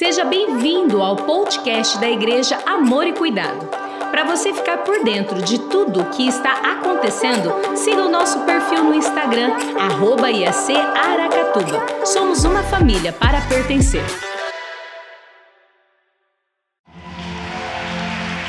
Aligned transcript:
Seja 0.00 0.24
bem-vindo 0.24 1.02
ao 1.02 1.14
podcast 1.14 1.98
da 1.98 2.08
Igreja 2.08 2.58
Amor 2.64 3.06
e 3.06 3.12
Cuidado. 3.12 3.68
Para 4.10 4.24
você 4.24 4.50
ficar 4.50 4.78
por 4.78 5.04
dentro 5.04 5.42
de 5.42 5.58
tudo 5.68 6.00
o 6.00 6.06
que 6.06 6.26
está 6.26 6.54
acontecendo, 6.54 7.52
siga 7.76 8.06
o 8.06 8.08
nosso 8.08 8.40
perfil 8.46 8.82
no 8.82 8.94
Instagram, 8.94 9.52
arroba 9.78 10.30
IAC 10.30 10.74
Aracatuba. 10.74 12.06
Somos 12.06 12.44
uma 12.44 12.62
família 12.62 13.12
para 13.12 13.42
pertencer. 13.42 14.02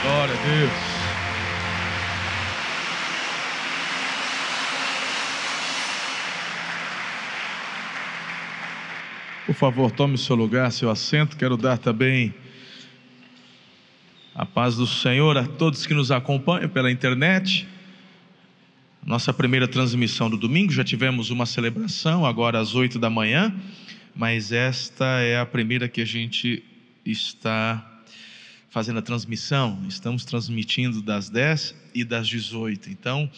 Glória 0.04 0.34
a 0.34 0.48
Deus. 0.48 1.01
Favor, 9.62 9.92
tome 9.92 10.18
seu 10.18 10.36
lugar, 10.36 10.72
seu 10.72 10.90
assento. 10.90 11.38
Quero 11.38 11.56
dar 11.56 11.78
também 11.78 12.34
a 14.34 14.44
paz 14.44 14.76
do 14.76 14.88
Senhor 14.88 15.38
a 15.38 15.46
todos 15.46 15.86
que 15.86 15.94
nos 15.94 16.10
acompanham 16.10 16.68
pela 16.68 16.92
internet. 16.92 17.68
Nossa 19.06 19.32
primeira 19.32 19.68
transmissão 19.68 20.32
do 20.32 20.36
domingo, 20.36 20.72
já 20.72 20.84
tivemos 20.84 21.30
uma 21.30 21.46
celebração 21.46 22.26
agora 22.26 22.60
às 22.60 22.74
oito 22.74 22.98
da 22.98 23.08
manhã, 23.08 23.54
mas 24.16 24.52
esta 24.52 25.06
é 25.22 25.40
a 25.40 25.46
primeira 25.46 25.88
que 25.88 26.02
a 26.02 26.06
gente 26.06 26.64
está 27.06 28.02
fazendo 28.72 28.98
a 28.98 29.04
transmissão. 29.04 29.80
Estamos 29.88 30.26
transmitindo 30.26 31.04
das 31.04 31.30
10 31.30 31.76
e 31.94 32.04
das 32.04 32.28
18. 32.28 32.90
Então, 32.90 33.30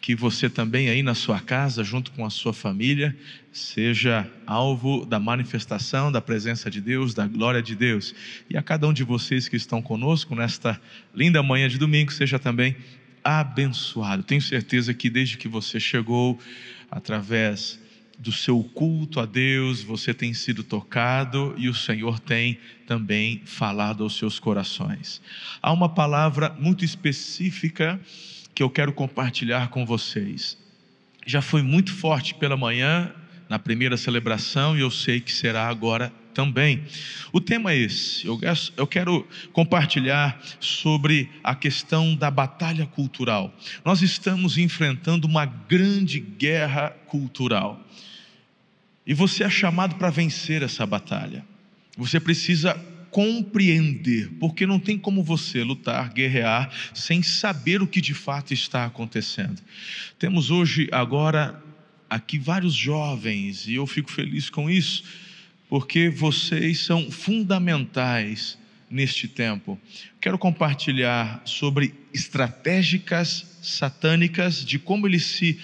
que 0.00 0.14
você 0.14 0.48
também 0.48 0.88
aí 0.88 1.02
na 1.02 1.14
sua 1.14 1.40
casa, 1.40 1.82
junto 1.82 2.12
com 2.12 2.24
a 2.24 2.30
sua 2.30 2.52
família, 2.52 3.16
seja 3.52 4.30
alvo 4.46 5.04
da 5.04 5.18
manifestação 5.18 6.10
da 6.12 6.20
presença 6.20 6.70
de 6.70 6.80
Deus, 6.80 7.14
da 7.14 7.26
glória 7.26 7.60
de 7.60 7.74
Deus. 7.74 8.14
E 8.48 8.56
a 8.56 8.62
cada 8.62 8.86
um 8.86 8.92
de 8.92 9.02
vocês 9.02 9.48
que 9.48 9.56
estão 9.56 9.82
conosco 9.82 10.34
nesta 10.34 10.80
linda 11.14 11.42
manhã 11.42 11.68
de 11.68 11.78
domingo, 11.78 12.12
seja 12.12 12.38
também 12.38 12.76
abençoado. 13.24 14.22
Tenho 14.22 14.40
certeza 14.40 14.94
que 14.94 15.10
desde 15.10 15.36
que 15.36 15.48
você 15.48 15.80
chegou, 15.80 16.38
através 16.90 17.78
do 18.18 18.32
seu 18.32 18.62
culto 18.62 19.20
a 19.20 19.26
Deus, 19.26 19.82
você 19.82 20.12
tem 20.12 20.34
sido 20.34 20.64
tocado 20.64 21.54
e 21.56 21.68
o 21.68 21.74
Senhor 21.74 22.18
tem 22.18 22.58
também 22.86 23.42
falado 23.44 24.02
aos 24.02 24.16
seus 24.16 24.40
corações. 24.40 25.22
Há 25.62 25.72
uma 25.72 25.88
palavra 25.88 26.56
muito 26.58 26.84
específica 26.84 28.00
que 28.58 28.62
eu 28.64 28.68
quero 28.68 28.92
compartilhar 28.92 29.68
com 29.68 29.86
vocês. 29.86 30.58
Já 31.24 31.40
foi 31.40 31.62
muito 31.62 31.94
forte 31.94 32.34
pela 32.34 32.56
manhã, 32.56 33.14
na 33.48 33.56
primeira 33.56 33.96
celebração, 33.96 34.76
e 34.76 34.80
eu 34.80 34.90
sei 34.90 35.20
que 35.20 35.30
será 35.30 35.68
agora 35.68 36.12
também. 36.34 36.82
O 37.32 37.40
tema 37.40 37.70
é 37.70 37.76
esse. 37.76 38.26
Eu 38.76 38.86
quero 38.88 39.24
compartilhar 39.52 40.42
sobre 40.58 41.30
a 41.44 41.54
questão 41.54 42.16
da 42.16 42.32
batalha 42.32 42.84
cultural. 42.84 43.54
Nós 43.84 44.02
estamos 44.02 44.58
enfrentando 44.58 45.28
uma 45.28 45.44
grande 45.44 46.18
guerra 46.18 46.90
cultural. 47.06 47.80
E 49.06 49.14
você 49.14 49.44
é 49.44 49.50
chamado 49.50 49.94
para 49.94 50.10
vencer 50.10 50.64
essa 50.64 50.84
batalha. 50.84 51.46
Você 51.96 52.18
precisa 52.18 52.76
compreender, 53.18 54.30
porque 54.38 54.64
não 54.64 54.78
tem 54.78 54.96
como 54.96 55.24
você 55.24 55.64
lutar, 55.64 56.12
guerrear, 56.12 56.70
sem 56.94 57.20
saber 57.20 57.82
o 57.82 57.86
que 57.88 58.00
de 58.00 58.14
fato 58.14 58.54
está 58.54 58.84
acontecendo. 58.84 59.60
Temos 60.20 60.52
hoje, 60.52 60.88
agora, 60.92 61.60
aqui 62.08 62.38
vários 62.38 62.74
jovens, 62.74 63.66
e 63.66 63.74
eu 63.74 63.88
fico 63.88 64.08
feliz 64.08 64.48
com 64.48 64.70
isso, 64.70 65.02
porque 65.68 66.08
vocês 66.08 66.78
são 66.78 67.10
fundamentais 67.10 68.56
neste 68.88 69.26
tempo. 69.26 69.76
Quero 70.20 70.38
compartilhar 70.38 71.42
sobre 71.44 71.92
estratégicas 72.14 73.58
satânicas, 73.60 74.64
de 74.64 74.78
como 74.78 75.08
eles 75.08 75.26
se 75.26 75.58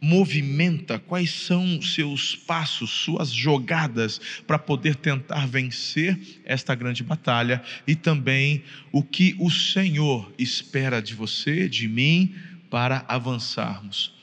movimenta, 0.00 0.98
quais 0.98 1.30
são 1.30 1.80
seus 1.80 2.36
passos, 2.36 2.90
suas 2.90 3.30
jogadas 3.30 4.20
para 4.46 4.58
poder 4.58 4.94
tentar 4.96 5.46
vencer 5.46 6.18
esta 6.44 6.74
grande 6.74 7.02
batalha 7.02 7.62
e 7.86 7.94
também 7.94 8.62
o 8.92 9.02
que 9.02 9.34
o 9.38 9.50
Senhor 9.50 10.32
espera 10.38 11.00
de 11.00 11.14
você, 11.14 11.68
de 11.68 11.88
mim, 11.88 12.34
para 12.70 13.04
avançarmos. 13.08 14.14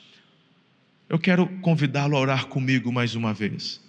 Eu 1.08 1.18
quero 1.18 1.46
convidá-lo 1.60 2.16
a 2.16 2.20
orar 2.20 2.46
comigo 2.46 2.92
mais 2.92 3.14
uma 3.14 3.34
vez, 3.34 3.80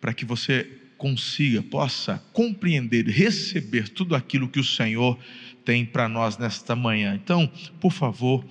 para 0.00 0.12
que 0.12 0.24
você 0.24 0.68
consiga, 0.96 1.62
possa 1.62 2.22
compreender, 2.32 3.06
receber 3.06 3.88
tudo 3.88 4.14
aquilo 4.14 4.48
que 4.48 4.60
o 4.60 4.64
Senhor 4.64 5.18
tem 5.64 5.84
para 5.84 6.08
nós 6.08 6.38
nesta 6.38 6.74
manhã. 6.74 7.14
Então, 7.14 7.50
por 7.80 7.92
favor, 7.92 8.44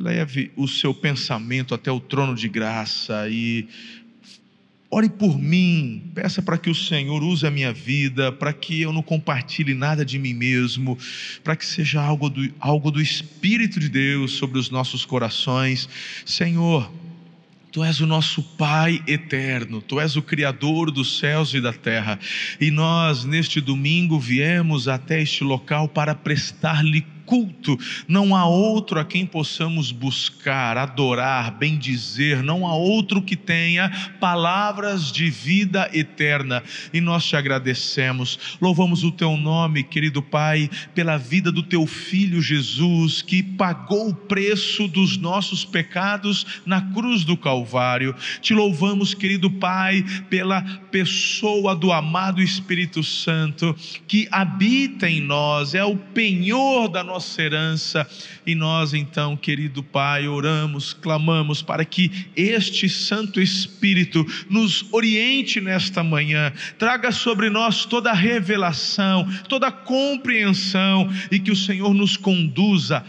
Leve 0.00 0.50
o 0.56 0.66
seu 0.66 0.94
pensamento 0.94 1.74
até 1.74 1.90
o 1.92 2.00
trono 2.00 2.34
de 2.34 2.48
graça 2.48 3.28
e 3.28 3.68
ore 4.90 5.08
por 5.08 5.36
mim, 5.38 6.10
peça 6.14 6.40
para 6.40 6.56
que 6.56 6.70
o 6.70 6.74
Senhor 6.74 7.22
use 7.22 7.44
a 7.44 7.50
minha 7.50 7.72
vida, 7.72 8.30
para 8.30 8.52
que 8.52 8.80
eu 8.80 8.92
não 8.92 9.02
compartilhe 9.02 9.74
nada 9.74 10.04
de 10.04 10.18
mim 10.18 10.32
mesmo, 10.32 10.96
para 11.42 11.56
que 11.56 11.66
seja 11.66 12.00
algo 12.00 12.30
do, 12.30 12.48
algo 12.60 12.90
do 12.92 13.00
Espírito 13.02 13.80
de 13.80 13.88
Deus 13.88 14.32
sobre 14.32 14.58
os 14.58 14.70
nossos 14.70 15.04
corações. 15.04 15.88
Senhor, 16.24 16.90
Tu 17.72 17.82
és 17.82 18.00
o 18.00 18.06
nosso 18.06 18.40
Pai 18.40 19.02
eterno, 19.04 19.82
Tu 19.82 20.00
és 20.00 20.14
o 20.14 20.22
Criador 20.22 20.92
dos 20.92 21.18
céus 21.18 21.52
e 21.54 21.60
da 21.60 21.72
terra, 21.72 22.20
e 22.60 22.70
nós, 22.70 23.24
neste 23.24 23.60
domingo, 23.60 24.16
viemos 24.16 24.86
até 24.86 25.20
este 25.20 25.42
local 25.42 25.88
para 25.88 26.14
prestar-lhe 26.14 27.04
culto, 27.24 27.78
não 28.06 28.36
há 28.36 28.46
outro 28.46 29.00
a 29.00 29.04
quem 29.04 29.26
possamos 29.26 29.90
buscar, 29.90 30.76
adorar, 30.76 31.52
bendizer, 31.52 32.42
não 32.42 32.66
há 32.66 32.74
outro 32.74 33.22
que 33.22 33.36
tenha 33.36 33.90
palavras 34.20 35.10
de 35.10 35.30
vida 35.30 35.90
eterna. 35.92 36.62
E 36.92 37.00
nós 37.00 37.24
te 37.24 37.36
agradecemos, 37.36 38.56
louvamos 38.60 39.02
o 39.04 39.10
teu 39.10 39.36
nome, 39.36 39.82
querido 39.82 40.22
Pai, 40.22 40.70
pela 40.94 41.16
vida 41.16 41.50
do 41.50 41.62
teu 41.62 41.86
filho 41.86 42.40
Jesus, 42.40 43.22
que 43.22 43.42
pagou 43.42 44.08
o 44.08 44.14
preço 44.14 44.86
dos 44.88 45.16
nossos 45.16 45.64
pecados 45.64 46.62
na 46.66 46.80
cruz 46.92 47.24
do 47.24 47.36
Calvário. 47.36 48.14
Te 48.40 48.54
louvamos, 48.54 49.14
querido 49.14 49.50
Pai, 49.50 50.04
pela 50.28 50.62
pessoa 50.90 51.74
do 51.74 51.92
amado 51.92 52.42
Espírito 52.42 53.02
Santo 53.02 53.74
que 54.06 54.28
habita 54.30 55.08
em 55.08 55.20
nós, 55.20 55.74
é 55.74 55.84
o 55.84 55.96
penhor 55.96 56.88
da 56.88 57.02
nossa 57.02 57.13
nossa 57.14 57.40
herança. 57.40 58.08
E 58.44 58.56
nós, 58.56 58.92
então, 58.92 59.36
querido 59.36 59.84
Pai, 59.84 60.26
oramos, 60.26 60.92
clamamos 60.92 61.62
para 61.62 61.84
que 61.84 62.26
este 62.34 62.88
Santo 62.88 63.40
Espírito 63.40 64.26
nos 64.50 64.84
oriente 64.92 65.60
nesta 65.60 66.02
manhã, 66.02 66.52
traga 66.76 67.12
sobre 67.12 67.48
nós 67.50 67.84
toda 67.84 68.10
a 68.10 68.14
revelação, 68.14 69.28
toda 69.48 69.68
a 69.68 69.72
compreensão 69.72 71.08
e 71.30 71.38
que 71.38 71.52
o 71.52 71.56
Senhor 71.56 71.94
nos 71.94 72.16
conduza 72.16 73.04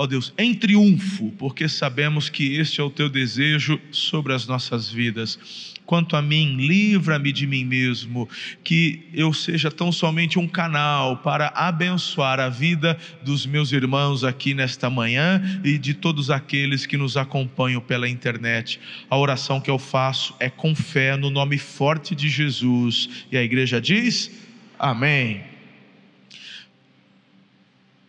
ó 0.00 0.06
Deus, 0.06 0.32
em 0.38 0.54
triunfo, 0.54 1.32
porque 1.36 1.68
sabemos 1.68 2.28
que 2.28 2.54
este 2.54 2.80
é 2.80 2.84
o 2.84 2.88
teu 2.88 3.08
desejo 3.08 3.80
sobre 3.90 4.32
as 4.32 4.46
nossas 4.46 4.88
vidas. 4.88 5.67
Quanto 5.88 6.16
a 6.16 6.20
mim, 6.20 6.54
livra-me 6.56 7.32
de 7.32 7.46
mim 7.46 7.64
mesmo, 7.64 8.28
que 8.62 9.08
eu 9.14 9.32
seja 9.32 9.70
tão 9.70 9.90
somente 9.90 10.38
um 10.38 10.46
canal 10.46 11.16
para 11.16 11.48
abençoar 11.54 12.38
a 12.38 12.50
vida 12.50 12.98
dos 13.22 13.46
meus 13.46 13.72
irmãos 13.72 14.22
aqui 14.22 14.52
nesta 14.52 14.90
manhã 14.90 15.40
e 15.64 15.78
de 15.78 15.94
todos 15.94 16.30
aqueles 16.30 16.84
que 16.84 16.98
nos 16.98 17.16
acompanham 17.16 17.80
pela 17.80 18.06
internet. 18.06 18.78
A 19.08 19.16
oração 19.16 19.62
que 19.62 19.70
eu 19.70 19.78
faço 19.78 20.36
é 20.38 20.50
com 20.50 20.74
fé 20.74 21.16
no 21.16 21.30
nome 21.30 21.56
forte 21.56 22.14
de 22.14 22.28
Jesus. 22.28 23.24
E 23.32 23.38
a 23.38 23.42
igreja 23.42 23.80
diz: 23.80 24.30
Amém. 24.78 25.42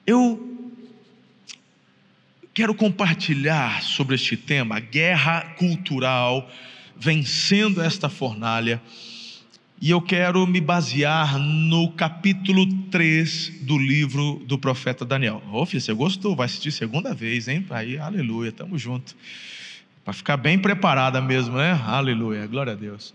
Eu 0.06 0.70
quero 2.54 2.76
compartilhar 2.76 3.82
sobre 3.84 4.16
este 4.16 4.36
tema, 4.36 4.82
guerra 4.82 5.56
cultural, 5.58 6.52
vencendo 7.00 7.82
esta 7.82 8.10
fornalha. 8.10 8.82
E 9.82 9.90
eu 9.92 10.02
quero 10.02 10.46
me 10.46 10.60
basear 10.60 11.40
no 11.40 11.90
capítulo 11.94 12.66
3 12.92 13.62
do 13.62 13.78
livro 13.78 14.42
do 14.46 14.58
profeta 14.58 15.06
Daniel. 15.06 15.42
Ô, 15.54 15.66
filho, 15.66 15.80
você 15.80 15.94
gostou? 15.94 16.36
Vai 16.36 16.48
assistir 16.48 16.72
segunda 16.72 17.14
vez, 17.14 17.48
hein? 17.48 17.66
Aí, 17.70 17.98
aleluia, 17.98 18.52
tamo 18.52 18.78
junto. 18.78 19.16
Para 20.04 20.14
ficar 20.14 20.36
bem 20.36 20.60
preparada 20.60 21.22
mesmo, 21.22 21.56
né? 21.56 21.80
Aleluia, 21.86 22.46
glória 22.46 22.74
a 22.74 22.76
Deus. 22.76 23.14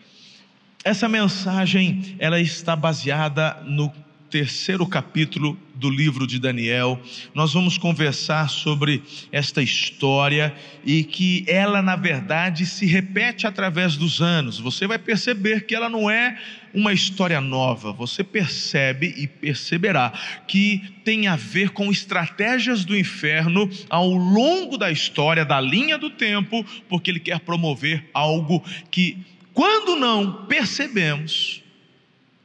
Essa 0.82 1.06
mensagem, 1.06 2.16
ela 2.18 2.40
está 2.40 2.74
baseada 2.74 3.62
no 3.66 3.92
terceiro 4.30 4.86
capítulo 4.86 5.58
do 5.74 5.90
livro 5.90 6.26
de 6.26 6.38
Daniel. 6.38 7.00
Nós 7.34 7.52
vamos 7.52 7.76
conversar 7.76 8.48
sobre 8.48 9.02
esta 9.32 9.62
história 9.62 10.54
e 10.84 11.02
que 11.04 11.44
ela, 11.46 11.82
na 11.82 11.96
verdade, 11.96 12.64
se 12.64 12.86
repete 12.86 13.46
através 13.46 13.96
dos 13.96 14.20
anos. 14.20 14.58
Você 14.58 14.86
vai 14.86 14.98
perceber 14.98 15.66
que 15.66 15.74
ela 15.74 15.88
não 15.88 16.08
é 16.08 16.38
uma 16.72 16.92
história 16.92 17.40
nova. 17.40 17.92
Você 17.92 18.24
percebe 18.24 19.14
e 19.16 19.26
perceberá 19.26 20.12
que 20.46 20.82
tem 21.04 21.26
a 21.26 21.36
ver 21.36 21.70
com 21.70 21.90
estratégias 21.90 22.84
do 22.84 22.96
inferno 22.96 23.70
ao 23.88 24.10
longo 24.10 24.76
da 24.76 24.90
história, 24.90 25.44
da 25.44 25.60
linha 25.60 25.96
do 25.96 26.10
tempo, 26.10 26.64
porque 26.88 27.10
ele 27.10 27.20
quer 27.20 27.40
promover 27.40 28.08
algo 28.12 28.62
que, 28.90 29.18
quando 29.52 29.96
não 29.96 30.46
percebemos, 30.46 31.62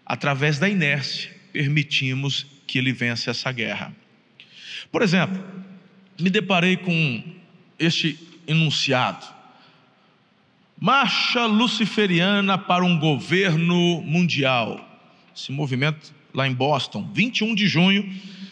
através 0.06 0.60
da 0.60 0.70
inércia, 0.70 1.32
permitimos 1.52 2.46
que 2.70 2.78
ele 2.78 2.94
vença 2.94 3.32
essa 3.32 3.52
guerra. 3.52 3.92
Por 4.92 5.02
exemplo, 5.02 5.44
me 6.20 6.30
deparei 6.30 6.78
com 6.78 7.24
este 7.80 8.20
enunciado: 8.48 9.26
Marcha 10.80 11.48
Luciferiana 11.48 12.60
para 12.60 12.86
um 12.86 13.00
governo 13.00 14.02
mundial. 14.04 14.86
Esse 15.36 15.52
movimento 15.52 16.14
lá 16.32 16.48
em 16.48 16.54
Boston, 16.54 17.10
21 17.12 17.56
de 17.56 17.68
junho 17.68 18.08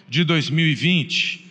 de 0.09 0.23
2020. 0.23 1.45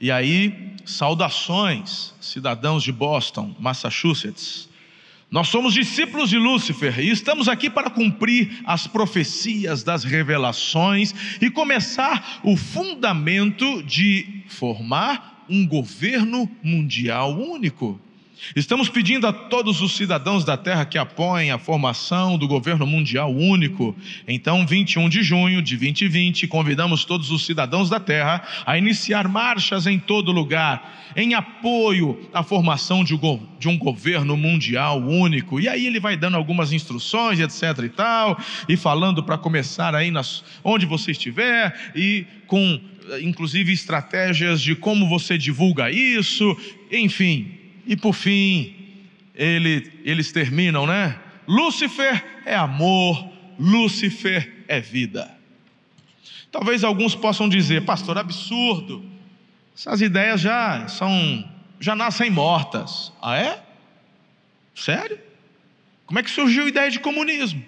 E 0.00 0.10
aí, 0.10 0.72
saudações, 0.86 2.14
cidadãos 2.22 2.82
de 2.82 2.92
Boston, 2.92 3.54
Massachusetts. 3.60 4.67
Nós 5.30 5.48
somos 5.48 5.74
discípulos 5.74 6.30
de 6.30 6.38
Lúcifer 6.38 6.98
e 6.98 7.10
estamos 7.10 7.48
aqui 7.48 7.68
para 7.68 7.90
cumprir 7.90 8.62
as 8.64 8.86
profecias 8.86 9.82
das 9.82 10.02
revelações 10.02 11.14
e 11.40 11.50
começar 11.50 12.40
o 12.42 12.56
fundamento 12.56 13.82
de 13.82 14.42
formar 14.48 15.44
um 15.48 15.66
governo 15.66 16.50
mundial 16.62 17.38
único. 17.38 18.00
Estamos 18.54 18.88
pedindo 18.88 19.26
a 19.26 19.32
todos 19.32 19.80
os 19.80 19.96
cidadãos 19.96 20.44
da 20.44 20.56
Terra 20.56 20.84
que 20.84 20.96
apoiem 20.96 21.50
a 21.50 21.58
formação 21.58 22.38
do 22.38 22.46
governo 22.46 22.86
mundial 22.86 23.34
único. 23.34 23.96
Então, 24.26 24.66
21 24.66 25.08
de 25.08 25.22
junho 25.22 25.60
de 25.60 25.76
2020, 25.76 26.46
convidamos 26.46 27.04
todos 27.04 27.30
os 27.30 27.44
cidadãos 27.44 27.90
da 27.90 28.00
Terra 28.00 28.42
a 28.64 28.78
iniciar 28.78 29.28
marchas 29.28 29.86
em 29.86 29.98
todo 29.98 30.32
lugar, 30.32 31.12
em 31.16 31.34
apoio 31.34 32.28
à 32.32 32.42
formação 32.42 33.04
de 33.04 33.14
um 33.68 33.78
governo 33.78 34.36
mundial 34.36 35.00
único. 35.00 35.60
E 35.60 35.68
aí 35.68 35.86
ele 35.86 36.00
vai 36.00 36.16
dando 36.16 36.36
algumas 36.36 36.72
instruções, 36.72 37.40
etc 37.40 37.84
e 37.84 37.88
tal, 37.88 38.38
e 38.68 38.76
falando 38.76 39.22
para 39.22 39.36
começar 39.36 39.94
aí 39.94 40.10
nas, 40.10 40.44
onde 40.62 40.86
você 40.86 41.10
estiver 41.10 41.92
e 41.94 42.26
com 42.46 42.80
inclusive 43.22 43.72
estratégias 43.72 44.60
de 44.60 44.74
como 44.74 45.08
você 45.08 45.38
divulga 45.38 45.90
isso, 45.90 46.54
enfim, 46.92 47.57
e 47.88 47.96
por 47.96 48.12
fim, 48.12 48.76
ele, 49.34 49.90
eles 50.04 50.30
terminam, 50.30 50.86
né? 50.86 51.18
Lúcifer 51.48 52.22
é 52.44 52.54
amor, 52.54 53.32
Lúcifer 53.58 54.64
é 54.68 54.78
vida. 54.78 55.34
Talvez 56.52 56.84
alguns 56.84 57.14
possam 57.14 57.48
dizer, 57.48 57.86
pastor, 57.86 58.18
absurdo. 58.18 59.02
Essas 59.74 60.02
ideias 60.02 60.38
já 60.38 60.86
são, 60.86 61.48
já 61.80 61.96
nascem 61.96 62.28
mortas. 62.28 63.10
Ah 63.22 63.38
é? 63.38 63.62
Sério? 64.74 65.18
Como 66.04 66.18
é 66.18 66.22
que 66.22 66.30
surgiu 66.30 66.64
a 66.64 66.68
ideia 66.68 66.90
de 66.90 67.00
comunismo? 67.00 67.64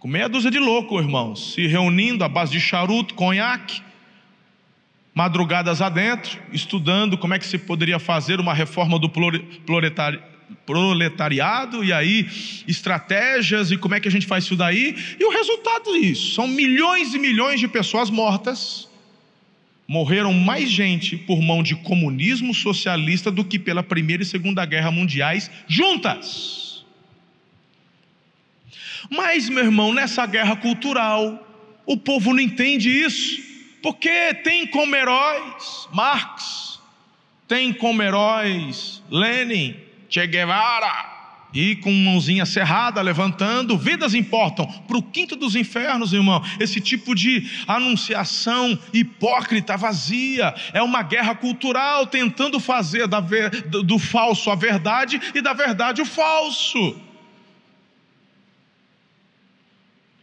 Com 0.00 0.08
meia 0.08 0.28
dúzia 0.28 0.50
de 0.50 0.58
loucos, 0.58 1.00
irmãos, 1.00 1.52
se 1.52 1.68
reunindo 1.68 2.24
à 2.24 2.28
base 2.28 2.50
de 2.50 2.60
charuto, 2.60 3.14
conhaque, 3.14 3.80
madrugadas 5.14 5.80
adentro, 5.80 6.40
estudando 6.52 7.16
como 7.16 7.34
é 7.34 7.38
que 7.38 7.46
se 7.46 7.56
poderia 7.56 8.00
fazer 8.00 8.40
uma 8.40 8.52
reforma 8.52 8.98
do 8.98 9.08
proletariado, 10.66 11.84
e 11.84 11.92
aí 11.92 12.28
estratégias 12.66 13.70
e 13.70 13.76
como 13.76 13.94
é 13.94 14.00
que 14.00 14.08
a 14.08 14.10
gente 14.10 14.26
faz 14.26 14.44
isso 14.44 14.56
daí, 14.56 14.96
e 15.18 15.24
o 15.24 15.30
resultado 15.30 15.92
disso 15.92 16.34
são 16.34 16.48
milhões 16.48 17.14
e 17.14 17.18
milhões 17.18 17.60
de 17.60 17.68
pessoas 17.68 18.10
mortas. 18.10 18.88
Morreram 19.86 20.32
mais 20.32 20.70
gente 20.70 21.16
por 21.16 21.40
mão 21.42 21.62
de 21.62 21.76
comunismo 21.76 22.54
socialista 22.54 23.30
do 23.30 23.44
que 23.44 23.58
pela 23.58 23.82
Primeira 23.82 24.22
e 24.22 24.26
Segunda 24.26 24.64
Guerra 24.64 24.90
Mundiais 24.90 25.50
juntas. 25.68 26.84
Mas, 29.10 29.50
meu 29.50 29.62
irmão, 29.62 29.92
nessa 29.92 30.24
guerra 30.24 30.56
cultural, 30.56 31.46
o 31.84 31.98
povo 31.98 32.32
não 32.32 32.40
entende 32.40 32.88
isso. 32.88 33.53
Porque 33.84 34.32
tem 34.42 34.66
como 34.66 34.96
heróis 34.96 35.86
Marx, 35.92 36.80
tem 37.46 37.70
como 37.70 38.02
heróis 38.02 39.02
Lenin, 39.10 39.76
Che 40.08 40.26
Guevara, 40.26 41.50
e 41.52 41.76
com 41.76 41.92
mãozinha 41.92 42.46
cerrada, 42.46 43.02
levantando, 43.02 43.76
vidas 43.76 44.14
importam. 44.14 44.66
Para 44.66 44.96
o 44.96 45.02
quinto 45.02 45.36
dos 45.36 45.54
infernos, 45.54 46.14
irmão, 46.14 46.42
esse 46.58 46.80
tipo 46.80 47.14
de 47.14 47.46
anunciação 47.68 48.78
hipócrita, 48.90 49.76
vazia, 49.76 50.54
é 50.72 50.82
uma 50.82 51.02
guerra 51.02 51.34
cultural 51.34 52.06
tentando 52.06 52.58
fazer 52.58 53.06
do 53.06 53.98
falso 53.98 54.50
a 54.50 54.54
verdade 54.54 55.20
e 55.34 55.42
da 55.42 55.52
verdade 55.52 56.00
o 56.00 56.06
falso. 56.06 57.03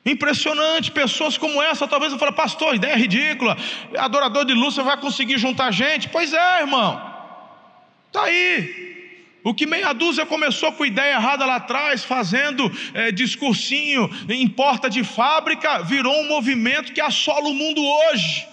Impressionante, 0.05 0.91
pessoas 0.91 1.37
como 1.37 1.61
essa, 1.61 1.87
talvez 1.87 2.11
eu 2.11 2.17
fale, 2.17 2.31
pastor, 2.31 2.73
ideia 2.73 2.95
ridícula, 2.95 3.55
adorador 3.97 4.43
de 4.45 4.53
luz, 4.53 4.73
você 4.73 4.81
vai 4.81 4.97
conseguir 4.97 5.37
juntar 5.37 5.71
gente? 5.71 6.09
Pois 6.09 6.33
é, 6.33 6.61
irmão, 6.61 6.99
está 8.07 8.23
aí. 8.23 8.89
O 9.43 9.53
que 9.53 9.65
meia 9.65 9.93
dúzia 9.93 10.25
começou 10.25 10.71
com 10.71 10.85
ideia 10.85 11.13
errada 11.13 11.45
lá 11.45 11.55
atrás, 11.55 12.03
fazendo 12.03 12.71
é, 12.93 13.11
discursinho 13.11 14.09
em 14.29 14.47
porta 14.47 14.89
de 14.89 15.03
fábrica, 15.03 15.83
virou 15.83 16.15
um 16.21 16.27
movimento 16.27 16.93
que 16.93 17.01
assola 17.01 17.47
o 17.47 17.53
mundo 17.53 17.83
hoje. 17.83 18.47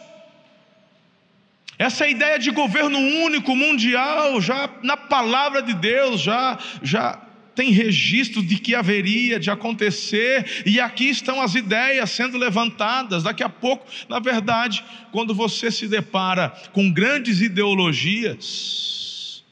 Essa 1.79 2.09
ideia 2.09 2.39
de 2.39 2.51
governo 2.51 2.99
único 2.99 3.55
mundial, 3.55 4.41
já 4.41 4.69
na 4.83 4.97
palavra 4.97 5.63
de 5.63 5.75
Deus, 5.75 6.21
já, 6.21 6.59
já 6.83 7.19
tem 7.59 7.73
registro 7.73 8.41
de 8.41 8.57
que 8.57 8.73
haveria 8.73 9.41
de 9.41 9.51
acontecer, 9.51 10.63
e 10.65 10.79
aqui 10.79 11.11
estão 11.11 11.43
as 11.43 11.57
ideias 11.57 12.09
sendo 12.09 12.39
levantadas. 12.39 13.25
Daqui 13.25 13.43
a 13.43 13.49
pouco, 13.49 13.85
na 14.09 14.21
verdade, 14.21 14.85
quando 15.11 15.35
você 15.35 15.69
se 15.69 15.89
depara 15.89 16.51
com 16.73 16.89
grandes 16.89 17.41
ideologias, 17.41 19.43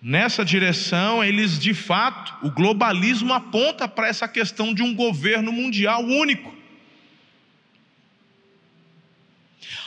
nessa 0.00 0.42
direção, 0.42 1.22
eles 1.22 1.58
de 1.58 1.74
fato, 1.74 2.46
o 2.46 2.50
globalismo 2.50 3.34
aponta 3.34 3.86
para 3.86 4.08
essa 4.08 4.26
questão 4.26 4.72
de 4.72 4.82
um 4.82 4.94
governo 4.94 5.52
mundial 5.52 6.02
único. 6.02 6.61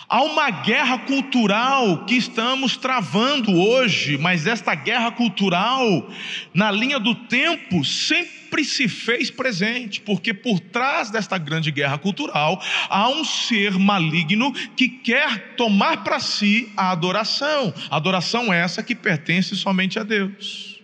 Há 0.07 0.21
uma 0.21 0.51
guerra 0.51 0.99
cultural 0.99 2.05
que 2.05 2.15
estamos 2.15 2.77
travando 2.77 3.51
hoje, 3.51 4.17
mas 4.17 4.45
esta 4.45 4.75
guerra 4.75 5.11
cultural, 5.11 6.09
na 6.53 6.69
linha 6.69 6.99
do 6.99 7.15
tempo, 7.15 7.83
sempre 7.83 8.63
se 8.63 8.87
fez 8.87 9.31
presente, 9.31 9.99
porque 10.01 10.31
por 10.31 10.59
trás 10.59 11.09
desta 11.09 11.39
grande 11.39 11.71
guerra 11.71 11.97
cultural 11.97 12.61
há 12.87 13.09
um 13.09 13.25
ser 13.25 13.79
maligno 13.79 14.53
que 14.75 14.87
quer 14.87 15.55
tomar 15.55 16.03
para 16.03 16.19
si 16.19 16.71
a 16.77 16.91
adoração, 16.91 17.73
adoração 17.89 18.53
essa 18.53 18.83
que 18.83 18.93
pertence 18.93 19.55
somente 19.55 19.97
a 19.97 20.03
Deus. 20.03 20.79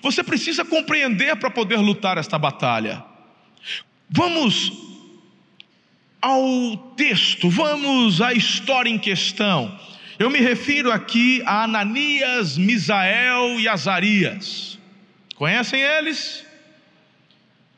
Você 0.00 0.22
precisa 0.22 0.64
compreender 0.64 1.34
para 1.36 1.50
poder 1.50 1.78
lutar 1.78 2.18
esta 2.18 2.38
batalha. 2.38 3.04
Vamos 4.08 4.87
ao 6.20 6.76
texto, 6.96 7.48
vamos 7.48 8.20
à 8.20 8.32
história 8.32 8.90
em 8.90 8.98
questão. 8.98 9.78
Eu 10.18 10.30
me 10.30 10.40
refiro 10.40 10.90
aqui 10.90 11.42
a 11.46 11.64
Ananias, 11.64 12.58
Misael 12.58 13.60
e 13.60 13.68
Azarias. 13.68 14.78
Conhecem 15.36 15.80
eles? 15.80 16.44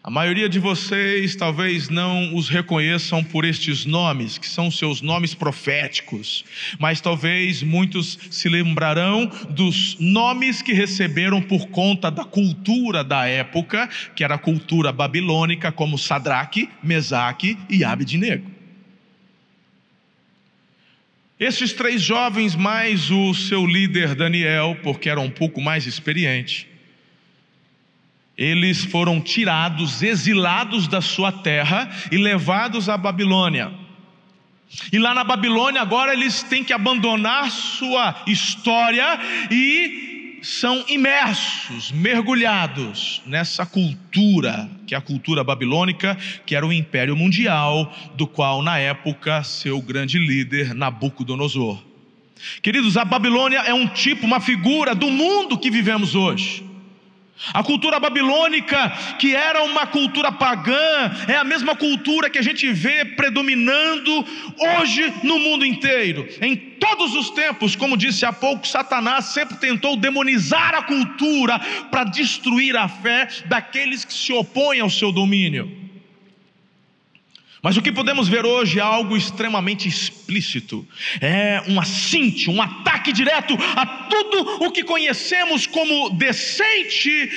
A 0.02 0.08
maioria 0.10 0.48
de 0.48 0.58
vocês 0.58 1.36
talvez 1.36 1.90
não 1.90 2.34
os 2.34 2.48
reconheçam 2.48 3.22
por 3.22 3.44
estes 3.44 3.84
nomes, 3.84 4.38
que 4.38 4.48
são 4.48 4.70
seus 4.70 5.02
nomes 5.02 5.34
proféticos, 5.34 6.42
mas 6.78 7.02
talvez 7.02 7.62
muitos 7.62 8.18
se 8.30 8.48
lembrarão 8.48 9.30
dos 9.50 9.98
nomes 10.00 10.62
que 10.62 10.72
receberam 10.72 11.42
por 11.42 11.68
conta 11.68 12.10
da 12.10 12.24
cultura 12.24 13.04
da 13.04 13.26
época, 13.26 13.90
que 14.16 14.24
era 14.24 14.36
a 14.36 14.38
cultura 14.38 14.90
babilônica, 14.90 15.70
como 15.70 15.98
Sadraque, 15.98 16.70
Mesaque 16.82 17.58
e 17.68 17.84
Abednego. 17.84 18.50
Esses 21.38 21.74
três 21.74 22.00
jovens, 22.00 22.56
mais 22.56 23.10
o 23.10 23.34
seu 23.34 23.66
líder 23.66 24.14
Daniel, 24.14 24.78
porque 24.82 25.10
era 25.10 25.20
um 25.20 25.30
pouco 25.30 25.60
mais 25.60 25.86
experiente, 25.86 26.69
eles 28.40 28.82
foram 28.86 29.20
tirados, 29.20 30.02
exilados 30.02 30.88
da 30.88 31.02
sua 31.02 31.30
terra 31.30 31.90
e 32.10 32.16
levados 32.16 32.88
à 32.88 32.96
Babilônia. 32.96 33.70
E 34.90 34.98
lá 34.98 35.12
na 35.12 35.22
Babilônia, 35.22 35.82
agora 35.82 36.14
eles 36.14 36.42
têm 36.42 36.64
que 36.64 36.72
abandonar 36.72 37.50
sua 37.50 38.22
história 38.26 39.20
e 39.50 40.38
são 40.42 40.82
imersos, 40.88 41.92
mergulhados 41.92 43.20
nessa 43.26 43.66
cultura, 43.66 44.70
que 44.86 44.94
é 44.94 44.98
a 44.98 45.02
cultura 45.02 45.44
babilônica, 45.44 46.16
que 46.46 46.56
era 46.56 46.66
o 46.66 46.72
império 46.72 47.14
mundial, 47.14 47.94
do 48.14 48.26
qual 48.26 48.62
na 48.62 48.78
época 48.78 49.44
seu 49.44 49.82
grande 49.82 50.18
líder 50.18 50.74
Nabucodonosor. 50.74 51.82
Queridos, 52.62 52.96
a 52.96 53.04
Babilônia 53.04 53.58
é 53.58 53.74
um 53.74 53.86
tipo, 53.86 54.24
uma 54.24 54.40
figura 54.40 54.94
do 54.94 55.10
mundo 55.10 55.58
que 55.58 55.70
vivemos 55.70 56.14
hoje. 56.14 56.69
A 57.54 57.62
cultura 57.62 57.98
babilônica, 57.98 58.90
que 59.18 59.34
era 59.34 59.62
uma 59.62 59.86
cultura 59.86 60.30
pagã, 60.30 61.10
é 61.26 61.36
a 61.36 61.44
mesma 61.44 61.74
cultura 61.74 62.28
que 62.28 62.38
a 62.38 62.42
gente 62.42 62.70
vê 62.70 63.04
predominando 63.04 64.26
hoje 64.58 65.12
no 65.22 65.38
mundo 65.38 65.64
inteiro. 65.64 66.28
Em 66.40 66.54
todos 66.54 67.14
os 67.14 67.30
tempos, 67.30 67.74
como 67.74 67.96
disse 67.96 68.26
há 68.26 68.32
pouco, 68.32 68.68
Satanás 68.68 69.26
sempre 69.26 69.56
tentou 69.56 69.96
demonizar 69.96 70.74
a 70.74 70.82
cultura 70.82 71.58
para 71.90 72.04
destruir 72.04 72.76
a 72.76 72.88
fé 72.88 73.28
daqueles 73.46 74.04
que 74.04 74.12
se 74.12 74.32
opõem 74.32 74.80
ao 74.80 74.90
seu 74.90 75.10
domínio. 75.10 75.89
Mas 77.62 77.76
o 77.76 77.82
que 77.82 77.92
podemos 77.92 78.26
ver 78.26 78.46
hoje 78.46 78.78
é 78.78 78.82
algo 78.82 79.16
extremamente 79.16 79.86
explícito, 79.86 80.86
é 81.20 81.62
um 81.68 81.78
assinte, 81.78 82.48
um 82.48 82.60
ataque 82.60 83.12
direto 83.12 83.54
a 83.76 83.84
tudo 84.08 84.64
o 84.64 84.70
que 84.70 84.82
conhecemos 84.82 85.66
como 85.66 86.10
decente, 86.10 87.30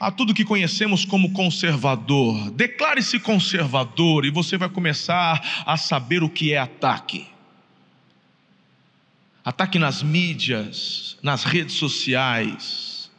a 0.00 0.10
tudo 0.10 0.34
que 0.34 0.44
conhecemos 0.44 1.04
como 1.04 1.32
conservador. 1.32 2.50
Declare-se 2.50 3.20
conservador 3.20 4.24
e 4.24 4.30
você 4.30 4.56
vai 4.56 4.68
começar 4.68 5.64
a 5.64 5.76
saber 5.76 6.24
o 6.24 6.28
que 6.28 6.52
é 6.52 6.58
ataque. 6.58 7.26
Ataque 9.44 9.78
nas 9.78 10.02
mídias, 10.02 11.16
nas 11.22 11.44
redes 11.44 11.76
sociais. 11.76 13.10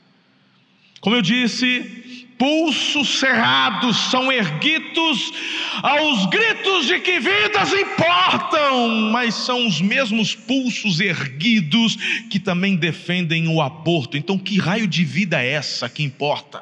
Como 0.99 1.15
eu 1.15 1.21
disse, 1.21 2.02
pulsos 2.43 3.19
cerrados 3.19 3.95
são 4.11 4.29
erguidos 4.29 5.31
aos 5.81 6.25
gritos 6.25 6.87
de 6.87 6.99
que 6.99 7.17
vidas 7.17 7.71
importam, 7.71 8.89
mas 9.13 9.33
são 9.33 9.65
os 9.65 9.79
mesmos 9.79 10.35
pulsos 10.35 10.99
erguidos 10.99 11.95
que 12.29 12.41
também 12.41 12.75
defendem 12.75 13.47
o 13.47 13.61
aborto. 13.61 14.17
Então, 14.17 14.37
que 14.37 14.59
raio 14.59 14.87
de 14.87 15.05
vida 15.05 15.41
é 15.41 15.51
essa 15.51 15.87
que 15.87 16.03
importa? 16.03 16.61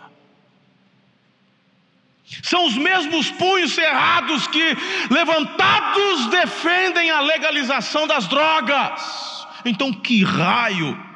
São 2.44 2.68
os 2.68 2.76
mesmos 2.76 3.32
punhos 3.32 3.72
cerrados 3.72 4.46
que, 4.46 4.78
levantados, 5.10 6.28
defendem 6.28 7.10
a 7.10 7.22
legalização 7.22 8.06
das 8.06 8.28
drogas. 8.28 9.48
Então, 9.66 9.92
que 9.92 10.24
raio 10.24 11.11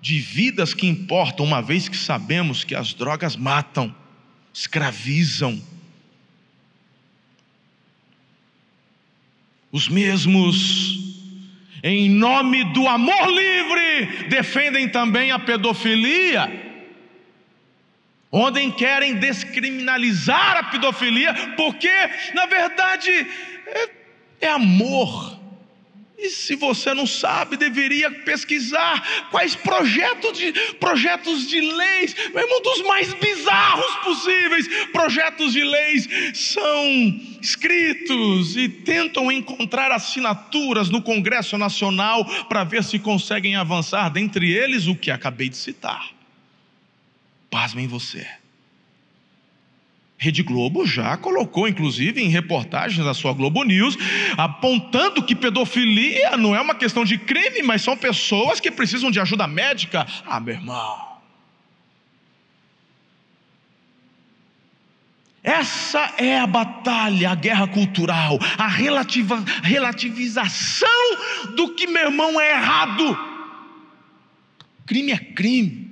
de 0.00 0.18
vidas 0.18 0.74
que 0.74 0.86
importam, 0.86 1.44
uma 1.44 1.60
vez 1.60 1.88
que 1.88 1.96
sabemos 1.96 2.64
que 2.64 2.74
as 2.74 2.94
drogas 2.94 3.36
matam, 3.36 3.94
escravizam. 4.52 5.60
Os 9.70 9.88
mesmos, 9.88 11.16
em 11.82 12.08
nome 12.08 12.64
do 12.72 12.86
amor 12.88 13.28
livre, 13.28 14.28
defendem 14.28 14.88
também 14.88 15.30
a 15.30 15.38
pedofilia, 15.38 16.66
onde 18.30 18.70
querem 18.72 19.14
descriminalizar 19.16 20.56
a 20.58 20.62
pedofilia, 20.64 21.34
porque, 21.56 21.90
na 22.34 22.46
verdade, 22.46 23.10
é, 23.10 23.90
é 24.40 24.48
amor 24.48 25.37
e 26.18 26.30
se 26.30 26.56
você 26.56 26.92
não 26.92 27.06
sabe, 27.06 27.56
deveria 27.56 28.10
pesquisar 28.10 29.28
quais 29.30 29.54
projetos 29.54 30.36
de, 30.36 30.52
projetos 30.80 31.48
de 31.48 31.60
leis, 31.60 32.14
meu 32.34 32.42
irmão, 32.42 32.60
dos 32.60 32.82
mais 32.82 33.14
bizarros 33.14 33.94
possíveis, 34.02 34.66
projetos 34.86 35.52
de 35.52 35.62
leis 35.62 36.08
são 36.34 37.20
escritos 37.40 38.56
e 38.56 38.68
tentam 38.68 39.30
encontrar 39.30 39.92
assinaturas 39.92 40.90
no 40.90 41.00
Congresso 41.00 41.56
Nacional 41.56 42.24
para 42.46 42.64
ver 42.64 42.82
se 42.82 42.98
conseguem 42.98 43.54
avançar, 43.54 44.08
dentre 44.08 44.52
eles 44.52 44.88
o 44.88 44.96
que 44.96 45.12
acabei 45.12 45.48
de 45.48 45.56
citar. 45.56 46.10
Pasmem 47.48 47.86
você. 47.86 48.26
Rede 50.20 50.42
Globo 50.42 50.84
já 50.84 51.16
colocou, 51.16 51.68
inclusive, 51.68 52.20
em 52.20 52.28
reportagens 52.28 53.04
da 53.06 53.14
sua 53.14 53.32
Globo 53.32 53.62
News, 53.62 53.96
apontando 54.36 55.22
que 55.22 55.34
pedofilia 55.34 56.36
não 56.36 56.56
é 56.56 56.60
uma 56.60 56.74
questão 56.74 57.04
de 57.04 57.16
crime, 57.16 57.62
mas 57.62 57.82
são 57.82 57.96
pessoas 57.96 58.58
que 58.58 58.68
precisam 58.68 59.12
de 59.12 59.20
ajuda 59.20 59.46
médica. 59.46 60.04
Ah, 60.26 60.40
meu 60.40 60.54
irmão. 60.54 61.08
Essa 65.40 66.14
é 66.18 66.40
a 66.40 66.46
batalha, 66.48 67.30
a 67.30 67.34
guerra 67.36 67.68
cultural, 67.68 68.40
a 68.58 68.66
relativa, 68.66 69.42
relativização 69.62 70.88
do 71.54 71.76
que, 71.76 71.86
meu 71.86 72.06
irmão, 72.06 72.40
é 72.40 72.50
errado. 72.50 73.16
Crime 74.84 75.12
é 75.12 75.18
crime. 75.18 75.87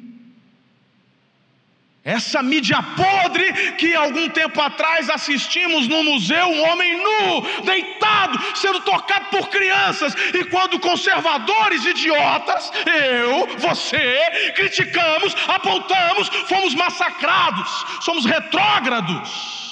Essa 2.06 2.40
mídia 2.40 2.80
podre 2.94 3.72
que 3.72 3.92
algum 3.96 4.28
tempo 4.28 4.60
atrás 4.60 5.10
assistimos 5.10 5.88
no 5.88 6.04
museu, 6.04 6.46
um 6.46 6.70
homem 6.70 6.96
nu, 6.96 7.62
deitado, 7.64 8.38
sendo 8.54 8.78
tocado 8.82 9.26
por 9.26 9.48
crianças, 9.48 10.14
e 10.32 10.44
quando 10.44 10.78
conservadores 10.78 11.84
idiotas, 11.84 12.70
eu, 12.86 13.58
você, 13.58 14.52
criticamos, 14.54 15.34
apontamos, 15.48 16.28
fomos 16.46 16.76
massacrados, 16.76 17.68
somos 18.02 18.24
retrógrados. 18.24 19.65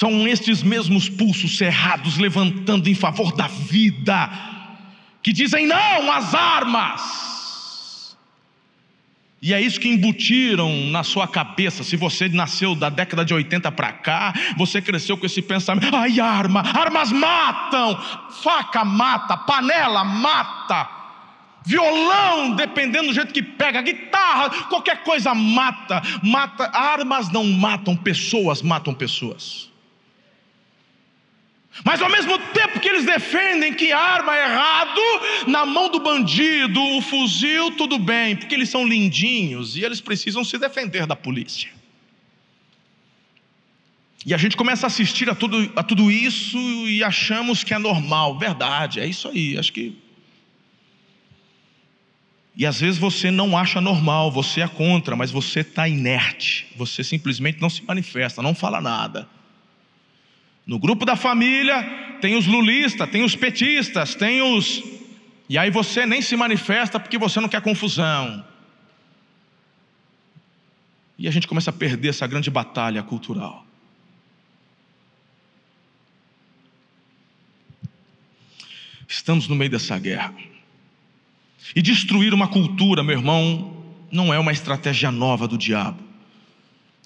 São 0.00 0.26
estes 0.26 0.62
mesmos 0.62 1.10
pulsos 1.10 1.58
cerrados 1.58 2.16
levantando 2.16 2.88
em 2.88 2.94
favor 2.94 3.32
da 3.32 3.48
vida, 3.48 4.30
que 5.22 5.30
dizem 5.30 5.66
não 5.66 6.10
às 6.10 6.34
armas. 6.34 8.16
E 9.42 9.52
é 9.52 9.60
isso 9.60 9.78
que 9.78 9.90
embutiram 9.90 10.74
na 10.86 11.04
sua 11.04 11.28
cabeça. 11.28 11.84
Se 11.84 11.96
você 11.96 12.30
nasceu 12.30 12.74
da 12.74 12.88
década 12.88 13.26
de 13.26 13.34
80 13.34 13.70
para 13.72 13.92
cá, 13.92 14.32
você 14.56 14.80
cresceu 14.80 15.18
com 15.18 15.26
esse 15.26 15.42
pensamento: 15.42 15.94
ai, 15.94 16.18
arma, 16.18 16.62
armas 16.62 17.12
matam, 17.12 17.94
faca 18.42 18.82
mata, 18.86 19.36
panela 19.36 20.02
mata, 20.02 20.88
violão, 21.66 22.56
dependendo 22.56 23.08
do 23.08 23.14
jeito 23.14 23.34
que 23.34 23.42
pega, 23.42 23.82
guitarra, 23.82 24.48
qualquer 24.70 25.02
coisa 25.02 25.34
mata, 25.34 26.00
mata. 26.22 26.70
Armas 26.72 27.30
não 27.30 27.44
matam 27.44 27.94
pessoas, 27.94 28.62
matam 28.62 28.94
pessoas. 28.94 29.69
Mas 31.84 32.02
ao 32.02 32.10
mesmo 32.10 32.38
tempo 32.52 32.80
que 32.80 32.88
eles 32.88 33.06
defendem 33.06 33.72
que 33.72 33.92
arma 33.92 34.36
é 34.36 34.44
errado, 34.44 35.00
na 35.46 35.64
mão 35.64 35.88
do 35.88 36.00
bandido, 36.00 36.80
o 36.80 37.00
fuzil, 37.00 37.70
tudo 37.72 37.98
bem, 37.98 38.36
porque 38.36 38.54
eles 38.54 38.68
são 38.68 38.86
lindinhos 38.86 39.76
e 39.76 39.84
eles 39.84 40.00
precisam 40.00 40.44
se 40.44 40.58
defender 40.58 41.06
da 41.06 41.16
polícia. 41.16 41.70
E 44.26 44.34
a 44.34 44.36
gente 44.36 44.56
começa 44.56 44.86
a 44.86 44.88
assistir 44.88 45.30
a 45.30 45.34
tudo, 45.34 45.72
a 45.74 45.82
tudo 45.82 46.10
isso 46.10 46.58
e 46.58 47.02
achamos 47.02 47.64
que 47.64 47.72
é 47.72 47.78
normal, 47.78 48.38
verdade, 48.38 49.00
é 49.00 49.06
isso 49.06 49.28
aí, 49.28 49.56
acho 49.56 49.72
que. 49.72 49.96
E 52.54 52.66
às 52.66 52.80
vezes 52.80 52.98
você 52.98 53.30
não 53.30 53.56
acha 53.56 53.80
normal, 53.80 54.30
você 54.30 54.60
é 54.60 54.68
contra, 54.68 55.16
mas 55.16 55.30
você 55.30 55.60
está 55.60 55.88
inerte, 55.88 56.66
você 56.76 57.02
simplesmente 57.02 57.60
não 57.60 57.70
se 57.70 57.82
manifesta, 57.82 58.42
não 58.42 58.54
fala 58.54 58.80
nada. 58.80 59.26
No 60.70 60.78
grupo 60.78 61.04
da 61.04 61.16
família 61.16 61.82
tem 62.20 62.36
os 62.36 62.46
lulistas, 62.46 63.10
tem 63.10 63.24
os 63.24 63.34
petistas, 63.34 64.14
tem 64.14 64.40
os. 64.40 64.80
E 65.48 65.58
aí 65.58 65.68
você 65.68 66.06
nem 66.06 66.22
se 66.22 66.36
manifesta 66.36 67.00
porque 67.00 67.18
você 67.18 67.40
não 67.40 67.48
quer 67.48 67.60
confusão. 67.60 68.46
E 71.18 71.26
a 71.26 71.30
gente 71.32 71.48
começa 71.48 71.70
a 71.70 71.72
perder 71.72 72.10
essa 72.10 72.24
grande 72.24 72.52
batalha 72.52 73.02
cultural. 73.02 73.66
Estamos 79.08 79.48
no 79.48 79.56
meio 79.56 79.72
dessa 79.72 79.98
guerra. 79.98 80.32
E 81.74 81.82
destruir 81.82 82.32
uma 82.32 82.46
cultura, 82.46 83.02
meu 83.02 83.16
irmão, 83.18 83.76
não 84.08 84.32
é 84.32 84.38
uma 84.38 84.52
estratégia 84.52 85.10
nova 85.10 85.48
do 85.48 85.58
diabo. 85.58 86.00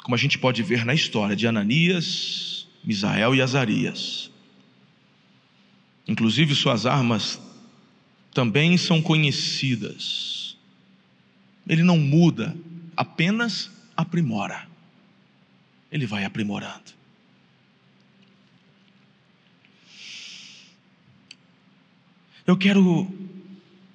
Como 0.02 0.14
a 0.14 0.18
gente 0.18 0.36
pode 0.36 0.62
ver 0.62 0.84
na 0.84 0.92
história 0.92 1.34
de 1.34 1.46
Ananias, 1.46 2.53
Misael 2.84 3.34
e 3.34 3.42
Azarias. 3.42 4.30
Inclusive, 6.06 6.54
suas 6.54 6.84
armas 6.84 7.40
também 8.32 8.76
são 8.76 9.00
conhecidas. 9.00 10.56
Ele 11.66 11.82
não 11.82 11.96
muda, 11.96 12.54
apenas 12.96 13.70
aprimora. 13.96 14.68
Ele 15.90 16.06
vai 16.06 16.24
aprimorando. 16.24 16.92
Eu 22.46 22.58
quero 22.58 23.08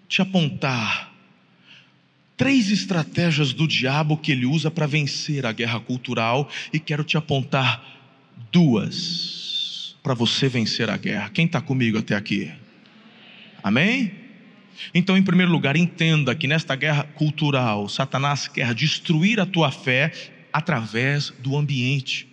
te 0.07 0.23
apontar 0.23 1.13
três 2.35 2.71
estratégias 2.71 3.53
do 3.53 3.67
diabo 3.67 4.17
que 4.17 4.31
ele 4.31 4.45
usa 4.45 4.71
para 4.71 4.87
vencer 4.87 5.45
a 5.45 5.51
guerra 5.51 5.79
cultural 5.79 6.49
e 6.73 6.79
quero 6.79 7.03
te 7.03 7.15
apontar 7.15 7.98
duas 8.51 9.95
para 10.01 10.13
você 10.13 10.47
vencer 10.47 10.89
a 10.89 10.97
guerra. 10.97 11.29
Quem 11.29 11.45
está 11.45 11.61
comigo 11.61 11.97
até 11.97 12.15
aqui? 12.15 12.51
Amém? 13.63 14.11
Então, 14.93 15.17
em 15.17 15.23
primeiro 15.23 15.51
lugar, 15.51 15.75
entenda 15.75 16.33
que 16.33 16.47
nesta 16.47 16.75
guerra 16.75 17.03
cultural, 17.03 17.89
Satanás 17.89 18.47
quer 18.47 18.73
destruir 18.73 19.39
a 19.39 19.45
tua 19.45 19.71
fé 19.71 20.11
através 20.53 21.31
do 21.39 21.57
ambiente. 21.57 22.27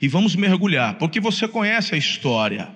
E 0.00 0.08
vamos 0.08 0.34
mergulhar, 0.34 0.94
porque 0.94 1.20
você 1.20 1.46
conhece 1.46 1.94
a 1.94 1.98
história. 1.98 2.68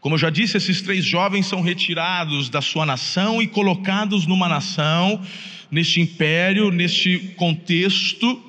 Como 0.00 0.14
eu 0.14 0.18
já 0.18 0.30
disse, 0.30 0.56
esses 0.56 0.80
três 0.80 1.04
jovens 1.04 1.46
são 1.46 1.60
retirados 1.60 2.48
da 2.48 2.60
sua 2.60 2.86
nação 2.86 3.42
e 3.42 3.48
colocados 3.48 4.26
numa 4.26 4.48
nação, 4.48 5.20
neste 5.70 6.00
império, 6.00 6.70
neste 6.70 7.18
contexto, 7.36 8.40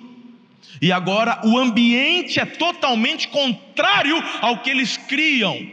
e 0.81 0.91
agora 0.91 1.41
o 1.43 1.57
ambiente 1.57 2.39
é 2.39 2.45
totalmente 2.45 3.27
contrário 3.27 4.15
ao 4.41 4.59
que 4.59 4.69
eles 4.69 4.97
criam, 4.97 5.67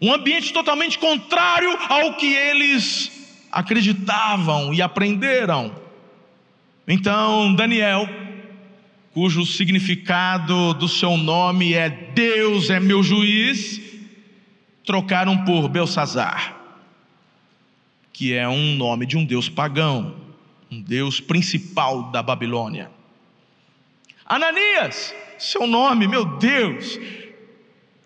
um 0.00 0.12
ambiente 0.12 0.52
totalmente 0.52 0.98
contrário 0.98 1.76
ao 1.88 2.14
que 2.14 2.32
eles 2.32 3.10
acreditavam 3.50 4.72
e 4.72 4.80
aprenderam. 4.80 5.74
Então, 6.88 7.54
Daniel, 7.54 8.08
cujo 9.12 9.44
significado 9.44 10.74
do 10.74 10.88
seu 10.88 11.16
nome 11.16 11.74
é 11.74 11.90
Deus 11.90 12.70
é 12.70 12.80
meu 12.80 13.02
juiz, 13.02 13.80
trocaram 14.84 15.44
por 15.44 15.68
Belsazar, 15.68 16.56
que 18.12 18.32
é 18.32 18.48
um 18.48 18.74
nome 18.74 19.06
de 19.06 19.16
um 19.16 19.24
deus 19.24 19.48
pagão, 19.48 20.16
um 20.70 20.80
deus 20.80 21.20
principal 21.20 22.10
da 22.10 22.22
Babilônia. 22.22 22.90
Ananias, 24.34 25.14
seu 25.38 25.66
nome, 25.66 26.08
meu 26.08 26.24
Deus, 26.24 26.98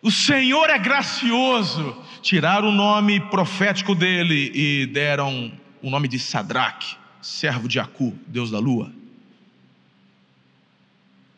o 0.03 0.11
Senhor 0.11 0.69
é 0.71 0.77
gracioso. 0.77 1.97
Tiraram 2.21 2.71
o 2.71 2.73
nome 2.73 3.21
profético 3.31 3.95
dele 3.95 4.51
e 4.53 4.87
deram 4.87 5.53
o 5.81 5.89
nome 5.89 6.09
de 6.09 6.19
Sadraque, 6.19 6.97
servo 7.23 7.69
de 7.69 7.79
Acu, 7.79 8.13
deus 8.27 8.51
da 8.51 8.59
lua. 8.59 8.91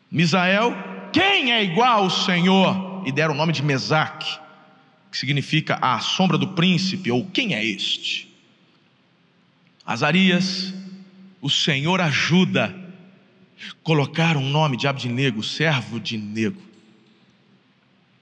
Misael, 0.09 0.75
quem 1.13 1.51
é 1.51 1.63
igual 1.63 2.05
ao 2.05 2.09
Senhor? 2.09 3.03
E 3.05 3.11
deram 3.11 3.35
o 3.35 3.37
nome 3.37 3.53
de 3.53 3.61
Mesaque 3.61 4.39
que 5.11 5.17
significa 5.19 5.77
a 5.81 5.99
sombra 5.99 6.35
do 6.35 6.47
príncipe, 6.49 7.11
ou 7.11 7.25
quem 7.27 7.53
é 7.53 7.63
este? 7.63 8.27
Azarias, 9.85 10.73
o 11.41 11.49
Senhor 11.49 12.01
ajuda. 12.01 12.75
Colocaram 13.83 14.41
o 14.41 14.49
nome 14.49 14.77
de 14.77 14.87
Abdinego, 14.87 15.43
servo 15.43 15.99
de 15.99 16.17
Nego. 16.17 16.61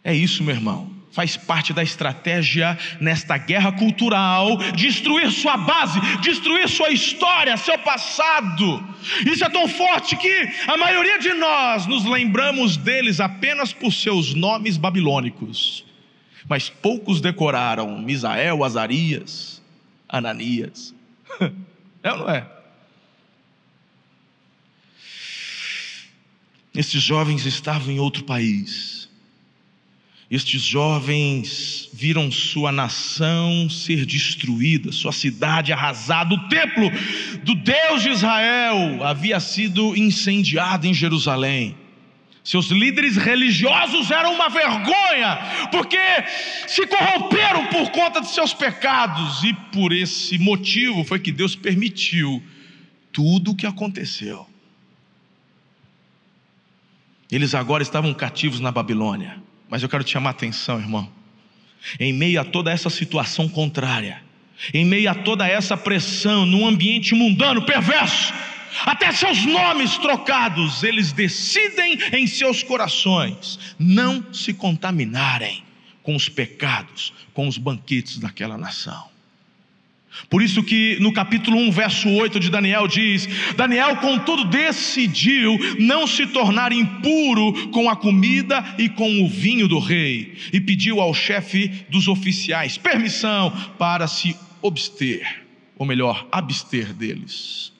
É 0.03 0.13
isso, 0.13 0.43
meu 0.43 0.55
irmão. 0.55 0.95
Faz 1.11 1.35
parte 1.35 1.73
da 1.73 1.81
estratégia 1.81 2.77
nesta 3.01 3.37
guerra 3.37 3.71
cultural 3.71 4.55
destruir 4.73 5.31
sua 5.31 5.57
base, 5.57 5.99
destruir 6.21 6.69
sua 6.69 6.91
história, 6.91 7.57
seu 7.57 7.77
passado. 7.79 8.83
Isso 9.25 9.43
é 9.43 9.49
tão 9.49 9.67
forte 9.67 10.15
que 10.15 10.49
a 10.67 10.77
maioria 10.77 11.17
de 11.17 11.33
nós 11.33 11.87
nos 11.87 12.05
lembramos 12.05 12.77
deles 12.77 13.19
apenas 13.19 13.73
por 13.73 13.91
seus 13.91 14.35
nomes 14.35 14.77
babilônicos 14.77 15.87
mas 16.47 16.69
poucos 16.69 17.19
decoraram 17.19 17.99
Misael, 17.99 18.63
Azarias, 18.63 19.61
Ananias. 20.07 20.95
É 22.03 22.11
ou 22.11 22.19
não 22.19 22.29
é? 22.29 22.47
Estes 26.77 27.01
jovens 27.01 27.43
estavam 27.47 27.91
em 27.91 27.99
outro 27.99 28.23
país. 28.23 29.09
Estes 30.29 30.61
jovens 30.61 31.89
viram 31.91 32.31
sua 32.31 32.71
nação 32.71 33.67
ser 33.67 34.05
destruída, 34.05 34.91
sua 34.91 35.11
cidade 35.11 35.73
arrasada, 35.73 36.35
o 36.35 36.47
templo 36.49 36.87
do 37.43 37.55
Deus 37.55 38.03
de 38.03 38.09
Israel 38.09 39.03
havia 39.03 39.39
sido 39.39 39.97
incendiado 39.97 40.85
em 40.85 40.93
Jerusalém. 40.93 41.75
Seus 42.43 42.67
líderes 42.67 43.17
religiosos 43.17 44.11
eram 44.11 44.35
uma 44.35 44.47
vergonha, 44.47 45.39
porque 45.71 45.97
se 46.67 46.85
corromperam 46.85 47.65
por 47.69 47.89
conta 47.89 48.21
de 48.21 48.27
seus 48.27 48.53
pecados, 48.53 49.43
e 49.43 49.51
por 49.73 49.91
esse 49.91 50.37
motivo 50.37 51.03
foi 51.03 51.17
que 51.17 51.31
Deus 51.31 51.55
permitiu 51.55 52.43
tudo 53.11 53.51
o 53.51 53.55
que 53.55 53.65
aconteceu. 53.65 54.47
Eles 57.31 57.53
agora 57.53 57.83
estavam 57.83 58.13
cativos 58.13 58.59
na 58.59 58.71
Babilônia, 58.71 59.41
mas 59.69 59.83
eu 59.83 59.89
quero 59.89 60.03
te 60.03 60.11
chamar 60.11 60.29
a 60.29 60.31
atenção, 60.31 60.79
irmão. 60.79 61.09
Em 61.99 62.13
meio 62.13 62.39
a 62.39 62.45
toda 62.45 62.71
essa 62.71 62.89
situação 62.89 63.47
contrária, 63.49 64.23
em 64.73 64.85
meio 64.85 65.09
a 65.09 65.15
toda 65.15 65.47
essa 65.47 65.75
pressão, 65.77 66.45
num 66.45 66.65
ambiente 66.65 67.13
mundano, 67.13 67.61
perverso, 67.61 68.33
até 68.85 69.11
seus 69.11 69.45
nomes 69.45 69.97
trocados, 69.97 70.83
eles 70.83 71.11
decidem 71.11 71.99
em 72.13 72.27
seus 72.27 72.63
corações 72.63 73.59
não 73.77 74.33
se 74.33 74.53
contaminarem 74.53 75.63
com 76.03 76.15
os 76.15 76.29
pecados, 76.29 77.13
com 77.33 77.47
os 77.47 77.57
banquetes 77.57 78.17
daquela 78.17 78.57
nação. 78.57 79.16
Por 80.29 80.41
isso 80.41 80.63
que 80.63 80.97
no 80.99 81.13
capítulo 81.13 81.57
1, 81.57 81.71
verso 81.71 82.09
8 82.09 82.39
de 82.39 82.49
Daniel 82.49 82.87
diz: 82.87 83.27
Daniel, 83.55 83.97
contudo, 83.97 84.45
decidiu 84.45 85.57
não 85.79 86.05
se 86.05 86.27
tornar 86.27 86.71
impuro 86.71 87.69
com 87.69 87.89
a 87.89 87.95
comida 87.95 88.63
e 88.77 88.89
com 88.89 89.23
o 89.23 89.29
vinho 89.29 89.67
do 89.67 89.79
rei, 89.79 90.35
e 90.51 90.59
pediu 90.59 90.99
ao 90.99 91.13
chefe 91.13 91.85
dos 91.89 92.07
oficiais 92.07 92.77
permissão 92.77 93.51
para 93.77 94.07
se 94.07 94.35
obster, 94.61 95.45
ou 95.77 95.85
melhor, 95.85 96.27
abster 96.31 96.93
deles. 96.93 97.71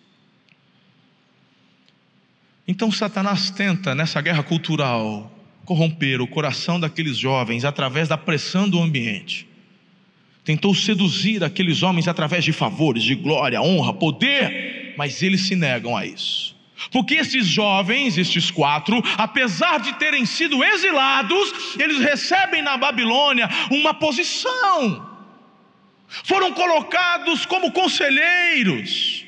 Então 2.68 2.92
Satanás 2.92 3.50
tenta, 3.50 3.96
nessa 3.96 4.20
guerra 4.22 4.44
cultural, 4.44 5.32
corromper 5.64 6.22
o 6.22 6.28
coração 6.28 6.80
daqueles 6.80 7.18
jovens 7.18 7.66
através 7.66 8.08
da 8.08 8.18
pressão 8.18 8.70
do 8.70 8.82
ambiente. 8.82 9.48
Tentou 10.48 10.74
seduzir 10.74 11.44
aqueles 11.44 11.84
homens 11.84 12.08
através 12.08 12.42
de 12.42 12.54
favores, 12.54 13.04
de 13.04 13.16
glória, 13.16 13.62
honra, 13.62 13.92
poder, 13.92 14.94
mas 14.98 15.22
eles 15.22 15.42
se 15.42 15.58
negam 15.58 15.94
a 15.94 16.06
isso. 16.06 16.56
Porque 16.90 17.16
esses 17.16 17.46
jovens, 17.46 18.18
estes 18.18 18.50
quatro, 18.50 19.04
apesar 19.18 19.78
de 19.78 19.92
terem 19.96 20.26
sido 20.26 20.64
exilados, 20.64 21.76
eles 21.78 22.00
recebem 22.00 22.62
na 22.62 22.78
Babilônia 22.78 23.50
uma 23.70 23.94
posição. 23.94 25.06
Foram 26.08 26.54
colocados 26.54 27.46
como 27.46 27.74
conselheiros 27.74 29.28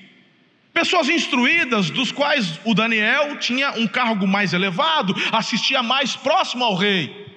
Pessoas 0.73 1.10
instruídas, 1.10 1.89
dos 1.89 2.10
quais 2.10 2.58
o 2.63 2.73
Daniel 2.73 3.36
tinha 3.38 3.71
um 3.71 3.86
cargo 3.86 4.25
mais 4.25 4.53
elevado, 4.53 5.13
assistia 5.29 5.84
mais 5.84 6.15
próximo 6.15 6.63
ao 6.63 6.75
rei. 6.75 7.28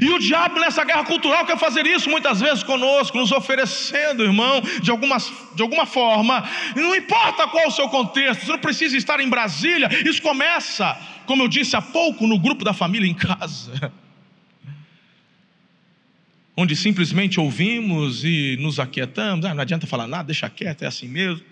E 0.00 0.10
o 0.10 0.18
diabo 0.18 0.58
nessa 0.58 0.84
guerra 0.84 1.04
cultural 1.04 1.44
quer 1.44 1.58
fazer 1.58 1.86
isso 1.86 2.08
muitas 2.08 2.40
vezes 2.40 2.62
conosco, 2.62 3.16
nos 3.16 3.30
oferecendo, 3.30 4.24
irmão, 4.24 4.62
de, 4.82 4.90
algumas, 4.90 5.32
de 5.54 5.62
alguma 5.62 5.86
forma, 5.86 6.48
não 6.74 6.94
importa 6.94 7.46
qual 7.46 7.68
o 7.68 7.70
seu 7.70 7.88
contexto, 7.88 8.46
você 8.46 8.52
não 8.52 8.58
precisa 8.58 8.96
estar 8.96 9.20
em 9.20 9.28
Brasília, 9.28 9.88
isso 10.08 10.22
começa, 10.22 10.98
como 11.26 11.42
eu 11.42 11.48
disse 11.48 11.76
há 11.76 11.82
pouco, 11.82 12.26
no 12.26 12.38
grupo 12.38 12.64
da 12.64 12.72
família 12.72 13.08
em 13.08 13.14
casa, 13.14 13.92
onde 16.56 16.74
simplesmente 16.74 17.38
ouvimos 17.38 18.24
e 18.24 18.56
nos 18.58 18.80
aquietamos, 18.80 19.44
ah, 19.44 19.54
não 19.54 19.60
adianta 19.60 19.86
falar 19.86 20.06
nada, 20.06 20.24
deixa 20.24 20.48
quieto, 20.48 20.82
é 20.82 20.86
assim 20.86 21.06
mesmo. 21.06 21.44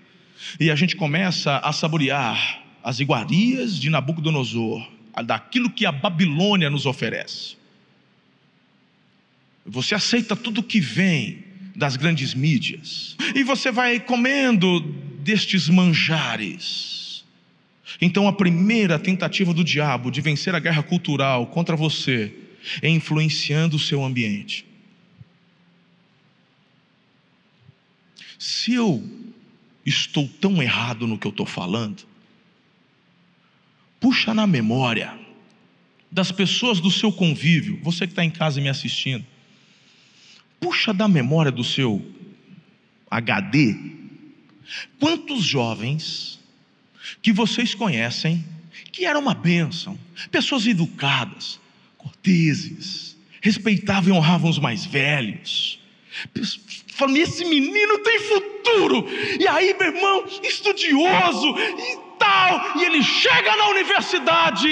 E 0.59 0.71
a 0.71 0.75
gente 0.75 0.97
começa 0.97 1.59
a 1.59 1.73
saborear 1.73 2.63
as 2.83 3.01
iguarias 3.01 3.79
de 3.79 3.91
Nabucodonosor, 3.91 4.87
daquilo 5.25 5.71
que 5.71 5.87
a 5.87 5.93
Babilônia 5.93 6.69
nos 6.69 6.87
oferece. 6.87 7.57
Você 9.67 9.95
aceita 9.95 10.37
tudo 10.37 10.63
que 10.63 10.81
vem 10.81 11.45
das 11.75 11.97
grandes 11.97 12.35
mídias, 12.35 13.17
e 13.35 13.43
você 13.43 13.73
vai 13.73 13.99
comendo 13.99 14.81
destes 15.21 15.69
manjares. 15.69 17.25
Então, 18.01 18.29
a 18.29 18.33
primeira 18.33 18.99
tentativa 18.99 19.53
do 19.53 19.65
diabo 19.65 20.11
de 20.11 20.21
vencer 20.21 20.55
a 20.55 20.61
guerra 20.61 20.83
cultural 20.83 21.47
contra 21.49 21.75
você 21.75 22.33
é 22.81 22.89
influenciando 22.89 23.77
o 23.77 23.81
seu 23.81 24.05
ambiente. 24.05 24.65
Se 28.39 28.75
eu 28.75 29.03
estou 29.85 30.29
tão 30.41 30.63
errado 30.63 31.07
no 31.07 31.19
que 31.19 31.27
eu 31.27 31.31
estou 31.31 31.47
falando? 31.47 32.07
puxa 34.05 34.35
na 34.35 34.47
memória 34.47 35.19
das 36.13 36.31
pessoas 36.31 36.79
do 36.79 36.91
seu 36.91 37.11
convívio, 37.11 37.81
você 37.83 38.07
que 38.07 38.13
está 38.13 38.23
em 38.23 38.29
casa 38.29 38.61
me 38.61 38.69
assistindo, 38.69 39.25
puxa 40.65 40.95
da 40.95 41.07
memória 41.07 41.53
do 41.53 41.63
seu 41.63 42.03
HD, 43.11 43.77
quantos 44.99 45.45
jovens 45.45 46.41
que 47.21 47.35
vocês 47.35 47.75
conhecem 47.75 48.43
que 48.91 49.05
eram 49.05 49.21
uma 49.21 49.35
bênção, 49.35 49.99
pessoas 50.31 50.67
educadas, 50.67 51.61
corteses, 51.99 53.15
respeitavam 53.43 54.15
e 54.15 54.17
honravam 54.17 54.49
os 54.49 54.59
mais 54.59 54.87
velhos. 54.87 55.79
Falando, 56.95 57.19
esse 57.19 57.45
menino 57.45 57.99
tem 57.99 58.19
futuro. 58.21 59.07
E 59.39 59.47
aí, 59.47 59.77
meu 59.79 59.95
irmão, 59.95 60.25
estudioso 60.43 61.55
e 61.59 62.19
tal. 62.19 62.79
E 62.79 62.85
ele 62.85 63.03
chega 63.03 63.55
na 63.55 63.69
universidade. 63.69 64.69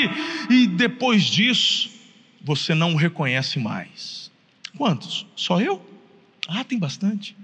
E 0.49 0.69
depois 0.69 1.25
disso, 1.25 1.91
você 2.41 2.75
não 2.75 2.95
o 2.95 2.97
reconhece 2.97 3.59
mais. 3.59 4.22
Quantos? 4.83 5.25
Só 5.37 5.61
eu? 5.61 5.81
Ah, 6.49 6.65
tem 6.65 6.77
bastante. 6.77 7.37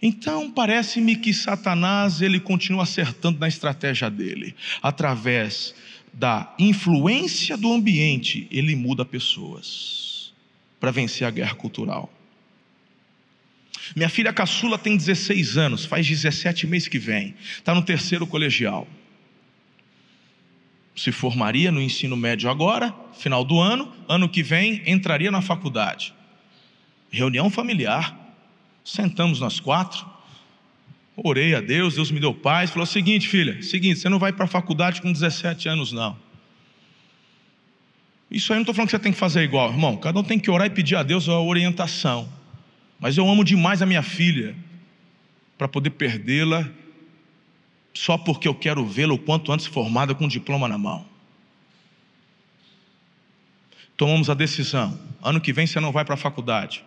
Então 0.00 0.48
parece-me 0.48 1.16
que 1.16 1.34
Satanás 1.34 2.22
ele 2.22 2.38
continua 2.38 2.84
acertando 2.84 3.40
na 3.40 3.48
estratégia 3.48 4.08
dele, 4.08 4.54
através 4.80 5.74
da 6.12 6.54
influência 6.56 7.56
do 7.56 7.72
ambiente, 7.72 8.46
ele 8.48 8.76
muda 8.76 9.04
pessoas 9.04 10.32
para 10.78 10.92
vencer 10.92 11.26
a 11.26 11.32
guerra 11.32 11.56
cultural. 11.56 12.14
Minha 13.96 14.08
filha 14.08 14.32
caçula 14.32 14.78
tem 14.78 14.96
16 14.96 15.58
anos, 15.58 15.84
faz 15.84 16.06
17 16.06 16.64
meses 16.64 16.86
que 16.86 17.00
vem, 17.00 17.34
está 17.56 17.74
no 17.74 17.82
terceiro 17.82 18.24
colegial. 18.24 18.86
Se 20.94 21.10
formaria 21.10 21.72
no 21.72 21.80
ensino 21.80 22.16
médio 22.16 22.50
agora, 22.50 22.94
final 23.14 23.44
do 23.44 23.58
ano, 23.58 23.92
ano 24.08 24.28
que 24.28 24.42
vem 24.42 24.82
entraria 24.86 25.30
na 25.30 25.40
faculdade. 25.40 26.14
Reunião 27.10 27.50
familiar, 27.50 28.18
sentamos 28.84 29.40
nós 29.40 29.58
quatro, 29.60 30.06
orei 31.16 31.54
a 31.54 31.60
Deus, 31.60 31.94
Deus 31.94 32.10
me 32.10 32.20
deu 32.20 32.34
paz, 32.34 32.70
falou: 32.70 32.86
seguinte, 32.86 33.28
filha, 33.28 33.62
seguinte, 33.62 33.98
você 33.98 34.08
não 34.08 34.18
vai 34.18 34.32
para 34.32 34.44
a 34.44 34.48
faculdade 34.48 35.00
com 35.00 35.12
17 35.12 35.68
anos, 35.68 35.92
não. 35.92 36.16
Isso 38.30 38.52
aí 38.52 38.56
não 38.56 38.62
estou 38.62 38.74
falando 38.74 38.88
que 38.88 38.96
você 38.96 39.02
tem 39.02 39.12
que 39.12 39.18
fazer 39.18 39.42
igual, 39.42 39.70
irmão. 39.70 39.96
Cada 39.96 40.18
um 40.18 40.24
tem 40.24 40.38
que 40.38 40.50
orar 40.50 40.66
e 40.66 40.70
pedir 40.70 40.96
a 40.96 41.02
Deus 41.02 41.28
a 41.28 41.38
orientação. 41.38 42.26
Mas 42.98 43.18
eu 43.18 43.28
amo 43.28 43.44
demais 43.44 43.82
a 43.82 43.86
minha 43.86 44.02
filha, 44.02 44.56
para 45.58 45.68
poder 45.68 45.90
perdê-la, 45.90 46.68
só 47.94 48.16
porque 48.16 48.48
eu 48.48 48.54
quero 48.54 48.84
vê-la 48.86 49.14
o 49.14 49.18
quanto 49.18 49.52
antes 49.52 49.66
formada 49.66 50.14
com 50.14 50.24
um 50.24 50.28
diploma 50.28 50.68
na 50.68 50.78
mão. 50.78 51.04
Tomamos 53.96 54.30
a 54.30 54.34
decisão: 54.34 54.98
ano 55.22 55.40
que 55.40 55.52
vem 55.52 55.66
você 55.66 55.78
não 55.80 55.92
vai 55.92 56.04
para 56.04 56.14
a 56.14 56.18
faculdade. 56.18 56.84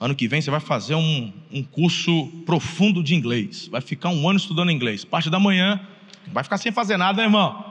Ano 0.00 0.14
que 0.14 0.28
vem 0.28 0.40
você 0.40 0.50
vai 0.50 0.60
fazer 0.60 0.94
um, 0.94 1.32
um 1.52 1.62
curso 1.62 2.26
profundo 2.46 3.02
de 3.02 3.14
inglês. 3.14 3.66
Vai 3.66 3.80
ficar 3.80 4.10
um 4.10 4.28
ano 4.28 4.38
estudando 4.38 4.70
inglês. 4.70 5.04
Parte 5.04 5.28
da 5.28 5.40
manhã, 5.40 5.80
vai 6.32 6.44
ficar 6.44 6.56
sem 6.56 6.70
fazer 6.70 6.96
nada, 6.96 7.18
né, 7.18 7.24
irmão? 7.24 7.64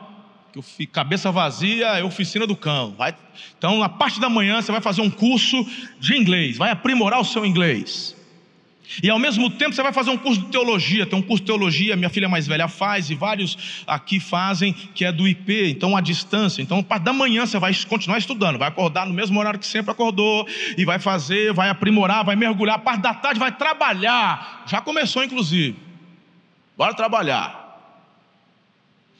Que 0.75 0.85
cabeça 0.85 1.31
vazia 1.31 1.87
é 1.99 2.03
oficina 2.03 2.45
do 2.45 2.55
cão. 2.55 2.93
Vai, 2.97 3.15
então, 3.57 3.79
na 3.79 3.87
parte 3.87 4.19
da 4.19 4.29
manhã, 4.29 4.61
você 4.61 4.71
vai 4.71 4.81
fazer 4.81 5.01
um 5.01 5.09
curso 5.09 5.65
de 5.99 6.17
inglês, 6.17 6.57
vai 6.57 6.71
aprimorar 6.71 7.19
o 7.19 7.25
seu 7.25 7.45
inglês. 7.45 8.16
E 9.01 9.09
ao 9.09 9.19
mesmo 9.19 9.49
tempo 9.49 9.73
você 9.73 9.83
vai 9.83 9.93
fazer 9.93 10.09
um 10.09 10.17
curso 10.17 10.41
de 10.41 10.47
teologia. 10.47 11.05
Tem 11.05 11.17
um 11.17 11.21
curso 11.21 11.41
de 11.43 11.47
teologia, 11.47 11.95
minha 11.95 12.09
filha 12.09 12.29
mais 12.29 12.47
velha 12.47 12.67
faz, 12.67 13.09
e 13.09 13.15
vários 13.15 13.83
aqui 13.85 14.19
fazem, 14.19 14.73
que 14.73 15.05
é 15.05 15.11
do 15.11 15.27
IP, 15.27 15.69
então 15.69 15.95
a 15.95 16.01
distância. 16.01 16.61
Então, 16.61 16.81
parte 16.81 17.03
da 17.03 17.13
manhã 17.13 17.45
você 17.45 17.59
vai 17.59 17.73
continuar 17.87 18.17
estudando, 18.17 18.57
vai 18.57 18.67
acordar 18.67 19.05
no 19.05 19.13
mesmo 19.13 19.39
horário 19.39 19.59
que 19.59 19.67
sempre 19.67 19.91
acordou, 19.91 20.47
e 20.77 20.85
vai 20.85 20.99
fazer, 20.99 21.53
vai 21.53 21.69
aprimorar, 21.69 22.23
vai 22.23 22.35
mergulhar. 22.35 22.79
Parte 22.79 23.01
da 23.01 23.13
tarde 23.13 23.39
vai 23.39 23.51
trabalhar. 23.51 24.63
Já 24.67 24.81
começou, 24.81 25.23
inclusive. 25.23 25.75
Bora 26.77 26.93
trabalhar. 26.93 27.66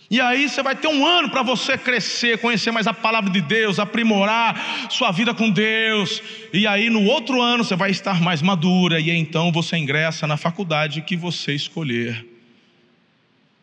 E 0.10 0.22
aí 0.22 0.48
você 0.48 0.63
vai 0.63 0.74
ter 0.74 0.88
um 0.88 1.06
ano 1.06 1.30
para 1.30 1.43
você 1.43 1.78
crescer, 1.78 2.38
conhecer 2.38 2.72
mais 2.72 2.88
a 2.88 2.93
palavra 2.93 3.30
de 3.30 3.41
Deus, 3.41 3.78
aprimorar 3.78 4.89
sua 4.89 5.12
vida 5.12 5.34
com 5.34 5.50
Deus. 5.50 6.22
E 6.54 6.65
aí 6.65 6.89
no 6.89 7.04
outro 7.04 7.41
ano 7.41 7.63
você 7.63 7.76
vai 7.76 7.91
estar 7.91 8.22
mais 8.22 8.41
madura 8.41 9.02
e 9.02 9.10
então 9.10 9.52
você 9.52 9.76
ingressa 9.76 10.26
na 10.26 10.38
faculdade 10.38 11.02
que 11.02 11.17
você 11.17 11.54
escolher. 11.54 12.26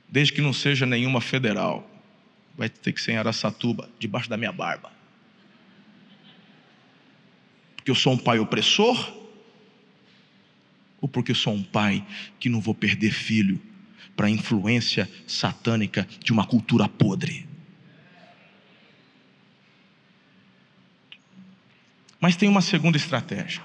Desde 0.06 0.34
que 0.34 0.42
não 0.42 0.52
seja 0.52 0.84
nenhuma 0.84 1.20
federal. 1.20 1.90
Vai 2.56 2.68
ter 2.68 2.92
que 2.92 3.00
ser 3.00 3.12
em 3.12 3.16
Araçatuba, 3.16 3.88
debaixo 3.98 4.28
da 4.28 4.36
minha 4.36 4.52
barba. 4.52 4.92
Porque 7.74 7.90
eu 7.90 7.94
sou 7.94 8.12
um 8.12 8.18
pai 8.18 8.38
opressor? 8.38 9.12
Ou 11.00 11.08
porque 11.08 11.32
eu 11.32 11.36
sou 11.36 11.54
um 11.54 11.62
pai 11.62 12.04
que 12.38 12.48
não 12.48 12.60
vou 12.60 12.74
perder 12.74 13.12
filho 13.12 13.60
para 14.16 14.26
a 14.26 14.30
influência 14.30 15.10
satânica 15.26 16.06
de 16.22 16.32
uma 16.32 16.46
cultura 16.46 16.88
podre. 16.88 17.46
Mas 22.20 22.36
tem 22.36 22.48
uma 22.48 22.62
segunda 22.62 22.96
estratégia. 22.96 23.62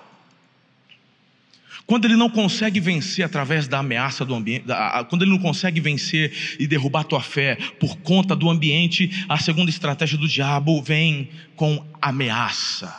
Quando 1.89 2.05
ele 2.05 2.15
não 2.15 2.29
consegue 2.29 2.79
vencer 2.79 3.25
através 3.25 3.67
da 3.67 3.79
ameaça 3.79 4.23
do 4.23 4.35
ambiente, 4.35 4.65
quando 5.09 5.23
ele 5.23 5.31
não 5.31 5.39
consegue 5.39 5.81
vencer 5.81 6.57
e 6.59 6.67
derrubar 6.67 6.99
a 6.99 7.03
tua 7.03 7.19
fé 7.19 7.55
por 7.79 7.97
conta 7.97 8.35
do 8.35 8.47
ambiente, 8.47 9.25
a 9.27 9.39
segunda 9.39 9.71
estratégia 9.71 10.15
do 10.15 10.27
diabo 10.27 10.83
vem 10.83 11.31
com 11.55 11.83
ameaça. 11.99 12.95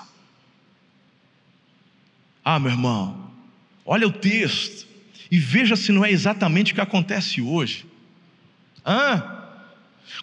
Ah, 2.44 2.58
meu 2.58 2.72
irmão, 2.72 3.30
olha 3.86 4.08
o 4.08 4.12
texto. 4.12 4.89
E 5.30 5.38
veja 5.38 5.76
se 5.76 5.92
não 5.92 6.04
é 6.04 6.10
exatamente 6.10 6.72
o 6.72 6.74
que 6.74 6.80
acontece 6.80 7.40
hoje. 7.40 7.86
Hã? 8.84 9.22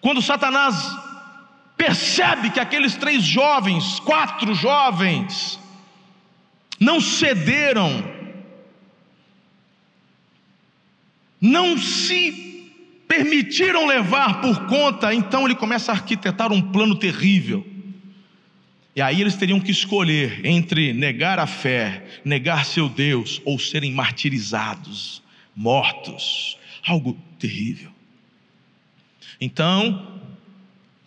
Quando 0.01 0.21
Satanás 0.21 0.75
percebe 1.77 2.49
que 2.49 2.59
aqueles 2.59 2.95
três 2.95 3.23
jovens, 3.23 3.99
quatro 4.01 4.53
jovens, 4.53 5.59
não 6.79 6.99
cederam, 6.99 8.03
não 11.39 11.77
se 11.77 12.45
permitiram 13.07 13.85
levar 13.85 14.41
por 14.41 14.65
conta, 14.65 15.13
então 15.13 15.45
ele 15.45 15.55
começa 15.55 15.91
a 15.91 15.95
arquitetar 15.95 16.51
um 16.51 16.61
plano 16.61 16.95
terrível. 16.95 17.65
E 18.97 19.01
aí 19.01 19.21
eles 19.21 19.35
teriam 19.35 19.59
que 19.59 19.69
escolher 19.69 20.43
entre 20.43 20.91
negar 20.91 21.37
a 21.37 21.45
fé, 21.45 22.03
negar 22.25 22.65
seu 22.65 22.89
Deus 22.89 23.39
ou 23.45 23.59
serem 23.59 23.91
martirizados, 23.91 25.21
mortos. 25.55 26.57
Algo 26.83 27.15
terrível. 27.37 27.91
Então, 29.39 30.19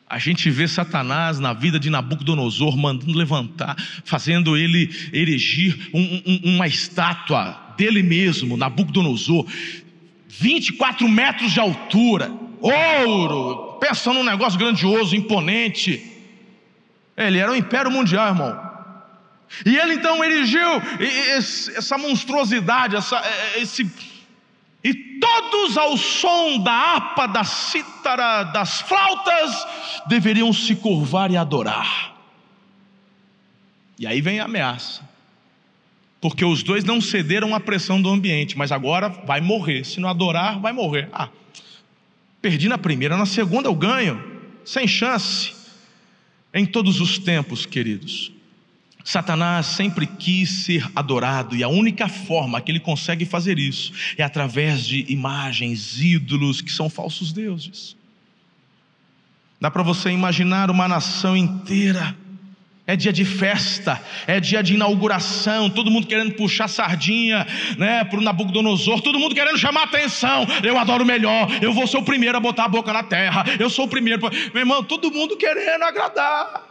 a 0.09 0.21
gente 0.21 0.49
vê 0.51 0.69
Satanás 0.69 1.41
na 1.41 1.53
vida 1.53 1.81
de 1.81 1.91
Nabucodonosor 1.91 2.77
mandando 2.77 3.19
levantar, 3.19 3.75
fazendo 4.05 4.57
ele 4.57 4.89
erigir 5.13 5.91
um, 5.93 6.23
um, 6.25 6.55
uma 6.55 6.69
estátua 6.69 7.75
dele 7.77 8.05
mesmo, 8.05 8.57
Nabucodonosor, 8.57 9.45
24 10.29 11.09
metros 11.09 11.51
de 11.51 11.59
altura, 11.59 12.31
ouro, 12.61 13.79
pensa 13.81 14.13
num 14.13 14.23
negócio 14.23 14.57
grandioso, 14.57 15.17
imponente. 15.17 16.10
Ele 17.21 17.39
era 17.39 17.53
o 17.53 17.55
império 17.55 17.91
mundial, 17.91 18.29
irmão. 18.29 18.71
E 19.67 19.77
ele 19.77 19.95
então 19.95 20.25
erigiu 20.25 20.69
essa 21.77 21.99
monstruosidade, 21.99 22.97
essa, 22.97 23.17
é, 23.19 23.59
é, 23.59 23.61
esse. 23.61 23.91
E 24.83 24.95
todos 24.95 25.77
ao 25.77 25.99
som 25.99 26.59
da 26.59 26.73
harpa, 26.73 27.27
da 27.27 27.45
cítara, 27.45 28.45
das 28.45 28.81
flautas, 28.81 29.67
deveriam 30.07 30.51
se 30.53 30.75
curvar 30.77 31.31
e 31.31 31.37
adorar. 31.37 32.17
E 33.99 34.07
aí 34.07 34.23
vem 34.23 34.41
a 34.41 34.45
ameaça. 34.45 35.07
Porque 36.23 36.45
os 36.45 36.63
dois 36.63 36.85
não 36.85 37.01
cederam 37.01 37.55
à 37.55 37.61
pressão 37.61 38.01
do 38.01 38.09
ambiente, 38.09 38.57
mas 38.57 38.73
agora 38.73 39.11
vai 39.11 39.43
morrer. 39.43 39.85
Se 39.85 40.01
não 40.01 40.09
adorar, 40.09 40.59
vai 40.59 40.73
morrer. 40.73 41.09
Ah, 41.13 41.29
perdi 42.41 42.69
na 42.69 42.79
primeira, 42.79 43.17
na 43.17 43.27
segunda 43.27 43.69
eu 43.69 43.75
ganho, 43.75 44.23
sem 44.65 44.89
chance. 44.89 45.60
Em 46.53 46.67
todos 46.67 47.01
os 47.01 47.19
tempos, 47.19 47.65
queridos, 47.65 48.33
Satanás 49.05 49.67
sempre 49.67 50.07
quis 50.07 50.65
ser 50.65 50.89
adorado 50.95 51.57
e 51.57 51.63
a 51.63 51.69
única 51.69 52.09
forma 52.09 52.61
que 52.61 52.71
ele 52.71 52.81
consegue 52.81 53.25
fazer 53.25 53.59
isso 53.59 53.93
é 54.17 54.23
através 54.23 54.85
de 54.85 55.05
imagens, 55.09 56.01
ídolos 56.01 56.61
que 56.61 56.71
são 56.71 56.91
falsos 56.91 57.33
deuses. 57.33 57.97
Dá 59.61 59.71
para 59.71 59.83
você 59.83 60.11
imaginar 60.11 60.71
uma 60.71 60.89
nação 60.89 61.37
inteira 61.37 62.17
É 62.91 62.97
dia 62.97 63.13
de 63.13 63.25
festa, 63.25 64.03
é 64.27 64.41
dia 64.41 64.65
de 64.65 64.75
inauguração, 64.75 65.71
todo 65.71 65.93
mundo 65.93 66.09
querendo 66.09 66.33
puxar 66.33 66.67
sardinha 66.67 67.47
né, 67.79 68.03
para 68.03 68.19
o 68.19 68.21
Nabucodonosor, 68.21 69.01
todo 69.01 69.17
mundo 69.17 69.33
querendo 69.33 69.57
chamar 69.57 69.85
atenção. 69.85 70.45
Eu 70.61 70.77
adoro 70.77 71.07
melhor, 71.07 71.47
eu 71.63 71.73
vou 71.73 71.87
ser 71.87 71.99
o 71.99 72.03
primeiro 72.03 72.37
a 72.37 72.41
botar 72.41 72.65
a 72.65 72.69
boca 72.69 72.93
na 72.93 73.05
terra, 73.05 73.45
eu 73.61 73.71
sou 73.71 73.85
o 73.85 73.89
primeiro. 73.89 74.21
Meu 74.53 74.63
irmão, 74.63 74.83
todo 74.83 75.09
mundo 75.09 75.37
querendo 75.37 75.85
agradar. 75.85 76.70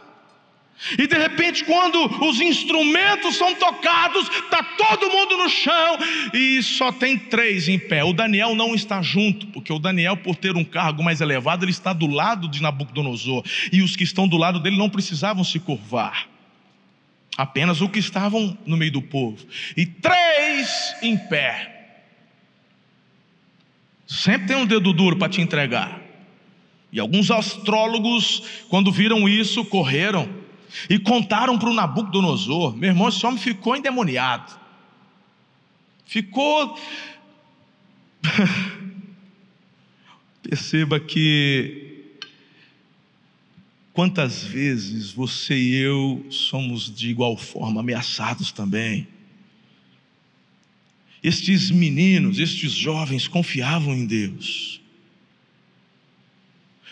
E 0.98 1.06
de 1.06 1.16
repente, 1.16 1.64
quando 1.64 1.98
os 2.24 2.40
instrumentos 2.40 3.36
são 3.36 3.54
tocados, 3.54 4.28
está 4.28 4.62
todo 4.62 5.10
mundo 5.10 5.36
no 5.36 5.48
chão 5.48 5.98
e 6.32 6.62
só 6.62 6.90
tem 6.90 7.18
três 7.18 7.68
em 7.68 7.78
pé. 7.78 8.02
O 8.02 8.14
Daniel 8.14 8.54
não 8.54 8.74
está 8.74 9.02
junto, 9.02 9.46
porque 9.48 9.72
o 9.72 9.78
Daniel, 9.78 10.16
por 10.16 10.36
ter 10.36 10.56
um 10.56 10.64
cargo 10.64 11.02
mais 11.02 11.20
elevado, 11.20 11.64
ele 11.64 11.70
está 11.70 11.92
do 11.92 12.06
lado 12.06 12.48
de 12.48 12.62
Nabucodonosor. 12.62 13.44
E 13.70 13.82
os 13.82 13.94
que 13.94 14.04
estão 14.04 14.26
do 14.26 14.38
lado 14.38 14.58
dele 14.58 14.78
não 14.78 14.88
precisavam 14.88 15.44
se 15.44 15.60
curvar, 15.60 16.26
apenas 17.36 17.82
os 17.82 17.90
que 17.90 17.98
estavam 17.98 18.56
no 18.64 18.76
meio 18.76 18.92
do 18.92 19.02
povo. 19.02 19.46
E 19.76 19.84
três 19.84 20.94
em 21.02 21.16
pé. 21.16 21.76
Sempre 24.06 24.48
tem 24.48 24.56
um 24.56 24.66
dedo 24.66 24.92
duro 24.94 25.16
para 25.16 25.28
te 25.28 25.42
entregar. 25.42 26.00
E 26.90 26.98
alguns 26.98 27.30
astrólogos, 27.30 28.42
quando 28.68 28.90
viram 28.90 29.28
isso, 29.28 29.64
correram 29.66 30.40
e 30.88 30.98
contaram 30.98 31.58
para 31.58 31.68
o 31.68 31.74
Nabucodonosor. 31.74 32.76
Meu 32.76 32.90
irmão, 32.90 33.08
esse 33.08 33.24
homem 33.24 33.38
ficou 33.38 33.76
endemoniado. 33.76 34.52
Ficou. 36.04 36.78
Perceba 40.42 40.98
que 40.98 42.04
quantas 43.92 44.42
vezes 44.42 45.12
você 45.12 45.56
e 45.56 45.76
eu 45.76 46.26
somos 46.30 46.94
de 46.94 47.10
igual 47.10 47.36
forma 47.36 47.80
ameaçados 47.80 48.50
também. 48.50 49.06
Estes 51.22 51.70
meninos, 51.70 52.38
estes 52.38 52.72
jovens 52.72 53.28
confiavam 53.28 53.94
em 53.94 54.06
Deus 54.06 54.79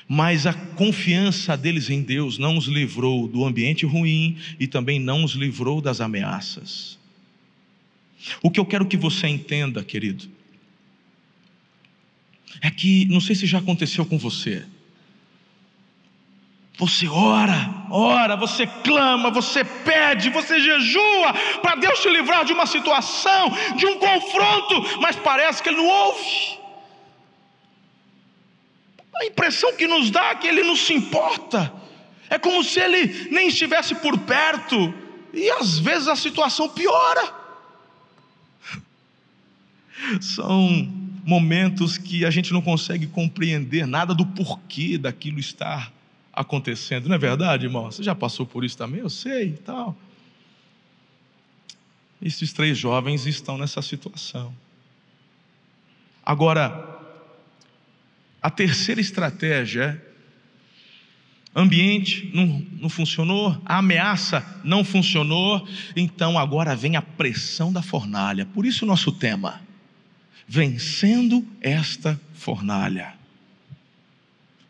mas 0.09 0.47
a 0.47 0.55
confiança 0.55 1.55
deles 1.55 1.91
em 1.91 2.01
Deus 2.01 2.39
não 2.39 2.57
os 2.57 2.65
livrou 2.67 3.29
do 3.29 3.45
ambiente 3.45 3.85
ruim 3.85 4.39
e 4.59 4.67
também 4.67 4.99
não 4.99 5.23
os 5.23 5.33
livrou 5.33 5.83
das 5.83 6.01
ameaças. 6.01 6.99
O 8.43 8.51
que 8.51 8.59
eu 8.59 8.65
quero 8.65 8.87
que 8.87 8.97
você 8.97 9.29
entenda, 9.29 9.85
querido, 9.85 10.27
é 12.63 12.71
que, 12.71 13.05
não 13.05 13.21
sei 13.21 13.37
se 13.37 13.47
já 13.47 13.59
aconteceu 13.59 14.07
com 14.07 14.19
você, 14.19 14.65
você 16.79 17.09
ora, 17.09 17.87
ora, 17.91 18.37
você 18.37 18.65
clama, 18.67 19.31
você 19.31 19.65
pede, 19.65 20.31
você 20.31 20.61
jejua 20.61 21.35
para 21.61 21.75
Deus 21.75 22.01
te 22.01 22.09
livrar 22.09 22.45
de 22.45 22.53
uma 22.53 22.67
situação, 22.67 23.53
de 23.77 23.85
um 23.85 23.99
confronto, 23.99 25.01
mas 25.01 25.17
parece 25.17 25.61
que 25.63 25.69
Ele 25.69 25.79
não 25.79 25.89
ouve. 25.89 26.59
A 29.21 29.25
impressão 29.25 29.75
que 29.77 29.87
nos 29.87 30.11
dá 30.11 30.31
é 30.31 30.35
que 30.37 30.47
ele 30.47 30.63
não 30.63 30.77
se 30.77 30.95
importa. 30.95 31.73
É 32.31 32.39
como 32.39 32.63
se 32.63 32.79
ele 32.79 33.29
nem 33.31 33.49
estivesse 33.49 33.95
por 33.97 34.17
perto. 34.19 34.95
E 35.33 35.51
às 35.51 35.79
vezes 35.79 36.09
a 36.09 36.17
situação 36.17 36.69
piora. 36.69 37.35
São 40.21 40.69
momentos 41.25 41.99
que 41.99 42.25
a 42.25 42.31
gente 42.31 42.53
não 42.53 42.63
consegue 42.63 43.07
compreender 43.07 43.87
nada 43.87 44.15
do 44.15 44.25
porquê 44.25 44.97
daquilo 44.97 45.39
estar 45.39 45.93
acontecendo. 46.33 47.09
Não 47.09 47.17
é 47.17 47.19
verdade, 47.19 47.67
irmão? 47.67 47.87
Você 47.87 48.03
já 48.03 48.15
passou 48.15 48.47
por 48.47 48.65
isso 48.65 48.79
também? 48.79 49.01
Eu 49.01 49.11
sei 49.11 49.49
e 49.49 49.57
tal. 49.57 49.97
Esses 52.23 52.53
três 52.53 52.79
jovens 52.79 53.27
estão 53.27 53.59
nessa 53.59 53.83
situação. 53.83 54.55
Agora, 56.25 56.88
a 58.41 58.51
terceira 58.51 59.01
estratégia 59.01 60.03
é 60.05 61.61
ambiente 61.61 62.31
não, 62.33 62.65
não 62.81 62.89
funcionou, 62.89 63.61
a 63.65 63.79
ameaça 63.79 64.61
não 64.63 64.85
funcionou, 64.85 65.67
então 65.97 66.39
agora 66.39 66.77
vem 66.77 66.95
a 66.95 67.03
pressão 67.03 67.73
da 67.73 67.83
fornalha. 67.83 68.47
Por 68.47 68.65
isso 68.65 68.85
o 68.85 68.89
nosso 68.89 69.11
tema, 69.11 69.61
vencendo 70.47 71.45
esta 71.61 72.21
fornalha. 72.35 73.15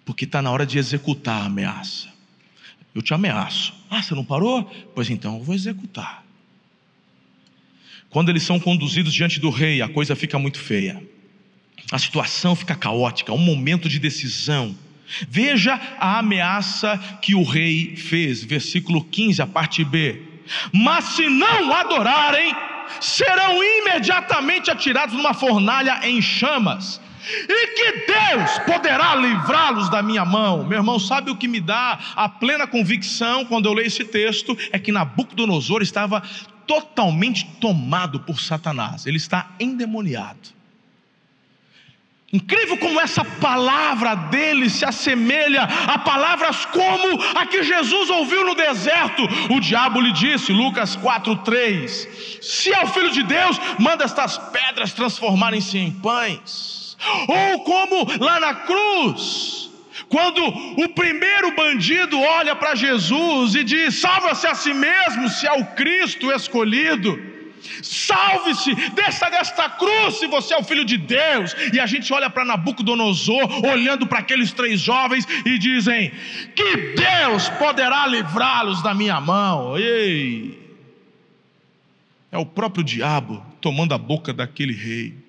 Porque 0.04 0.24
está 0.24 0.40
na 0.40 0.50
hora 0.50 0.64
de 0.64 0.78
executar 0.78 1.42
a 1.42 1.46
ameaça. 1.46 2.08
Eu 2.94 3.02
te 3.02 3.12
ameaço. 3.12 3.74
Ah, 3.90 4.02
você 4.02 4.14
não 4.14 4.24
parou? 4.24 4.64
Pois 4.94 5.10
então 5.10 5.36
eu 5.36 5.44
vou 5.44 5.54
executar. 5.54 6.24
Quando 8.08 8.30
eles 8.30 8.42
são 8.42 8.58
conduzidos 8.58 9.12
diante 9.12 9.38
do 9.38 9.50
rei, 9.50 9.82
a 9.82 9.88
coisa 9.88 10.16
fica 10.16 10.38
muito 10.38 10.58
feia 10.58 11.02
a 11.90 11.98
situação 11.98 12.54
fica 12.54 12.74
caótica, 12.74 13.32
um 13.32 13.38
momento 13.38 13.88
de 13.88 13.98
decisão. 13.98 14.74
Veja 15.28 15.80
a 15.98 16.18
ameaça 16.18 16.98
que 17.22 17.34
o 17.34 17.42
rei 17.42 17.96
fez, 17.96 18.44
versículo 18.44 19.02
15, 19.02 19.40
a 19.40 19.46
parte 19.46 19.82
B. 19.82 20.22
Mas 20.72 21.04
se 21.04 21.28
não 21.28 21.72
adorarem, 21.72 22.54
serão 23.00 23.62
imediatamente 23.62 24.70
atirados 24.70 25.14
numa 25.14 25.32
fornalha 25.32 26.00
em 26.06 26.20
chamas. 26.20 27.00
E 27.48 27.66
que 27.74 28.06
Deus 28.06 28.58
poderá 28.60 29.14
livrá-los 29.14 29.90
da 29.90 30.02
minha 30.02 30.24
mão. 30.24 30.64
Meu 30.64 30.78
irmão, 30.78 30.98
sabe 30.98 31.30
o 31.30 31.36
que 31.36 31.48
me 31.48 31.60
dá 31.60 31.98
a 32.16 32.28
plena 32.28 32.66
convicção 32.66 33.44
quando 33.44 33.66
eu 33.66 33.74
leio 33.74 33.86
esse 33.86 34.04
texto? 34.04 34.56
É 34.72 34.78
que 34.78 34.92
Nabucodonosor 34.92 35.82
estava 35.82 36.22
totalmente 36.66 37.46
tomado 37.60 38.20
por 38.20 38.40
Satanás, 38.40 39.06
ele 39.06 39.16
está 39.16 39.50
endemoniado. 39.58 40.57
Incrível 42.30 42.76
como 42.76 43.00
essa 43.00 43.24
palavra 43.24 44.14
dele 44.14 44.68
se 44.68 44.84
assemelha 44.84 45.62
a 45.62 45.98
palavras 45.98 46.66
como 46.66 47.22
a 47.34 47.46
que 47.46 47.62
Jesus 47.62 48.10
ouviu 48.10 48.44
no 48.44 48.54
deserto. 48.54 49.22
O 49.48 49.58
diabo 49.58 49.98
lhe 49.98 50.12
disse, 50.12 50.52
Lucas 50.52 50.94
4:3, 50.94 52.42
se 52.42 52.70
é 52.70 52.84
o 52.84 52.88
filho 52.88 53.10
de 53.10 53.22
Deus, 53.22 53.58
manda 53.78 54.04
estas 54.04 54.36
pedras 54.36 54.92
transformarem-se 54.92 55.78
em 55.78 55.90
pães. 55.90 56.98
Ou 57.28 57.60
como 57.60 58.06
lá 58.22 58.38
na 58.38 58.54
cruz, 58.54 59.70
quando 60.10 60.44
o 60.44 60.88
primeiro 60.90 61.54
bandido 61.54 62.20
olha 62.20 62.54
para 62.54 62.74
Jesus 62.74 63.54
e 63.54 63.64
diz: 63.64 64.00
Salva-se 64.00 64.46
a 64.46 64.54
si 64.54 64.74
mesmo, 64.74 65.30
se 65.30 65.46
é 65.46 65.52
o 65.52 65.64
Cristo 65.74 66.30
escolhido. 66.30 67.37
Salve-se, 67.82 68.74
desça 68.90 69.28
desta 69.30 69.68
cruz 69.70 70.16
se 70.16 70.26
você 70.26 70.54
é 70.54 70.58
o 70.58 70.64
filho 70.64 70.84
de 70.84 70.96
Deus. 70.96 71.54
E 71.72 71.80
a 71.80 71.86
gente 71.86 72.12
olha 72.12 72.30
para 72.30 72.44
Nabucodonosor, 72.44 73.64
olhando 73.66 74.06
para 74.06 74.20
aqueles 74.20 74.52
três 74.52 74.80
jovens 74.80 75.26
e 75.44 75.58
dizem: 75.58 76.12
Que 76.54 76.94
Deus 76.94 77.48
poderá 77.50 78.06
livrá-los 78.06 78.82
da 78.82 78.94
minha 78.94 79.20
mão. 79.20 79.78
Ei! 79.78 80.58
É 82.30 82.36
o 82.36 82.44
próprio 82.44 82.84
diabo 82.84 83.42
tomando 83.60 83.94
a 83.94 83.98
boca 83.98 84.32
daquele 84.32 84.74
rei. 84.74 85.27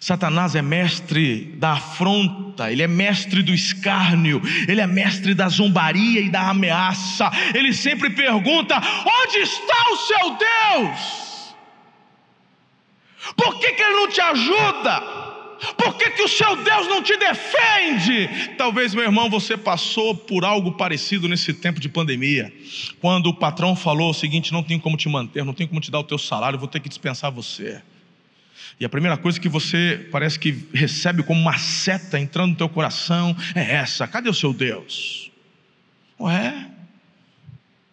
Satanás 0.00 0.54
é 0.54 0.62
mestre 0.62 1.54
da 1.56 1.72
afronta, 1.72 2.70
ele 2.70 2.82
é 2.82 2.86
mestre 2.86 3.42
do 3.42 3.52
escárnio, 3.52 4.42
ele 4.68 4.80
é 4.80 4.86
mestre 4.86 5.34
da 5.34 5.48
zombaria 5.48 6.20
e 6.20 6.30
da 6.30 6.50
ameaça. 6.50 7.30
Ele 7.54 7.72
sempre 7.72 8.10
pergunta: 8.10 8.76
onde 8.76 9.38
está 9.38 9.84
o 9.92 9.96
seu 9.96 10.36
Deus? 10.36 11.26
Por 13.36 13.58
que, 13.58 13.72
que 13.72 13.82
ele 13.82 13.96
não 13.96 14.08
te 14.08 14.20
ajuda? 14.20 15.16
Por 15.76 15.96
que, 15.96 16.10
que 16.10 16.22
o 16.22 16.28
seu 16.28 16.54
Deus 16.56 16.86
não 16.86 17.02
te 17.02 17.16
defende? 17.16 18.54
Talvez, 18.58 18.94
meu 18.94 19.04
irmão, 19.04 19.30
você 19.30 19.56
passou 19.56 20.14
por 20.14 20.44
algo 20.44 20.72
parecido 20.72 21.28
nesse 21.28 21.52
tempo 21.54 21.80
de 21.80 21.88
pandemia, 21.88 22.52
quando 23.00 23.28
o 23.28 23.34
patrão 23.34 23.74
falou 23.74 24.10
o 24.10 24.14
seguinte: 24.14 24.52
não 24.52 24.62
tem 24.62 24.78
como 24.78 24.96
te 24.96 25.08
manter, 25.08 25.44
não 25.44 25.54
tem 25.54 25.66
como 25.66 25.80
te 25.80 25.90
dar 25.90 26.00
o 26.00 26.04
teu 26.04 26.18
salário, 26.18 26.58
vou 26.58 26.68
ter 26.68 26.80
que 26.80 26.88
dispensar 26.88 27.30
você. 27.30 27.82
E 28.78 28.84
a 28.84 28.88
primeira 28.88 29.16
coisa 29.16 29.40
que 29.40 29.48
você 29.48 30.08
parece 30.10 30.38
que 30.38 30.68
recebe 30.72 31.22
como 31.22 31.40
uma 31.40 31.58
seta 31.58 32.18
entrando 32.18 32.50
no 32.50 32.56
teu 32.56 32.68
coração 32.68 33.36
é 33.54 33.74
essa: 33.76 34.06
cadê 34.06 34.28
o 34.28 34.34
seu 34.34 34.52
Deus? 34.52 35.30
Ué, 36.18 36.70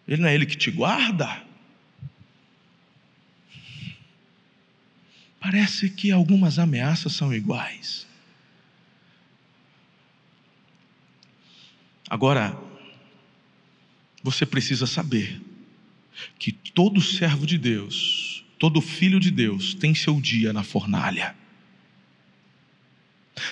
ele 0.06 0.22
não 0.22 0.28
é 0.28 0.34
ele 0.34 0.46
que 0.46 0.56
te 0.56 0.70
guarda? 0.70 1.42
Parece 5.40 5.90
que 5.90 6.10
algumas 6.10 6.58
ameaças 6.58 7.12
são 7.12 7.32
iguais. 7.32 8.06
Agora, 12.08 12.56
você 14.22 14.46
precisa 14.46 14.86
saber 14.86 15.40
que 16.38 16.50
todo 16.50 17.00
servo 17.00 17.46
de 17.46 17.58
Deus 17.58 18.33
Todo 18.64 18.80
filho 18.80 19.20
de 19.20 19.30
Deus 19.30 19.74
tem 19.74 19.94
seu 19.94 20.18
dia 20.18 20.50
na 20.50 20.62
fornalha. 20.62 21.36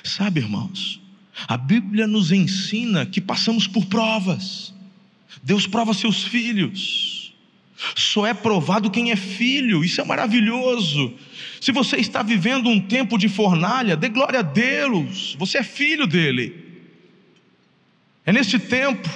Sabe, 0.03 0.41
irmãos, 0.41 1.03
a 1.47 1.55
Bíblia 1.59 2.07
nos 2.07 2.33
ensina 2.33 3.05
que 3.05 3.21
passamos 3.21 3.67
por 3.67 3.85
provas. 3.85 4.73
Deus 5.43 5.67
prova 5.67 5.93
seus 5.93 6.25
filhos. 6.25 7.35
Só 7.95 8.27
é 8.27 8.33
provado 8.33 8.91
quem 8.91 9.11
é 9.11 9.17
filho, 9.17 9.85
isso 9.85 10.01
é 10.01 10.05
maravilhoso. 10.05 11.13
Se 11.61 11.73
você 11.73 11.99
está 11.99 12.23
vivendo 12.23 12.71
um 12.71 12.81
tempo 12.81 13.19
de 13.19 13.29
fornalha, 13.29 13.95
dê 13.95 14.09
glória 14.09 14.39
a 14.39 14.43
Deus, 14.43 15.37
você 15.39 15.59
é 15.59 15.63
filho 15.63 16.07
dele. 16.07 16.89
É 18.25 18.33
neste 18.33 18.59
tempo, 18.59 19.11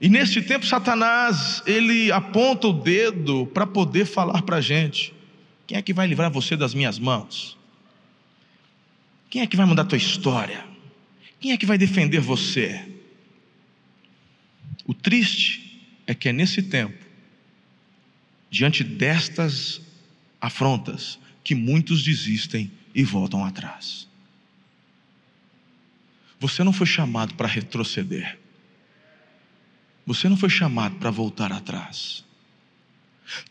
e 0.00 0.08
neste 0.08 0.42
tempo, 0.42 0.66
Satanás, 0.66 1.62
ele 1.66 2.12
aponta 2.12 2.68
o 2.68 2.72
dedo 2.72 3.46
para 3.46 3.66
poder 3.66 4.04
falar 4.04 4.42
para 4.42 4.56
a 4.56 4.60
gente: 4.60 5.14
quem 5.66 5.78
é 5.78 5.82
que 5.82 5.94
vai 5.94 6.06
livrar 6.06 6.30
você 6.30 6.56
das 6.56 6.74
minhas 6.74 6.98
mãos? 6.98 7.56
Quem 9.30 9.42
é 9.42 9.46
que 9.46 9.56
vai 9.56 9.66
mudar 9.66 9.82
a 9.82 9.86
tua 9.86 9.98
história? 9.98 10.64
Quem 11.40 11.52
é 11.52 11.56
que 11.56 11.66
vai 11.66 11.78
defender 11.78 12.20
você? 12.20 12.86
O 14.84 14.94
triste 14.94 15.82
é 16.06 16.14
que 16.14 16.28
é 16.28 16.32
nesse 16.32 16.62
tempo, 16.62 17.04
diante 18.50 18.84
destas 18.84 19.80
afrontas, 20.40 21.18
que 21.42 21.54
muitos 21.54 22.02
desistem 22.02 22.70
e 22.94 23.02
voltam 23.02 23.44
atrás. 23.44 24.06
Você 26.38 26.62
não 26.62 26.72
foi 26.72 26.86
chamado 26.86 27.34
para 27.34 27.48
retroceder. 27.48 28.38
Você 30.06 30.28
não 30.28 30.36
foi 30.36 30.48
chamado 30.48 30.96
para 30.96 31.10
voltar 31.10 31.52
atrás. 31.52 32.24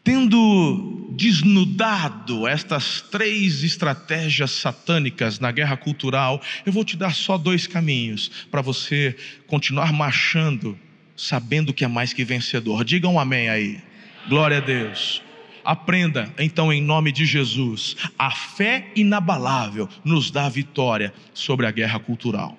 Tendo 0.03 1.09
desnudado 1.11 2.47
estas 2.47 3.01
três 3.01 3.61
estratégias 3.61 4.51
satânicas 4.51 5.37
na 5.37 5.51
guerra 5.51 5.75
cultural, 5.75 6.41
eu 6.65 6.71
vou 6.71 6.85
te 6.85 6.95
dar 6.95 7.13
só 7.13 7.37
dois 7.37 7.67
caminhos 7.67 8.31
para 8.49 8.61
você 8.61 9.17
continuar 9.47 9.91
marchando, 9.91 10.79
sabendo 11.15 11.73
que 11.73 11.83
é 11.83 11.87
mais 11.89 12.13
que 12.13 12.23
vencedor. 12.23 12.85
Digam 12.85 13.15
um 13.15 13.19
amém 13.19 13.49
aí. 13.49 13.81
Glória 14.29 14.57
a 14.57 14.61
Deus. 14.61 15.21
Aprenda, 15.63 16.31
então, 16.37 16.71
em 16.71 16.81
nome 16.81 17.11
de 17.11 17.25
Jesus, 17.25 17.97
a 18.17 18.31
fé 18.31 18.91
inabalável 18.95 19.89
nos 20.05 20.31
dá 20.31 20.47
vitória 20.47 21.11
sobre 21.33 21.65
a 21.65 21.71
guerra 21.71 21.99
cultural. 21.99 22.57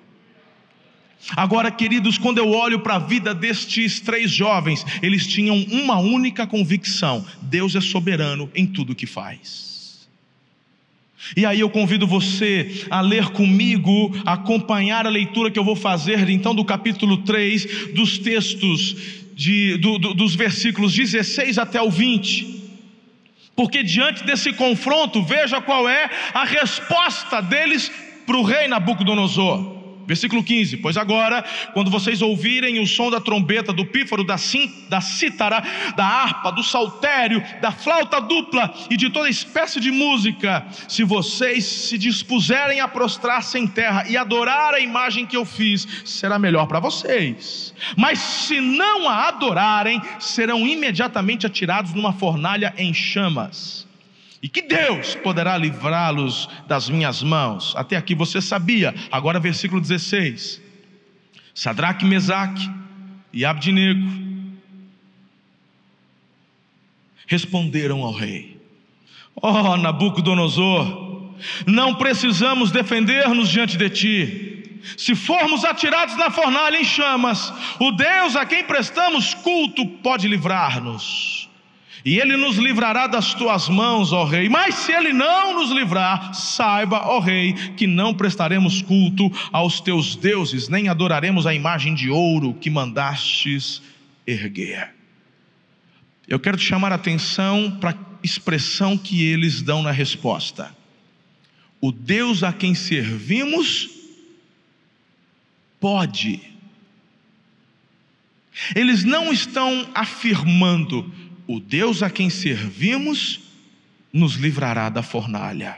Agora, 1.35 1.69
queridos, 1.69 2.17
quando 2.17 2.37
eu 2.37 2.49
olho 2.51 2.79
para 2.79 2.95
a 2.95 2.99
vida 2.99 3.33
destes 3.33 3.99
três 3.99 4.31
jovens, 4.31 4.85
eles 5.01 5.27
tinham 5.27 5.57
uma 5.71 5.99
única 5.99 6.47
convicção: 6.47 7.25
Deus 7.41 7.75
é 7.75 7.81
soberano 7.81 8.49
em 8.55 8.65
tudo 8.65 8.95
que 8.95 9.05
faz. 9.05 10.07
E 11.35 11.45
aí 11.45 11.59
eu 11.59 11.69
convido 11.69 12.07
você 12.07 12.85
a 12.89 13.01
ler 13.01 13.29
comigo, 13.29 14.15
acompanhar 14.25 15.05
a 15.05 15.09
leitura 15.09 15.51
que 15.51 15.59
eu 15.59 15.63
vou 15.63 15.75
fazer, 15.75 16.29
então, 16.29 16.55
do 16.55 16.63
capítulo 16.63 17.17
3, 17.17 17.93
dos 17.93 18.17
textos, 18.19 18.95
de, 19.35 19.77
do, 19.77 19.97
do, 19.97 20.13
dos 20.13 20.35
versículos 20.35 20.93
16 20.93 21.57
até 21.57 21.81
o 21.81 21.89
20. 21.89 22.55
Porque 23.55 23.83
diante 23.83 24.23
desse 24.23 24.53
confronto, 24.53 25.23
veja 25.23 25.59
qual 25.59 25.89
é 25.89 26.09
a 26.33 26.45
resposta 26.45 27.41
deles 27.41 27.91
para 28.25 28.37
o 28.37 28.43
rei 28.43 28.67
Nabucodonosor. 28.67 29.76
Versículo 30.07 30.41
15: 30.41 30.77
Pois 30.77 30.95
agora, 30.95 31.43
quando 31.73 31.91
vocês 31.91 32.21
ouvirem 32.21 32.79
o 32.79 32.87
som 32.87 33.11
da 33.11 33.19
trombeta, 33.19 33.73
do 33.73 33.85
pífaro, 33.85 34.23
da, 34.23 34.37
sim, 34.37 34.73
da 34.87 35.01
cítara, 35.01 35.61
da 35.97 36.05
harpa, 36.05 36.49
do 36.51 36.63
saltério, 36.63 37.43
da 37.61 37.73
flauta 37.73 38.21
dupla 38.21 38.73
e 38.89 38.95
de 38.95 39.09
toda 39.09 39.29
espécie 39.29 39.81
de 39.81 39.91
música, 39.91 40.65
se 40.87 41.03
vocês 41.03 41.65
se 41.65 41.97
dispuserem 41.97 42.79
a 42.79 42.87
prostrar-se 42.87 43.59
em 43.59 43.67
terra 43.67 44.05
e 44.07 44.15
adorar 44.15 44.73
a 44.73 44.79
imagem 44.79 45.25
que 45.25 45.35
eu 45.35 45.43
fiz, 45.43 45.85
será 46.05 46.39
melhor 46.39 46.67
para 46.67 46.79
vocês. 46.79 47.73
Mas 47.97 48.19
se 48.19 48.61
não 48.61 49.09
a 49.09 49.27
adorarem, 49.27 50.01
serão 50.19 50.65
imediatamente 50.65 51.45
atirados 51.45 51.93
numa 51.93 52.13
fornalha 52.13 52.73
em 52.77 52.93
chamas 52.93 53.86
e 54.41 54.47
que 54.47 54.61
Deus 54.61 55.15
poderá 55.15 55.57
livrá-los 55.57 56.47
das 56.67 56.89
minhas 56.89 57.23
mãos. 57.23 57.73
Até 57.75 57.95
aqui 57.95 58.13
você 58.13 58.41
sabia. 58.41 58.93
Agora, 59.11 59.39
versículo 59.39 59.81
16: 59.81 60.61
Sadraque, 61.53 62.05
Mesaque 62.05 62.69
e 63.33 63.43
Abdinego 63.43 64.07
responderam 67.25 68.03
ao 68.03 68.13
rei: 68.13 68.61
Ó 69.41 69.73
oh, 69.73 69.77
Nabucodonosor, 69.77 71.33
não 71.65 71.95
precisamos 71.95 72.71
defender-nos 72.71 73.49
diante 73.49 73.77
de 73.77 73.89
ti. 73.89 74.53
Se 74.95 75.15
formos 75.15 75.65
atirados 75.65 76.15
na 76.15 76.29
fornalha 76.29 76.79
em 76.79 76.85
chamas, 76.85 77.51
o 77.79 77.91
Deus 77.91 78.35
a 78.35 78.45
quem 78.45 78.63
prestamos 78.63 79.33
culto 79.33 79.85
pode 79.85 80.27
livrar-nos 80.27 81.46
e 82.07 82.21
ele 82.21 82.37
nos 82.37 82.55
livrará 82.55 83.05
das 83.05 83.33
tuas 83.33 83.67
mãos, 83.67 84.13
ó 84.13 84.23
rei. 84.23 84.47
Mas 84.47 84.75
se 84.75 84.93
ele 84.93 85.11
não 85.11 85.55
nos 85.55 85.71
livrar, 85.71 86.33
saiba, 86.33 87.01
ó 87.05 87.19
rei, 87.19 87.51
que 87.75 87.85
não 87.85 88.13
prestaremos 88.13 88.81
culto 88.81 89.29
aos 89.51 89.81
teus 89.81 90.15
deuses, 90.15 90.69
nem 90.69 90.87
adoraremos 90.87 91.45
a 91.45 91.53
imagem 91.53 91.93
de 91.93 92.09
ouro 92.09 92.53
que 92.53 92.69
mandastes 92.69 93.81
erguer. 94.25 94.95
Eu 96.25 96.39
quero 96.39 96.55
te 96.55 96.63
chamar 96.63 96.93
a 96.93 96.95
atenção 96.95 97.77
para 97.77 97.89
a 97.89 97.95
expressão 98.23 98.97
que 98.97 99.25
eles 99.25 99.61
dão 99.61 99.83
na 99.83 99.91
resposta. 99.91 100.73
O 101.81 101.91
Deus 101.91 102.41
a 102.41 102.53
quem 102.53 102.73
servimos 102.73 103.89
pode. 105.77 106.39
Eles 108.73 109.03
não 109.03 109.31
estão 109.31 109.89
afirmando, 109.93 111.13
o 111.47 111.59
Deus 111.59 112.03
a 112.03 112.09
quem 112.09 112.29
servimos 112.29 113.39
nos 114.11 114.35
livrará 114.35 114.89
da 114.89 115.01
fornalha. 115.01 115.77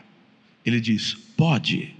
Ele 0.65 0.82
diz: 0.82 1.13
pode. 1.38 1.93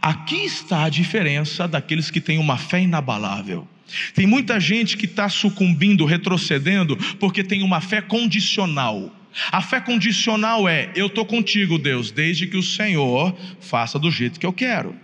Aqui 0.00 0.44
está 0.44 0.84
a 0.84 0.88
diferença 0.88 1.66
daqueles 1.66 2.10
que 2.10 2.20
têm 2.20 2.38
uma 2.38 2.56
fé 2.56 2.82
inabalável. 2.82 3.66
Tem 4.14 4.26
muita 4.26 4.58
gente 4.60 4.96
que 4.96 5.06
está 5.06 5.28
sucumbindo, 5.28 6.04
retrocedendo, 6.04 6.96
porque 7.18 7.42
tem 7.42 7.62
uma 7.62 7.80
fé 7.80 8.00
condicional. 8.00 9.14
A 9.50 9.60
fé 9.60 9.80
condicional 9.80 10.68
é: 10.68 10.90
eu 10.94 11.06
estou 11.06 11.24
contigo, 11.24 11.78
Deus, 11.78 12.10
desde 12.10 12.46
que 12.46 12.56
o 12.56 12.62
Senhor 12.62 13.36
faça 13.60 13.98
do 13.98 14.10
jeito 14.10 14.40
que 14.40 14.46
eu 14.46 14.52
quero. 14.52 14.94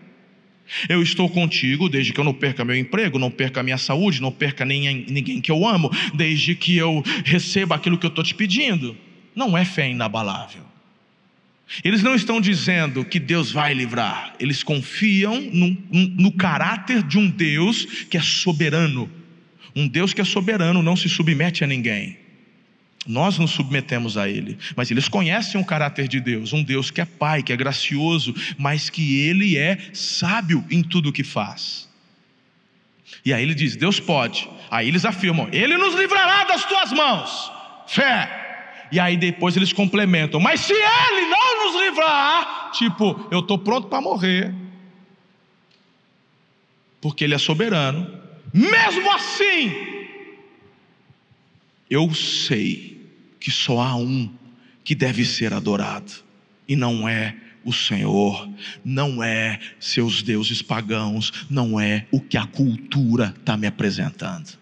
Eu 0.88 1.02
estou 1.02 1.28
contigo 1.28 1.88
desde 1.88 2.12
que 2.12 2.20
eu 2.20 2.24
não 2.24 2.34
perca 2.34 2.64
meu 2.64 2.76
emprego, 2.76 3.18
não 3.18 3.30
perca 3.30 3.62
minha 3.62 3.78
saúde, 3.78 4.20
não 4.20 4.30
perca 4.30 4.64
nem, 4.64 5.06
ninguém 5.08 5.40
que 5.40 5.50
eu 5.50 5.66
amo, 5.66 5.90
desde 6.14 6.54
que 6.54 6.76
eu 6.76 7.02
receba 7.24 7.74
aquilo 7.74 7.98
que 7.98 8.06
eu 8.06 8.10
estou 8.10 8.24
te 8.24 8.34
pedindo. 8.34 8.96
Não 9.34 9.56
é 9.56 9.64
fé 9.64 9.88
inabalável. 9.88 10.62
Eles 11.84 12.02
não 12.02 12.14
estão 12.14 12.40
dizendo 12.40 13.04
que 13.04 13.20
Deus 13.20 13.52
vai 13.52 13.74
livrar, 13.74 14.34
eles 14.40 14.62
confiam 14.62 15.40
no, 15.40 15.76
no 15.90 16.32
caráter 16.32 17.02
de 17.02 17.18
um 17.18 17.28
Deus 17.28 17.84
que 18.10 18.16
é 18.16 18.22
soberano. 18.22 19.10
Um 19.76 19.86
Deus 19.86 20.14
que 20.14 20.20
é 20.20 20.24
soberano 20.24 20.82
não 20.82 20.96
se 20.96 21.08
submete 21.08 21.62
a 21.62 21.66
ninguém. 21.66 22.16
Nós 23.06 23.38
nos 23.38 23.52
submetemos 23.52 24.18
a 24.18 24.28
Ele, 24.28 24.58
mas 24.76 24.90
eles 24.90 25.08
conhecem 25.08 25.60
o 25.60 25.64
caráter 25.64 26.08
de 26.08 26.20
Deus, 26.20 26.52
um 26.52 26.62
Deus 26.62 26.90
que 26.90 27.00
é 27.00 27.04
Pai, 27.04 27.42
que 27.42 27.52
é 27.52 27.56
gracioso, 27.56 28.34
mas 28.58 28.90
que 28.90 29.20
Ele 29.20 29.56
é 29.56 29.78
sábio 29.94 30.64
em 30.70 30.82
tudo 30.82 31.08
o 31.08 31.12
que 31.12 31.24
faz. 31.24 31.88
E 33.24 33.32
aí 33.32 33.42
ele 33.42 33.54
diz: 33.54 33.76
Deus 33.76 34.00
pode. 34.00 34.48
Aí 34.70 34.88
eles 34.88 35.04
afirmam: 35.04 35.48
Ele 35.52 35.76
nos 35.76 35.94
livrará 35.94 36.44
das 36.44 36.64
tuas 36.64 36.92
mãos. 36.92 37.52
Fé. 37.86 38.46
E 38.90 38.98
aí 38.98 39.16
depois 39.16 39.56
eles 39.56 39.72
complementam: 39.72 40.40
Mas 40.40 40.60
se 40.60 40.72
Ele 40.72 41.28
não 41.28 41.72
nos 41.72 41.82
livrar, 41.82 42.70
tipo, 42.72 43.28
eu 43.30 43.40
estou 43.40 43.58
pronto 43.58 43.88
para 43.88 44.00
morrer, 44.00 44.54
porque 47.00 47.24
Ele 47.24 47.34
é 47.34 47.38
soberano. 47.38 48.18
Mesmo 48.52 49.10
assim, 49.12 49.97
eu 51.90 52.14
sei 52.14 53.00
que 53.40 53.50
só 53.50 53.80
há 53.80 53.96
um 53.96 54.32
que 54.84 54.94
deve 54.94 55.24
ser 55.24 55.52
adorado, 55.52 56.12
e 56.66 56.74
não 56.74 57.08
é 57.08 57.36
o 57.64 57.72
Senhor, 57.72 58.48
não 58.84 59.22
é 59.22 59.60
seus 59.78 60.22
deuses 60.22 60.62
pagãos, 60.62 61.46
não 61.50 61.78
é 61.78 62.06
o 62.10 62.20
que 62.20 62.36
a 62.36 62.46
cultura 62.46 63.34
está 63.38 63.56
me 63.56 63.66
apresentando. 63.66 64.58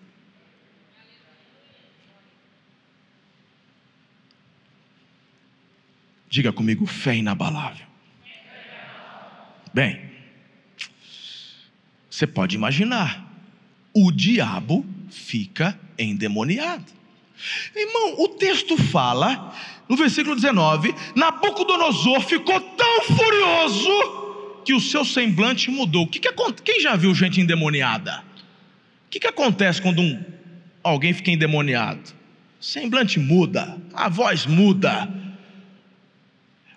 Diga 6.28 6.52
comigo, 6.52 6.84
fé 6.86 7.16
inabalável. 7.16 7.86
Bem, 9.72 10.00
você 12.10 12.26
pode 12.26 12.56
imaginar, 12.56 13.30
o 13.94 14.10
diabo 14.10 14.84
fica 15.08 15.78
endemoniado. 15.98 16.96
Irmão, 17.74 18.14
o 18.18 18.28
texto 18.28 18.76
fala, 18.76 19.54
no 19.88 19.96
versículo 19.96 20.34
19: 20.34 20.94
Nabucodonosor 21.14 22.20
ficou 22.22 22.60
tão 22.60 23.02
furioso 23.02 24.62
que 24.64 24.74
o 24.74 24.80
seu 24.80 25.04
semblante 25.04 25.70
mudou. 25.70 26.04
O 26.04 26.08
que 26.08 26.18
que, 26.18 26.32
quem 26.62 26.80
já 26.80 26.96
viu 26.96 27.14
gente 27.14 27.40
endemoniada? 27.40 28.24
O 29.06 29.10
que, 29.10 29.20
que 29.20 29.26
acontece 29.26 29.80
quando 29.80 30.00
um, 30.00 30.24
alguém 30.82 31.12
fica 31.12 31.30
endemoniado? 31.30 32.16
semblante 32.60 33.20
muda, 33.20 33.76
a 33.94 34.08
voz 34.08 34.44
muda. 34.44 35.08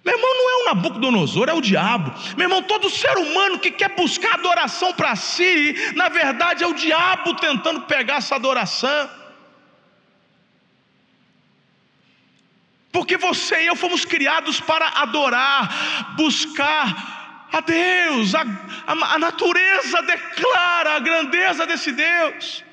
Meu 0.05 0.16
irmão, 0.16 0.34
não 0.34 0.49
é 0.49 0.62
o 0.62 0.66
Nabucodonosor, 0.66 1.49
é 1.49 1.53
o 1.53 1.62
diabo. 1.62 2.14
Meu 2.38 2.45
irmão, 2.45 2.62
todo 2.64 2.89
ser 2.89 3.18
humano 3.18 3.60
que 3.60 3.72
quer 3.72 3.95
buscar 3.95 4.36
adoração 4.36 4.93
para 4.93 5.16
si, 5.16 5.76
na 5.95 6.10
verdade 6.10 6.64
é 6.64 6.68
o 6.68 6.74
diabo 6.74 7.34
tentando 7.36 7.82
pegar 7.82 8.18
essa 8.18 8.36
adoração. 8.36 9.10
Porque 12.92 13.18
você 13.18 13.64
e 13.64 13.68
eu 13.68 13.76
fomos 13.76 14.04
criados 14.04 14.60
para 14.60 14.88
adorar, 15.02 16.16
buscar 16.16 17.48
a 17.52 17.62
Deus, 17.62 18.36
a, 18.36 18.42
a, 18.88 19.16
a 19.16 19.20
natureza 19.20 20.02
declara 20.02 20.96
a 20.96 21.00
grandeza 21.00 21.66
desse 21.66 21.92
Deus. 21.92 22.64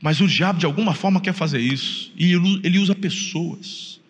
Mas 0.00 0.20
o 0.20 0.26
diabo, 0.28 0.58
de 0.58 0.66
alguma 0.66 0.94
forma, 0.94 1.20
quer 1.20 1.32
fazer 1.32 1.60
isso, 1.60 2.12
e 2.16 2.32
ele 2.62 2.78
usa 2.78 2.94
pessoas. 2.94 4.00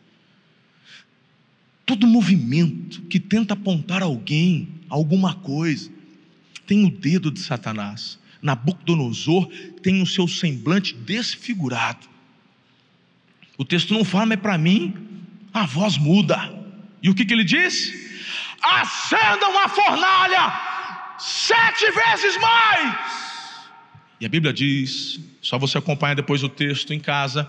Todo 1.85 2.07
movimento 2.07 3.03
que 3.03 3.21
tenta 3.21 3.55
apontar 3.55 4.03
alguém, 4.03 4.69
alguma 4.89 5.35
coisa, 5.35 5.91
tem 6.67 6.85
o 6.85 6.91
dedo 6.91 7.31
de 7.31 7.41
Satanás. 7.41 8.19
Nabucodonosor 8.43 9.47
tem 9.83 10.03
o 10.03 10.07
seu 10.07 10.27
semblante 10.27 10.95
desfigurado. 10.95 12.16
O 13.59 13.65
texto 13.65 13.95
não 13.95 14.05
fala, 14.05 14.27
mas 14.27 14.41
para 14.41 14.59
mim, 14.59 14.95
a 15.53 15.65
voz 15.65 15.97
muda. 15.97 16.53
E 17.03 17.09
o 17.09 17.15
que, 17.15 17.25
que 17.25 17.33
ele 17.33 17.45
diz? 17.45 17.93
Acendam 18.63 19.59
a 19.59 19.69
fornalha 19.69 20.53
sete 21.19 21.91
vezes 21.91 22.37
mais. 22.41 23.17
E 24.21 24.27
a 24.27 24.29
Bíblia 24.29 24.53
diz, 24.53 25.21
só 25.43 25.59
você 25.59 25.79
acompanha 25.79 26.15
depois 26.15 26.43
o 26.43 26.49
texto 26.49 26.93
em 26.93 27.01
casa, 27.01 27.49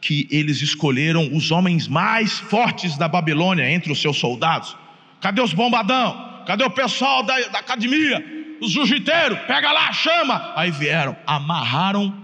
que 0.00 0.26
eles 0.30 0.60
escolheram 0.60 1.34
os 1.34 1.50
homens 1.50 1.86
mais 1.86 2.38
fortes 2.38 2.96
da 2.96 3.08
Babilônia 3.08 3.70
entre 3.70 3.92
os 3.92 4.00
seus 4.00 4.18
soldados. 4.18 4.76
Cadê 5.20 5.40
os 5.40 5.52
bombadão? 5.52 6.42
Cadê 6.46 6.64
o 6.64 6.70
pessoal 6.70 7.22
da, 7.22 7.38
da 7.48 7.58
academia? 7.58 8.24
Os 8.60 8.70
jiu-jiteiros? 8.70 9.38
Pega 9.46 9.70
lá, 9.70 9.92
chama. 9.92 10.52
Aí 10.56 10.70
vieram, 10.70 11.16
amarraram 11.26 12.14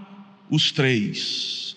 os 0.49 0.71
três. 0.71 1.74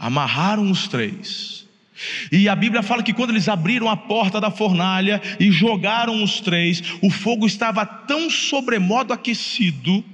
Amarraram 0.00 0.70
os 0.70 0.88
três 0.88 1.60
e 2.30 2.48
a 2.48 2.56
Bíblia 2.56 2.82
fala 2.82 3.02
que 3.02 3.12
quando 3.12 3.30
eles 3.30 3.48
abriram 3.48 3.88
a 3.88 3.96
porta 3.96 4.40
da 4.40 4.50
fornalha 4.50 5.20
e 5.38 5.50
jogaram 5.50 6.22
os 6.22 6.40
três, 6.40 6.82
o 7.02 7.10
fogo 7.10 7.46
estava 7.46 7.84
tão 7.84 8.30
sobremodo 8.30 9.12
aquecido 9.12 10.04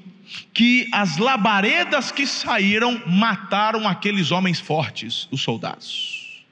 que 0.53 0.89
as 0.93 1.19
labaredas 1.19 2.11
que 2.11 2.27
saíram 2.27 3.01
mataram 3.07 3.87
aqueles 3.87 4.33
homens 4.33 4.59
fortes, 4.59 5.29
os 5.31 5.41
soldados. 5.41 6.45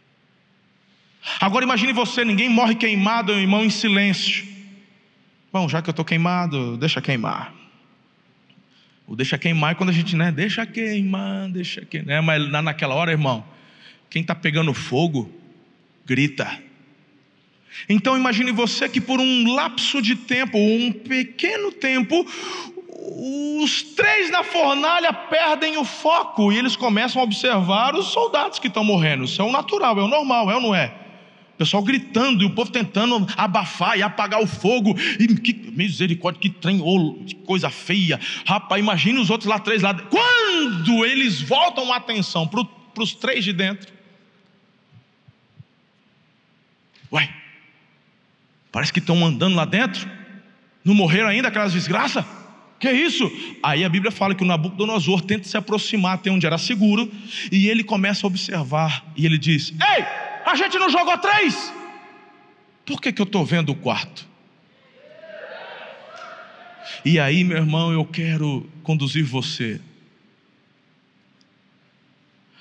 Agora 1.41 1.65
imagine 1.65 1.93
você, 1.93 2.25
ninguém 2.25 2.49
morre 2.49 2.75
queimado, 2.75 3.33
irmão, 3.33 3.65
em 3.65 3.71
silêncio. 3.71 4.47
Bom, 5.53 5.69
já 5.69 5.83
que 5.83 5.89
eu 5.89 5.93
estou 5.93 6.05
queimado, 6.05 6.77
deixa 6.77 7.01
queimar. 7.01 7.53
O 9.07 9.15
deixa 9.15 9.37
queimar 9.37 9.73
é 9.73 9.75
quando 9.75 9.91
a 9.91 9.93
gente, 9.93 10.17
né, 10.17 10.33
deixa 10.33 10.65
queimar, 10.65 11.49
deixa 11.51 11.85
queimar. 11.85 12.07
Né? 12.09 12.21
Mas 12.21 12.51
naquela 12.63 12.95
hora, 12.95 13.13
irmão, 13.13 13.45
quem 14.09 14.23
está 14.23 14.35
pegando 14.35 14.73
fogo, 14.73 15.31
grita. 16.07 16.59
Então 17.89 18.17
imagine 18.17 18.53
você 18.53 18.89
que 18.89 19.01
por 19.01 19.21
um 19.21 19.55
lapso 19.55 20.01
de 20.01 20.17
tempo, 20.17 20.57
um 20.57 20.93
pequeno 20.93 21.73
tempo, 21.73 22.27
os 22.89 23.83
três 23.83 24.31
na 24.31 24.43
fornalha 24.43 25.13
perdem 25.13 25.77
o 25.77 25.85
foco 25.85 26.51
e 26.53 26.57
eles 26.57 26.77
começam 26.77 27.21
a 27.21 27.25
observar 27.25 27.95
os 27.95 28.07
soldados 28.07 28.59
que 28.59 28.69
estão 28.69 28.85
morrendo. 28.85 29.25
Isso 29.25 29.43
é 29.43 29.45
o 29.45 29.53
natural, 29.53 29.99
é 29.99 30.03
o 30.03 30.09
normal, 30.09 30.51
é 30.51 30.55
ou 30.55 30.61
não 30.61 30.75
é? 30.75 31.04
O 31.55 31.57
pessoal 31.57 31.83
gritando 31.83 32.43
e 32.43 32.47
o 32.47 32.51
povo 32.51 32.71
tentando 32.71 33.27
abafar 33.37 33.97
e 33.97 34.03
apagar 34.03 34.43
o 34.43 34.47
fogo. 34.47 34.97
E 35.19 35.29
que 35.37 35.53
misericórdia, 35.73 36.41
que 36.41 36.51
trem, 36.51 36.81
oh, 36.83 37.15
que 37.25 37.35
coisa 37.37 37.71
feia. 37.71 38.19
Rapaz, 38.45 38.81
imagine 38.81 39.19
os 39.19 39.31
outros 39.31 39.49
lá 39.49 39.59
três 39.59 39.81
lá. 39.81 39.95
Quando 39.95 41.05
eles 41.05 41.41
voltam 41.41 41.93
a 41.93 41.97
atenção 41.97 42.47
para 42.47 43.03
os 43.03 43.15
três 43.15 43.45
de 43.45 43.53
dentro, 43.53 43.95
Uai, 47.15 47.33
parece 48.73 48.93
que 48.93 48.99
estão 48.99 49.25
andando 49.25 49.55
lá 49.55 49.65
dentro. 49.65 50.11
Não 50.85 50.95
morreram 50.95 51.29
ainda 51.29 51.47
aquelas 51.47 51.73
desgraças? 51.73 52.25
Que 52.81 52.89
é 52.89 52.93
isso? 52.93 53.31
Aí 53.63 53.85
a 53.85 53.89
Bíblia 53.89 54.11
fala 54.11 54.35
que 54.35 54.43
o 54.43 54.47
Nabucodonosor 54.47 55.21
tenta 55.21 55.47
se 55.47 55.57
aproximar 55.57 56.15
até 56.15 56.29
onde 56.29 56.45
era 56.45 56.59
seguro 56.59 57.09
e 57.53 57.69
ele 57.69 57.85
começa 57.85 58.27
a 58.27 58.29
observar 58.29 59.05
e 59.17 59.25
ele 59.25 59.39
diz: 59.39 59.71
Ei, 59.71 60.05
a 60.55 60.57
gente 60.57 60.79
não 60.79 60.89
jogou 60.89 61.19
três? 61.19 61.73
Por 62.87 63.01
que, 63.01 63.13
que 63.13 63.21
eu 63.21 63.25
estou 63.25 63.45
vendo 63.45 63.71
o 63.71 63.75
quarto? 63.75 64.27
E 67.05 67.19
aí, 67.19 67.43
meu 67.43 67.57
irmão, 67.57 67.93
eu 67.93 68.05
quero 68.05 68.69
conduzir 68.83 69.25
você 69.25 69.81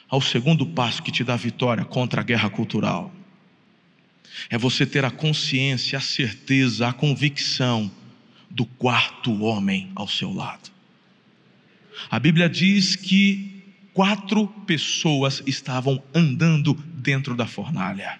ao 0.09 0.21
segundo 0.21 0.65
passo 0.65 1.01
que 1.01 1.11
te 1.11 1.23
dá 1.23 1.35
vitória 1.35 1.85
contra 1.85 2.21
a 2.21 2.23
guerra 2.23 2.49
cultural 2.49 3.11
é 4.49 4.57
você 4.57 4.85
ter 4.85 5.05
a 5.05 5.11
consciência, 5.11 5.97
a 5.97 6.01
certeza, 6.01 6.87
a 6.87 6.93
convicção 6.93 7.91
do 8.49 8.65
quarto 8.65 9.43
homem 9.43 9.91
ao 9.95 10.07
seu 10.07 10.33
lado. 10.33 10.71
A 12.09 12.19
Bíblia 12.19 12.49
diz 12.49 12.95
que 12.95 13.53
quatro 13.93 14.47
pessoas 14.65 15.43
estavam 15.45 16.01
andando 16.13 16.73
dentro 16.73 17.35
da 17.35 17.45
fornalha. 17.45 18.19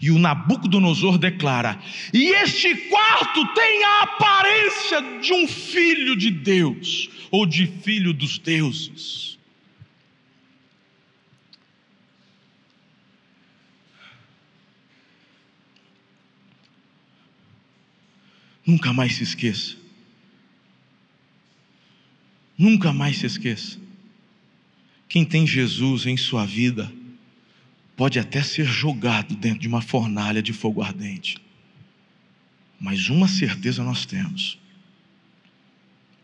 E 0.00 0.10
o 0.10 0.18
Nabucodonosor 0.18 1.18
declara: 1.18 1.78
E 2.12 2.30
este 2.30 2.74
quarto 2.88 3.46
tem 3.54 3.84
a 3.84 4.02
aparência 4.02 5.02
de 5.20 5.32
um 5.32 5.46
filho 5.46 6.16
de 6.16 6.30
Deus, 6.30 7.10
ou 7.30 7.46
de 7.46 7.66
filho 7.66 8.12
dos 8.12 8.38
deuses. 8.38 9.38
Nunca 18.64 18.92
mais 18.92 19.16
se 19.16 19.24
esqueça. 19.24 19.76
Nunca 22.56 22.92
mais 22.92 23.18
se 23.18 23.26
esqueça. 23.26 23.81
Quem 25.12 25.26
tem 25.26 25.46
Jesus 25.46 26.06
em 26.06 26.16
sua 26.16 26.46
vida 26.46 26.90
pode 27.94 28.18
até 28.18 28.42
ser 28.42 28.64
jogado 28.64 29.36
dentro 29.36 29.58
de 29.58 29.68
uma 29.68 29.82
fornalha 29.82 30.42
de 30.42 30.54
fogo 30.54 30.80
ardente. 30.80 31.36
Mas 32.80 33.10
uma 33.10 33.28
certeza 33.28 33.84
nós 33.84 34.06
temos: 34.06 34.58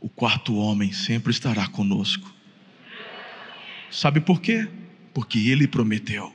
o 0.00 0.08
quarto 0.08 0.56
homem 0.56 0.90
sempre 0.90 1.30
estará 1.30 1.66
conosco. 1.66 2.34
Sabe 3.90 4.22
por 4.22 4.40
quê? 4.40 4.66
Porque 5.12 5.38
ele 5.38 5.68
prometeu. 5.68 6.34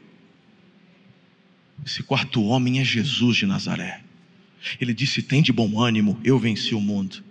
Esse 1.83 2.03
quarto 2.03 2.43
homem 2.43 2.79
é 2.79 2.85
Jesus 2.85 3.37
de 3.37 3.47
Nazaré. 3.47 4.03
Ele 4.79 4.93
disse: 4.93 5.23
Tem 5.23 5.41
de 5.41 5.51
bom 5.51 5.81
ânimo, 5.81 6.21
eu 6.23 6.37
venci 6.37 6.75
o 6.75 6.79
mundo. 6.79 7.23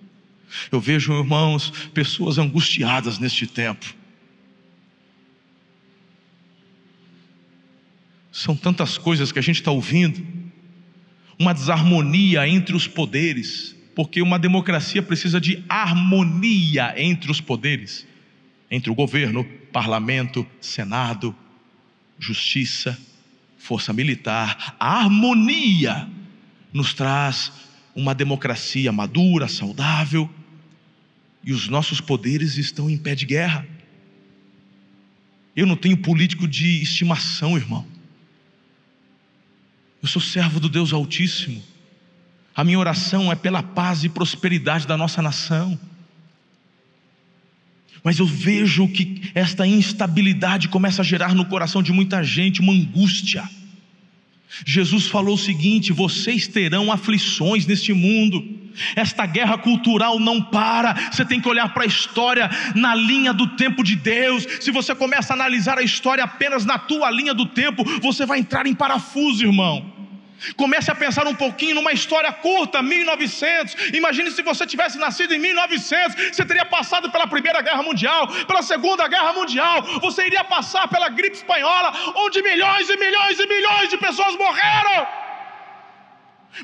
Eu 0.73 0.81
vejo, 0.81 1.13
irmãos, 1.13 1.71
pessoas 1.95 2.39
angustiadas 2.39 3.21
neste 3.21 3.47
tempo. 3.47 4.02
São 8.33 8.57
tantas 8.57 8.99
coisas 8.99 9.31
que 9.31 9.39
a 9.39 9.43
gente 9.43 9.57
está 9.57 9.71
ouvindo, 9.71 10.27
uma 11.39 11.53
desarmonia 11.53 12.49
entre 12.49 12.75
os 12.75 12.89
poderes, 12.89 13.77
porque 13.95 14.21
uma 14.21 14.39
democracia 14.39 15.03
precisa 15.03 15.41
de 15.41 15.63
harmonia 15.69 16.95
entre 16.97 17.31
os 17.31 17.41
poderes 17.41 18.11
entre 18.73 18.91
o 18.91 18.95
governo, 18.95 19.45
parlamento, 19.71 20.47
senado, 20.59 21.37
justiça, 22.19 22.99
força 23.59 23.93
militar, 23.93 24.75
a 24.81 25.01
harmonia 25.01 26.09
nos 26.73 26.95
traz 26.95 27.53
uma 27.95 28.15
democracia 28.15 28.91
madura, 28.91 29.47
saudável, 29.47 30.29
e 31.45 31.53
os 31.53 31.69
nossos 31.69 32.01
poderes 32.01 32.57
estão 32.57 32.89
em 32.89 32.97
pé 32.97 33.15
de 33.15 33.27
guerra. 33.27 33.67
Eu 35.55 35.67
não 35.67 35.77
tenho 35.77 35.99
político 35.99 36.49
de 36.49 36.81
estimação, 36.81 37.59
irmão. 37.59 37.87
Eu 40.03 40.09
sou 40.09 40.21
servo 40.21 40.59
do 40.59 40.69
Deus 40.69 40.93
Altíssimo. 40.93 41.63
A 42.55 42.65
minha 42.65 42.79
oração 42.79 43.31
é 43.31 43.37
pela 43.37 43.63
paz 43.63 44.03
e 44.03 44.09
prosperidade 44.09 44.87
da 44.87 44.97
nossa 44.97 45.23
nação. 45.23 45.79
Mas 48.03 48.19
eu 48.19 48.27
vejo 48.27 48.89
que 48.89 49.31
esta 49.33 49.65
instabilidade 49.65 50.69
começa 50.69 51.03
a 51.03 51.05
gerar 51.05 51.35
no 51.35 51.45
coração 51.45 51.83
de 51.83 51.93
muita 51.93 52.23
gente 52.25 52.61
uma 52.61 52.73
angústia 52.73 53.49
Jesus 54.65 55.07
falou 55.07 55.35
o 55.35 55.39
seguinte: 55.39 55.93
vocês 55.93 56.47
terão 56.47 56.93
aflições 56.93 57.67
neste 57.67 57.93
mundo, 57.93 58.45
Esta 58.95 59.27
guerra 59.27 59.57
cultural 59.59 60.19
não 60.19 60.43
para. 60.43 61.11
Você 61.11 61.25
tem 61.25 61.41
que 61.41 61.49
olhar 61.49 61.73
para 61.73 61.85
a 61.85 61.87
história 61.87 62.51
na 62.75 62.95
linha 62.95 63.33
do 63.33 63.47
tempo 63.49 63.83
de 63.83 63.97
Deus. 63.97 64.47
Se 64.61 64.71
você 64.71 64.95
começa 64.95 65.33
a 65.33 65.37
analisar 65.37 65.79
a 65.79 65.83
história 65.83 66.25
apenas 66.25 66.65
na 66.65 66.79
tua 66.79 67.11
linha 67.11 67.35
do 67.35 67.47
tempo, 67.47 67.85
você 68.01 68.27
vai 68.27 68.39
entrar 68.39 68.67
em 68.67 68.75
parafuso, 68.75 69.45
irmão. 69.45 69.92
Comece 70.57 70.91
a 70.91 70.95
pensar 70.95 71.27
um 71.27 71.35
pouquinho 71.35 71.75
numa 71.75 71.93
história 71.93 72.33
curta, 72.33 72.83
1900. 72.83 73.95
Imagine 73.95 74.31
se 74.31 74.43
você 74.43 74.67
tivesse 74.67 74.99
nascido 74.99 75.33
em 75.35 75.39
1900, 75.39 76.37
você 76.37 76.45
teria 76.45 76.65
passado 76.65 77.11
pela 77.11 77.27
Primeira 77.27 77.61
Guerra 77.63 77.83
Mundial, 77.83 78.29
pela 78.47 78.63
Segunda 78.63 79.07
Guerra 79.09 79.33
Mundial, 79.33 79.83
você 80.01 80.27
iria 80.27 80.45
passar 80.45 80.89
pela 80.89 81.09
gripe 81.09 81.37
espanhola, 81.37 81.93
onde 82.17 82.43
milhões 82.43 82.89
e 82.89 82.97
milhões 82.97 83.39
e 83.39 83.47
milhões 83.47 83.89
de 83.89 83.99
pessoas 83.99 84.37
morreram. 84.37 85.22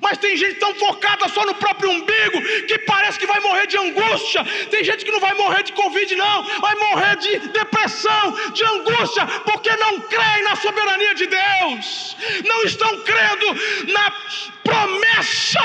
Mas 0.03 0.19
tem 0.19 0.37
gente 0.37 0.57
tão 0.57 0.75
focada 0.75 1.29
só 1.29 1.47
no 1.47 1.55
próprio 1.55 1.91
umbigo 1.91 2.43
que 2.67 2.79
parece 2.81 3.19
que 3.19 3.27
vai 3.27 3.41
morrer 3.41 3.67
de 3.67 3.79
angústia. 3.79 4.45
Tem 4.71 4.85
gente 4.85 5.05
que 5.05 5.11
não 5.11 5.21
vai 5.21 5.33
morrer 5.35 5.63
de 5.63 5.73
Covid, 5.73 6.15
não, 6.15 6.43
vai 6.61 6.75
morrer 6.75 7.17
de 7.17 7.39
depressão, 7.49 8.53
de 8.53 8.65
angústia, 8.65 9.27
porque 9.45 9.75
não 9.77 10.01
creem 10.01 10.45
na 10.45 10.57
soberania 10.57 11.15
de 11.15 11.27
Deus, 11.27 12.17
não 12.45 12.63
estão 12.65 13.01
crendo 13.03 13.47
na 13.93 14.13
promessa 14.63 15.61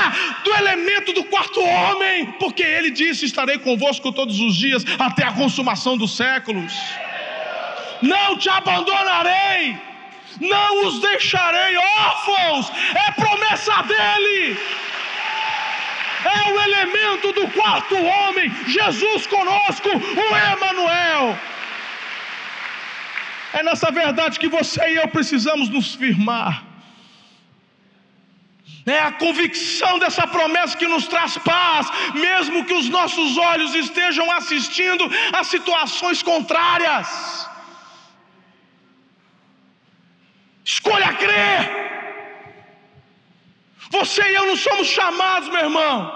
do 0.45 0.53
elemento 0.55 1.11
do 1.11 1.25
quarto 1.25 1.61
homem, 1.61 2.31
porque 2.39 2.63
ele 2.63 2.91
disse: 2.91 3.25
Estarei 3.25 3.59
convosco 3.59 4.11
todos 4.13 4.39
os 4.39 4.55
dias 4.55 4.85
até 4.97 5.25
a 5.25 5.33
consumação 5.33 5.97
dos 5.97 6.15
séculos. 6.15 6.73
Não 8.01 8.37
te 8.37 8.49
abandonarei 8.49 9.92
não 10.39 10.87
os 10.87 10.99
deixarei 10.99 11.77
órfãos, 11.77 12.71
é 12.95 13.11
promessa 13.11 13.81
dele. 13.83 14.57
É 16.25 16.51
o 16.51 16.61
elemento 16.61 17.33
do 17.33 17.47
quarto 17.49 17.95
homem, 17.95 18.49
Jesus 18.67 19.27
conosco, 19.27 19.89
o 19.89 20.35
Emanuel. 20.53 21.37
É 23.53 23.61
nessa 23.61 23.91
verdade 23.91 24.39
que 24.39 24.47
você 24.47 24.81
e 24.93 24.95
eu 24.95 25.07
precisamos 25.07 25.69
nos 25.69 25.93
firmar. 25.95 26.63
É 28.85 28.99
a 28.99 29.11
convicção 29.11 29.97
dessa 29.99 30.25
promessa 30.27 30.77
que 30.77 30.87
nos 30.87 31.07
traz 31.07 31.37
paz, 31.37 31.87
mesmo 32.13 32.65
que 32.65 32.73
os 32.73 32.89
nossos 32.89 33.37
olhos 33.37 33.73
estejam 33.73 34.29
assistindo 34.31 35.09
a 35.31 35.43
situações 35.43 36.21
contrárias. 36.21 37.07
Escolha 40.63 41.13
crer. 41.13 41.83
Você 43.91 44.21
e 44.21 44.35
eu 44.35 44.47
não 44.47 44.55
somos 44.55 44.87
chamados, 44.87 45.49
meu 45.49 45.65
irmão, 45.65 46.11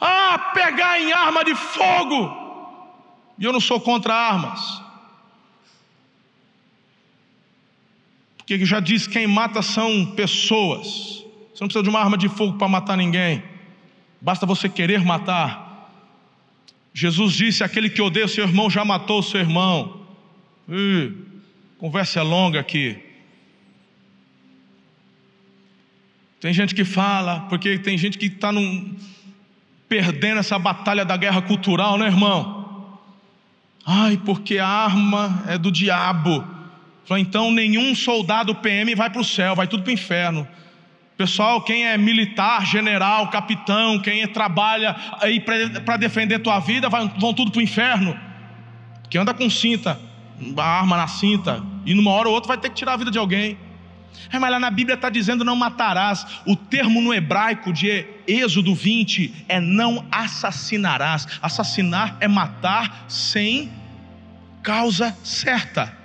a 0.00 0.38
pegar 0.54 1.00
em 1.00 1.12
arma 1.12 1.44
de 1.44 1.54
fogo. 1.54 2.38
E 3.38 3.44
eu 3.44 3.52
não 3.52 3.60
sou 3.60 3.80
contra 3.80 4.14
armas. 4.14 4.82
Porque 8.38 8.64
já 8.66 8.80
disse: 8.80 9.08
quem 9.08 9.26
mata 9.26 9.62
são 9.62 10.12
pessoas. 10.14 11.24
Você 11.52 11.62
não 11.62 11.68
precisa 11.68 11.82
de 11.82 11.88
uma 11.88 12.00
arma 12.00 12.18
de 12.18 12.28
fogo 12.28 12.58
para 12.58 12.68
matar 12.68 12.96
ninguém. 12.96 13.42
Basta 14.20 14.44
você 14.44 14.68
querer 14.68 15.04
matar. 15.04 15.88
Jesus 16.92 17.32
disse: 17.32 17.64
aquele 17.64 17.88
que 17.88 18.02
odeia 18.02 18.28
seu 18.28 18.44
irmão 18.44 18.68
já 18.68 18.84
matou 18.84 19.20
o 19.20 19.22
seu 19.22 19.40
irmão. 19.40 20.06
Conversa 21.80 22.20
longa 22.22 22.60
aqui. 22.60 22.98
Tem 26.38 26.52
gente 26.52 26.74
que 26.74 26.84
fala, 26.84 27.46
porque 27.48 27.78
tem 27.78 27.96
gente 27.96 28.18
que 28.18 28.26
está 28.26 28.50
perdendo 29.88 30.40
essa 30.40 30.58
batalha 30.58 31.06
da 31.06 31.16
guerra 31.16 31.40
cultural, 31.40 31.96
né, 31.96 32.04
irmão? 32.04 32.98
Ai, 33.86 34.20
porque 34.26 34.58
a 34.58 34.68
arma 34.68 35.42
é 35.48 35.56
do 35.56 35.72
diabo. 35.72 36.46
Então 37.12 37.50
nenhum 37.50 37.94
soldado 37.94 38.54
PM 38.56 38.94
vai 38.94 39.08
para 39.08 39.22
o 39.22 39.24
céu, 39.24 39.56
vai 39.56 39.66
tudo 39.66 39.82
para 39.82 39.88
o 39.90 39.94
inferno. 39.94 40.46
Pessoal, 41.16 41.62
quem 41.62 41.86
é 41.86 41.96
militar, 41.96 42.66
general, 42.66 43.28
capitão, 43.28 43.98
quem 43.98 44.20
é, 44.20 44.26
trabalha 44.26 44.94
aí 45.18 45.40
para 45.40 45.96
defender 45.96 46.40
tua 46.40 46.60
vida, 46.60 46.90
vão 46.90 47.32
tudo 47.32 47.50
para 47.50 47.58
o 47.58 47.62
inferno. 47.62 48.14
Quem 49.08 49.18
anda 49.18 49.32
com 49.32 49.48
cinta, 49.48 49.98
a 50.56 50.64
arma 50.64 50.96
na 50.96 51.06
cinta, 51.06 51.62
e 51.84 51.94
numa 51.94 52.10
hora 52.10 52.28
ou 52.28 52.34
outra 52.34 52.48
vai 52.48 52.58
ter 52.58 52.68
que 52.70 52.74
tirar 52.74 52.94
a 52.94 52.96
vida 52.96 53.10
de 53.10 53.18
alguém. 53.18 53.58
É, 54.32 54.38
mas 54.38 54.50
lá 54.50 54.60
na 54.60 54.70
Bíblia 54.70 54.94
está 54.94 55.08
dizendo 55.08 55.44
não 55.44 55.56
matarás. 55.56 56.26
O 56.46 56.54
termo 56.54 57.00
no 57.00 57.12
hebraico 57.12 57.72
de 57.72 58.06
Êxodo 58.26 58.74
20 58.74 59.46
é 59.48 59.60
não 59.60 60.04
assassinarás. 60.10 61.26
Assassinar 61.40 62.16
é 62.20 62.28
matar 62.28 63.04
sem 63.08 63.72
causa 64.62 65.16
certa. 65.24 65.96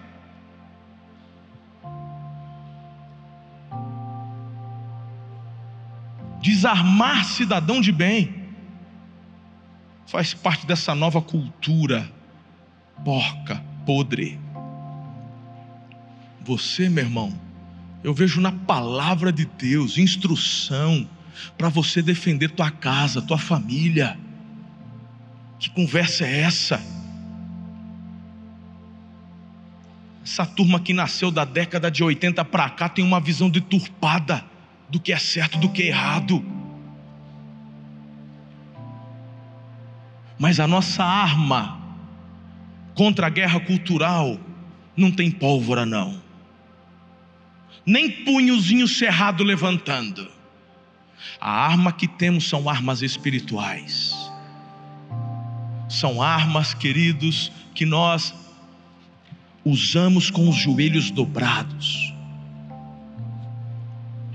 Desarmar 6.41 7.25
cidadão 7.25 7.81
de 7.81 7.91
bem 7.91 8.43
faz 10.05 10.33
parte 10.33 10.65
dessa 10.65 10.93
nova 10.93 11.21
cultura 11.21 12.09
porca 13.03 13.74
podre. 13.85 14.39
Você, 16.43 16.89
meu 16.89 17.03
irmão, 17.03 17.33
eu 18.03 18.13
vejo 18.13 18.39
na 18.39 18.51
palavra 18.51 19.31
de 19.31 19.45
Deus 19.45 19.97
instrução 19.97 21.07
para 21.57 21.69
você 21.69 22.01
defender 22.01 22.49
tua 22.51 22.69
casa, 22.69 23.21
tua 23.21 23.37
família. 23.37 24.17
Que 25.59 25.69
conversa 25.69 26.25
é 26.25 26.41
essa? 26.41 26.81
Essa 30.23 30.45
turma 30.45 30.79
que 30.79 30.93
nasceu 30.93 31.31
da 31.31 31.45
década 31.45 31.89
de 31.89 32.03
80 32.03 32.43
para 32.45 32.69
cá 32.69 32.89
tem 32.89 33.03
uma 33.03 33.19
visão 33.19 33.49
deturpada 33.49 34.43
do 34.89 34.99
que 34.99 35.13
é 35.13 35.17
certo, 35.17 35.57
do 35.57 35.69
que 35.69 35.83
é 35.83 35.87
errado. 35.87 36.43
Mas 40.37 40.59
a 40.59 40.67
nossa 40.67 41.03
arma 41.03 41.84
contra 42.95 43.27
a 43.27 43.29
guerra 43.29 43.59
cultural, 43.59 44.39
não 44.97 45.11
tem 45.11 45.29
pólvora, 45.29 45.85
não. 45.85 46.19
Nem 47.85 48.09
punhozinho 48.09 48.87
cerrado 48.87 49.43
levantando. 49.43 50.31
A 51.39 51.51
arma 51.51 51.91
que 51.91 52.07
temos 52.07 52.47
são 52.47 52.67
armas 52.67 53.01
espirituais. 53.01 54.15
São 55.89 56.21
armas, 56.21 56.73
queridos, 56.73 57.51
que 57.75 57.85
nós 57.85 58.33
usamos 59.63 60.31
com 60.31 60.49
os 60.49 60.55
joelhos 60.55 61.11
dobrados. 61.11 62.13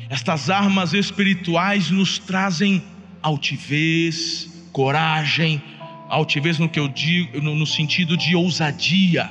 Estas 0.09 0.51
armas 0.51 0.93
espirituais 0.93 1.91
nos 1.91 2.19
trazem 2.19 2.83
altivez, 3.23 4.49
coragem, 4.73 5.63
altivez 6.11 6.59
no 6.59 6.69
que 6.69 6.79
eu 6.79 6.89
digo, 6.89 7.41
no, 7.41 7.55
no 7.55 7.67
sentido 7.67 8.17
de 8.17 8.35
ousadia. 8.35 9.31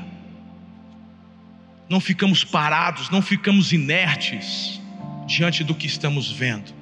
Não 1.90 2.00
ficamos 2.00 2.44
parados, 2.44 3.10
não 3.10 3.22
ficamos 3.22 3.74
inertes 3.74 4.82
diante 5.28 5.64
do 5.64 5.76
que 5.76 5.86
estamos 5.86 6.32
vendo. 6.32 6.74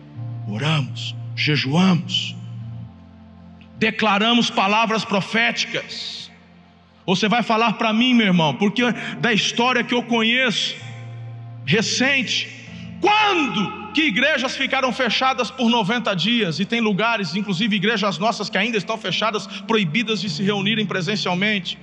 Oramos, 0.47 1.15
jejuamos, 1.35 2.35
declaramos 3.77 4.49
palavras 4.49 5.03
proféticas. 5.03 6.31
Você 7.05 7.27
vai 7.27 7.41
falar 7.41 7.73
para 7.73 7.91
mim, 7.91 8.13
meu 8.13 8.27
irmão, 8.27 8.53
porque 8.53 8.83
da 9.19 9.33
história 9.33 9.83
que 9.83 9.93
eu 9.93 10.03
conheço, 10.03 10.75
recente, 11.65 12.49
quando 13.01 13.86
que 13.97 14.03
igrejas 14.03 14.55
ficaram 14.55 14.93
fechadas 14.93 15.49
por 15.49 15.71
90 15.71 16.15
dias, 16.15 16.59
e 16.59 16.65
tem 16.65 16.79
lugares, 16.79 17.35
inclusive 17.35 17.77
igrejas 17.77 18.19
nossas, 18.19 18.47
que 18.47 18.55
ainda 18.55 18.77
estão 18.77 18.95
fechadas, 18.95 19.47
proibidas 19.65 20.21
de 20.21 20.29
se 20.29 20.43
reunirem 20.43 20.85
presencialmente. 20.85 21.79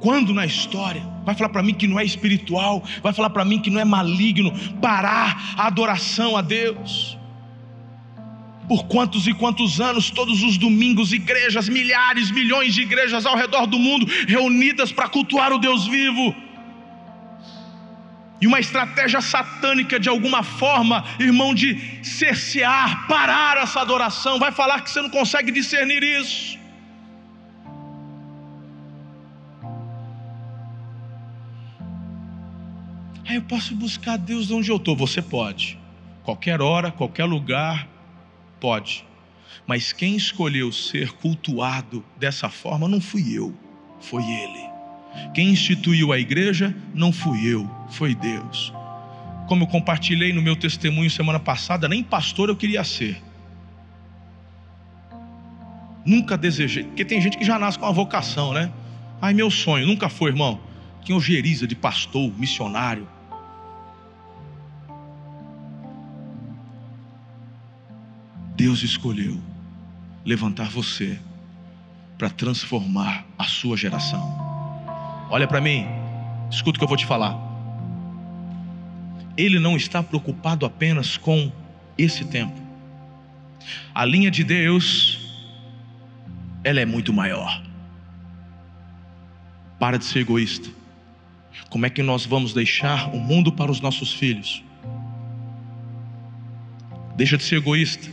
Quando 0.00 0.34
na 0.34 0.44
história 0.44 1.08
vai 1.24 1.36
falar 1.36 1.50
para 1.50 1.62
mim 1.62 1.72
que 1.72 1.86
não 1.86 2.00
é 2.00 2.04
espiritual, 2.04 2.82
vai 3.00 3.12
falar 3.12 3.30
para 3.30 3.44
mim 3.44 3.60
que 3.60 3.70
não 3.70 3.80
é 3.80 3.84
maligno 3.84 4.52
parar 4.82 5.54
a 5.56 5.68
adoração 5.68 6.36
a 6.36 6.42
Deus? 6.42 7.16
Por 8.66 8.86
quantos 8.86 9.28
e 9.28 9.34
quantos 9.34 9.80
anos, 9.80 10.10
todos 10.10 10.42
os 10.42 10.58
domingos, 10.58 11.12
igrejas, 11.12 11.68
milhares, 11.68 12.32
milhões 12.32 12.74
de 12.74 12.82
igrejas 12.82 13.24
ao 13.24 13.36
redor 13.36 13.68
do 13.68 13.78
mundo 13.78 14.04
reunidas 14.26 14.90
para 14.90 15.08
cultuar 15.08 15.52
o 15.52 15.58
Deus 15.58 15.86
vivo 15.86 16.34
e 18.40 18.46
uma 18.46 18.60
estratégia 18.60 19.20
satânica 19.20 19.98
de 19.98 20.08
alguma 20.08 20.42
forma, 20.42 21.04
irmão, 21.18 21.54
de 21.54 22.04
cercear, 22.04 23.06
parar 23.06 23.56
essa 23.56 23.80
adoração, 23.80 24.38
vai 24.38 24.52
falar 24.52 24.82
que 24.82 24.90
você 24.90 25.00
não 25.00 25.10
consegue 25.10 25.50
discernir 25.50 26.02
isso. 26.02 26.58
Aí 33.28 33.36
eu 33.36 33.42
posso 33.42 33.74
buscar 33.74 34.16
Deus 34.16 34.46
de 34.46 34.54
onde 34.54 34.70
eu 34.70 34.76
estou, 34.76 34.94
você 34.94 35.20
pode. 35.20 35.78
qualquer 36.22 36.60
hora, 36.60 36.90
qualquer 36.90 37.24
lugar, 37.24 37.88
pode. 38.60 39.04
Mas 39.66 39.92
quem 39.92 40.16
escolheu 40.16 40.70
ser 40.70 41.12
cultuado 41.12 42.04
dessa 42.16 42.48
forma 42.48 42.86
não 42.86 43.00
fui 43.00 43.36
eu, 43.36 43.54
foi 44.00 44.22
Ele. 44.22 44.75
Quem 45.34 45.50
instituiu 45.50 46.12
a 46.12 46.18
igreja 46.18 46.74
não 46.94 47.12
fui 47.12 47.46
eu, 47.46 47.70
foi 47.90 48.14
Deus. 48.14 48.72
Como 49.46 49.64
eu 49.64 49.66
compartilhei 49.66 50.32
no 50.32 50.42
meu 50.42 50.56
testemunho 50.56 51.10
semana 51.10 51.38
passada, 51.38 51.88
nem 51.88 52.02
pastor 52.02 52.48
eu 52.48 52.56
queria 52.56 52.82
ser. 52.82 53.22
Nunca 56.04 56.36
desejei, 56.36 56.84
porque 56.84 57.04
tem 57.04 57.20
gente 57.20 57.36
que 57.36 57.44
já 57.44 57.58
nasce 57.58 57.78
com 57.78 57.84
uma 57.84 57.92
vocação, 57.92 58.52
né? 58.52 58.70
Ai, 59.20 59.34
meu 59.34 59.50
sonho, 59.50 59.86
nunca 59.86 60.08
foi, 60.08 60.30
irmão. 60.30 60.60
Que 61.04 61.12
ojeriza 61.12 61.66
de 61.66 61.74
pastor, 61.74 62.32
missionário. 62.38 63.08
Deus 68.56 68.82
escolheu 68.82 69.38
levantar 70.24 70.70
você 70.70 71.18
para 72.16 72.30
transformar 72.30 73.26
a 73.38 73.44
sua 73.44 73.76
geração. 73.76 74.45
Olha 75.28 75.46
para 75.46 75.60
mim, 75.60 75.86
escuta 76.50 76.76
o 76.76 76.78
que 76.78 76.84
eu 76.84 76.88
vou 76.88 76.96
te 76.96 77.06
falar. 77.06 77.36
Ele 79.36 79.58
não 79.58 79.76
está 79.76 80.02
preocupado 80.02 80.64
apenas 80.64 81.16
com 81.16 81.52
esse 81.98 82.24
tempo. 82.24 82.58
A 83.94 84.04
linha 84.04 84.30
de 84.30 84.44
Deus, 84.44 85.18
ela 86.62 86.80
é 86.80 86.84
muito 86.84 87.12
maior. 87.12 87.62
Para 89.78 89.98
de 89.98 90.04
ser 90.04 90.20
egoísta. 90.20 90.68
Como 91.68 91.84
é 91.84 91.90
que 91.90 92.02
nós 92.02 92.24
vamos 92.24 92.54
deixar 92.54 93.12
o 93.14 93.18
mundo 93.18 93.52
para 93.52 93.70
os 93.70 93.80
nossos 93.80 94.12
filhos? 94.12 94.62
Deixa 97.16 97.36
de 97.36 97.42
ser 97.42 97.56
egoísta. 97.56 98.08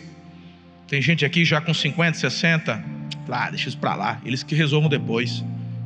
Tem 0.88 1.02
gente 1.02 1.24
aqui 1.26 1.46
já 1.46 1.62
com 1.62 1.74
50, 1.74 2.18
60. 2.18 2.84
Lá, 3.28 3.50
deixa 3.50 3.70
isso 3.70 3.78
para 3.78 3.96
lá. 3.96 4.22
Eles 4.26 4.44
que 4.44 4.56
resolvam 4.56 4.90
depois. 4.90 5.44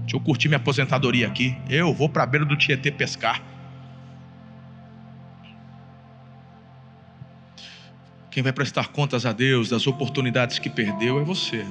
Deixa 0.08 0.16
eu 0.16 0.22
curtir 0.22 0.48
minha 0.48 0.56
aposentadoria 0.56 1.28
aqui. 1.28 1.58
Eu 1.70 1.94
vou 1.94 2.08
para 2.08 2.24
a 2.24 2.26
beira 2.26 2.46
do 2.46 2.56
Tietê 2.56 2.90
pescar. 2.90 3.42
Quem 8.32 8.42
vai 8.42 8.54
prestar 8.54 8.88
contas 8.88 9.26
a 9.26 9.34
Deus 9.34 9.68
das 9.68 9.86
oportunidades 9.86 10.60
que 10.60 10.70
perdeu 10.70 11.20
é 11.20 11.26
você. 11.26 11.68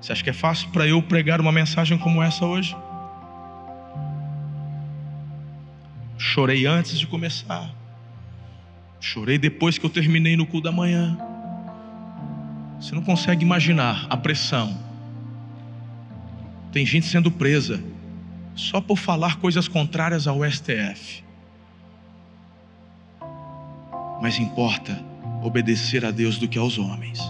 Você 0.00 0.12
acha 0.12 0.22
que 0.22 0.30
é 0.30 0.32
fácil 0.32 0.68
para 0.70 0.86
eu 0.86 1.02
pregar 1.02 1.40
uma 1.40 1.50
mensagem 1.50 1.98
como 1.98 2.22
essa 2.22 2.46
hoje? 2.46 2.76
Chorei 6.16 6.66
antes 6.66 7.00
de 7.00 7.06
começar. 7.08 7.68
Chorei 9.00 9.38
depois 9.38 9.76
que 9.76 9.84
eu 9.84 9.90
terminei 9.90 10.36
no 10.36 10.46
cu 10.46 10.60
da 10.60 10.70
manhã. 10.70 11.18
Você 12.80 12.94
não 12.94 13.02
consegue 13.02 13.44
imaginar 13.44 14.06
a 14.08 14.16
pressão 14.16 14.87
tem 16.72 16.84
gente 16.84 17.06
sendo 17.06 17.30
presa 17.30 17.82
só 18.54 18.80
por 18.80 18.98
falar 18.98 19.36
coisas 19.36 19.68
contrárias 19.68 20.26
ao 20.26 20.44
STF. 20.44 21.24
Mas 24.20 24.38
importa 24.38 25.00
obedecer 25.42 26.04
a 26.04 26.10
Deus 26.10 26.38
do 26.38 26.48
que 26.48 26.58
aos 26.58 26.78
homens. 26.78 27.20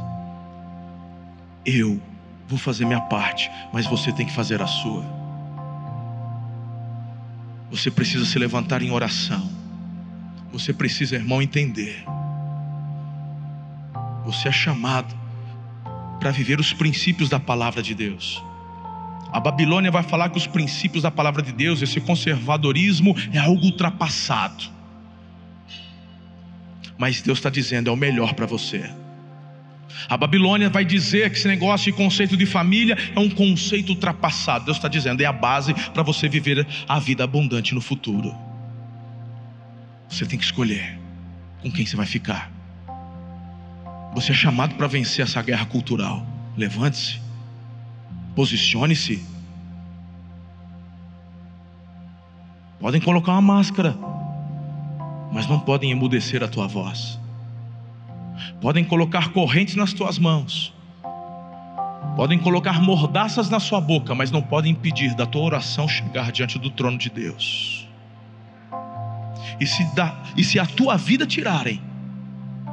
Eu 1.64 2.00
vou 2.48 2.58
fazer 2.58 2.86
minha 2.86 3.00
parte, 3.02 3.50
mas 3.72 3.86
você 3.86 4.10
tem 4.10 4.24
que 4.24 4.32
fazer 4.32 4.62
a 4.62 4.66
sua. 4.66 5.04
Você 7.70 7.90
precisa 7.90 8.24
se 8.24 8.38
levantar 8.38 8.82
em 8.82 8.90
oração. 8.90 9.50
Você 10.50 10.72
precisa, 10.72 11.16
irmão, 11.16 11.42
entender. 11.42 12.02
Você 14.24 14.48
é 14.48 14.52
chamado 14.52 15.14
para 16.18 16.30
viver 16.30 16.58
os 16.58 16.72
princípios 16.72 17.28
da 17.28 17.38
palavra 17.38 17.82
de 17.82 17.94
Deus. 17.94 18.42
A 19.30 19.38
Babilônia 19.40 19.90
vai 19.90 20.02
falar 20.02 20.30
que 20.30 20.38
os 20.38 20.46
princípios 20.46 21.02
da 21.02 21.10
palavra 21.10 21.42
de 21.42 21.52
Deus, 21.52 21.82
esse 21.82 22.00
conservadorismo, 22.00 23.14
é 23.32 23.38
algo 23.38 23.66
ultrapassado. 23.66 24.64
Mas 26.96 27.20
Deus 27.20 27.38
está 27.38 27.50
dizendo, 27.50 27.90
é 27.90 27.92
o 27.92 27.96
melhor 27.96 28.34
para 28.34 28.46
você. 28.46 28.90
A 30.08 30.16
Babilônia 30.16 30.70
vai 30.70 30.84
dizer 30.84 31.30
que 31.30 31.36
esse 31.36 31.46
negócio 31.46 31.92
de 31.92 31.96
conceito 31.96 32.36
de 32.36 32.46
família 32.46 32.96
é 33.14 33.20
um 33.20 33.28
conceito 33.28 33.90
ultrapassado. 33.90 34.64
Deus 34.64 34.78
está 34.78 34.88
dizendo, 34.88 35.20
é 35.20 35.26
a 35.26 35.32
base 35.32 35.74
para 35.92 36.02
você 36.02 36.28
viver 36.28 36.66
a 36.88 36.98
vida 36.98 37.24
abundante 37.24 37.74
no 37.74 37.80
futuro. 37.80 38.34
Você 40.08 40.24
tem 40.24 40.38
que 40.38 40.44
escolher 40.44 40.98
com 41.62 41.70
quem 41.70 41.84
você 41.84 41.96
vai 41.96 42.06
ficar. 42.06 42.50
Você 44.14 44.32
é 44.32 44.34
chamado 44.34 44.74
para 44.74 44.86
vencer 44.86 45.24
essa 45.24 45.42
guerra 45.42 45.66
cultural. 45.66 46.26
Levante-se 46.56 47.27
Posicione-se. 48.38 49.20
Podem 52.78 53.00
colocar 53.00 53.32
uma 53.32 53.42
máscara, 53.42 53.98
mas 55.32 55.48
não 55.48 55.58
podem 55.58 55.90
emudecer 55.90 56.44
a 56.44 56.46
tua 56.46 56.68
voz. 56.68 57.18
Podem 58.60 58.84
colocar 58.84 59.32
correntes 59.32 59.74
nas 59.74 59.92
tuas 59.92 60.20
mãos. 60.20 60.72
Podem 62.14 62.38
colocar 62.38 62.80
mordaças 62.80 63.50
na 63.50 63.58
sua 63.58 63.80
boca, 63.80 64.14
mas 64.14 64.30
não 64.30 64.40
podem 64.40 64.70
impedir 64.70 65.16
da 65.16 65.26
tua 65.26 65.42
oração 65.42 65.88
chegar 65.88 66.30
diante 66.30 66.60
do 66.60 66.70
trono 66.70 66.96
de 66.96 67.10
Deus. 67.10 67.88
E 69.58 69.66
se, 69.66 69.82
dá, 69.96 70.16
e 70.36 70.44
se 70.44 70.60
a 70.60 70.64
tua 70.64 70.96
vida 70.96 71.26
tirarem, 71.26 71.82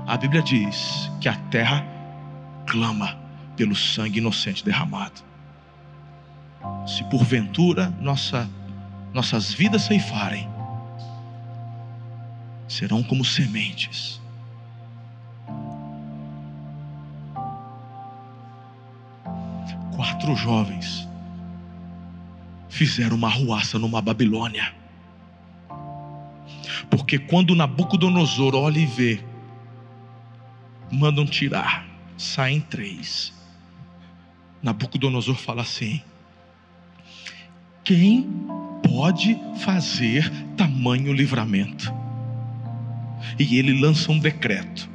a 0.05 0.15
Bíblia 0.15 0.43
diz 0.43 1.09
que 1.19 1.27
a 1.27 1.35
terra 1.35 1.83
clama 2.67 3.17
pelo 3.57 3.75
sangue 3.75 4.19
inocente 4.19 4.63
derramado 4.63 5.25
se 6.85 7.03
porventura 7.05 7.89
nossa, 7.99 8.49
nossas 9.13 9.51
vidas 9.51 9.83
ceifarem, 9.83 10.47
serão 12.67 13.01
como 13.03 13.23
sementes. 13.25 14.21
Quatro 19.95 20.35
jovens 20.35 21.07
fizeram 22.69 23.15
uma 23.15 23.29
ruaça 23.29 23.79
numa 23.79 24.01
Babilônia. 24.01 24.73
Porque 26.89 27.17
quando 27.17 27.55
Nabucodonosor 27.55 28.53
olha 28.55 28.79
e 28.79 28.85
vê, 28.85 29.23
mandam 30.91 31.25
tirar, 31.25 31.85
saem 32.17 32.59
três. 32.59 33.33
Nabucodonosor 34.61 35.35
fala 35.35 35.61
assim: 35.61 36.01
quem 37.85 38.27
pode 38.83 39.39
fazer 39.59 40.29
tamanho 40.57 41.13
livramento? 41.13 41.93
E 43.39 43.57
ele 43.57 43.79
lança 43.79 44.11
um 44.11 44.19
decreto 44.19 44.89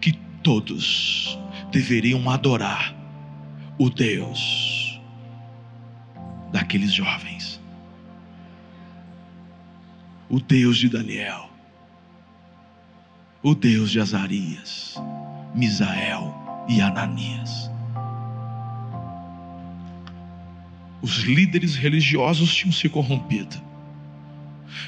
que 0.00 0.12
todos 0.42 1.38
deveriam 1.70 2.28
adorar 2.28 2.94
o 3.78 3.90
Deus 3.90 5.00
daqueles 6.50 6.92
jovens. 6.92 7.60
O 10.28 10.40
Deus 10.40 10.78
de 10.78 10.88
Daniel, 10.88 11.50
o 13.42 13.54
Deus 13.54 13.90
de 13.90 14.00
Azarias, 14.00 14.96
Misael 15.54 16.34
e 16.68 16.80
Ananias. 16.80 17.71
Os 21.02 21.18
líderes 21.18 21.74
religiosos 21.74 22.54
tinham 22.54 22.72
se 22.72 22.88
corrompido. 22.88 23.60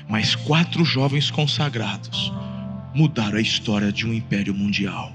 Mas 0.09 0.37
quatro 0.37 0.85
jovens 0.85 1.31
consagrados 1.31 2.33
mudaram 2.95 3.37
a 3.37 3.41
história 3.41 3.93
de 3.93 4.07
um 4.07 4.15
império 4.15 4.55
mundial. 4.55 5.13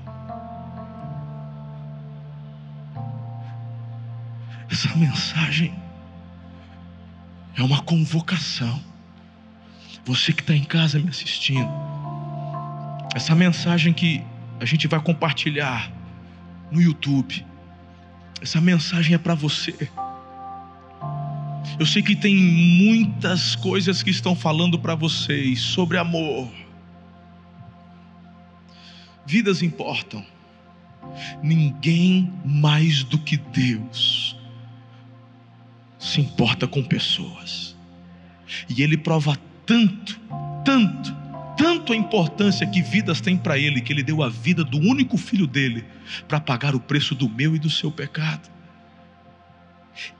Essa 4.69 4.93
mensagem 4.95 5.73
é 7.55 7.63
uma 7.63 7.81
convocação. 7.81 8.79
Você 10.05 10.33
que 10.33 10.41
está 10.41 10.53
em 10.53 10.63
casa 10.63 10.99
me 10.99 11.09
assistindo, 11.09 11.69
essa 13.15 13.33
mensagem 13.33 13.93
que 13.93 14.23
a 14.59 14.65
gente 14.65 14.87
vai 14.87 14.99
compartilhar 14.99 15.91
no 16.71 16.81
YouTube, 16.81 17.45
essa 18.41 18.59
mensagem 18.59 19.15
é 19.15 19.17
para 19.17 19.33
você 19.33 19.89
eu 21.77 21.85
sei 21.85 22.01
que 22.01 22.15
tem 22.15 22.35
muitas 22.35 23.55
coisas 23.55 24.01
que 24.01 24.09
estão 24.09 24.35
falando 24.35 24.79
para 24.79 24.95
vocês 24.95 25.59
sobre 25.59 25.97
amor. 25.97 26.49
Vidas 29.25 29.61
importam. 29.61 30.25
Ninguém 31.43 32.31
mais 32.43 33.03
do 33.03 33.17
que 33.17 33.37
Deus 33.37 34.35
se 35.99 36.21
importa 36.21 36.67
com 36.67 36.83
pessoas. 36.83 37.75
E 38.67 38.81
Ele 38.81 38.97
prova 38.97 39.37
tanto, 39.65 40.19
tanto, 40.65 41.15
tanto 41.57 41.93
a 41.93 41.95
importância 41.95 42.65
que 42.65 42.81
vidas 42.81 43.21
têm 43.21 43.37
para 43.37 43.57
Ele, 43.57 43.81
que 43.81 43.93
Ele 43.93 44.01
deu 44.01 44.23
a 44.23 44.29
vida 44.29 44.63
do 44.63 44.79
único 44.79 45.17
filho 45.17 45.45
dele 45.45 45.85
para 46.27 46.39
pagar 46.39 46.73
o 46.73 46.79
preço 46.79 47.13
do 47.13 47.29
meu 47.29 47.55
e 47.55 47.59
do 47.59 47.69
seu 47.69 47.91
pecado. 47.91 48.49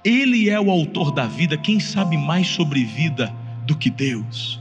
Ele 0.04 0.50
é 0.50 0.60
o 0.60 0.70
autor 0.72 1.12
da 1.12 1.26
vida, 1.26 1.58
quem 1.58 1.80
sabe 1.80 2.18
mais 2.18 2.48
sobre 2.48 2.84
vida 2.84 3.34
do 3.66 3.76
que 3.76 3.90
Deus? 3.90 4.60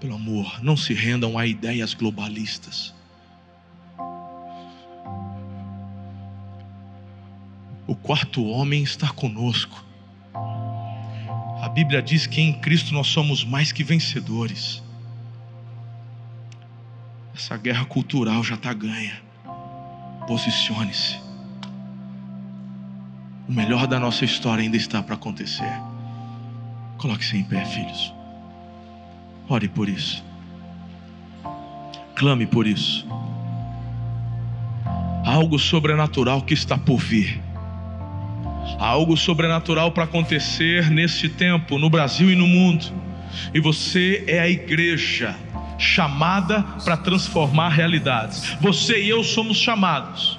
Pelo 0.00 0.16
amor, 0.16 0.62
não 0.62 0.76
se 0.76 0.92
rendam 0.92 1.38
a 1.38 1.46
ideias 1.46 1.94
globalistas. 1.94 2.92
O 7.86 7.94
quarto 7.94 8.44
homem 8.44 8.82
está 8.82 9.08
conosco. 9.10 9.84
A 10.34 11.68
Bíblia 11.68 12.02
diz 12.02 12.26
que 12.26 12.40
em 12.40 12.52
Cristo 12.52 12.92
nós 12.92 13.06
somos 13.06 13.44
mais 13.44 13.70
que 13.70 13.84
vencedores. 13.84 14.82
Essa 17.32 17.56
guerra 17.56 17.84
cultural 17.84 18.42
já 18.42 18.56
está 18.56 18.72
ganha. 18.72 19.31
Posicione-se. 20.32 21.20
O 23.46 23.52
melhor 23.52 23.86
da 23.86 24.00
nossa 24.00 24.24
história 24.24 24.64
ainda 24.64 24.78
está 24.78 25.02
para 25.02 25.14
acontecer. 25.14 25.70
Coloque-se 26.96 27.36
em 27.36 27.44
pé, 27.44 27.62
filhos. 27.66 28.14
Ore 29.46 29.68
por 29.68 29.90
isso. 29.90 30.24
Clame 32.14 32.46
por 32.46 32.66
isso. 32.66 33.06
Há 35.26 35.34
algo 35.34 35.58
sobrenatural 35.58 36.40
que 36.40 36.54
está 36.54 36.78
por 36.78 36.98
vir. 36.98 37.38
Há 38.78 38.86
algo 38.86 39.18
sobrenatural 39.18 39.92
para 39.92 40.04
acontecer 40.04 40.90
neste 40.90 41.28
tempo, 41.28 41.78
no 41.78 41.90
Brasil 41.90 42.30
e 42.30 42.34
no 42.34 42.46
mundo. 42.46 42.86
E 43.52 43.60
você 43.60 44.24
é 44.26 44.40
a 44.40 44.48
igreja 44.48 45.36
chamada 45.82 46.62
para 46.84 46.96
transformar 46.96 47.70
realidades. 47.70 48.56
Você 48.60 49.02
e 49.02 49.08
eu 49.08 49.22
somos 49.24 49.56
chamados 49.56 50.38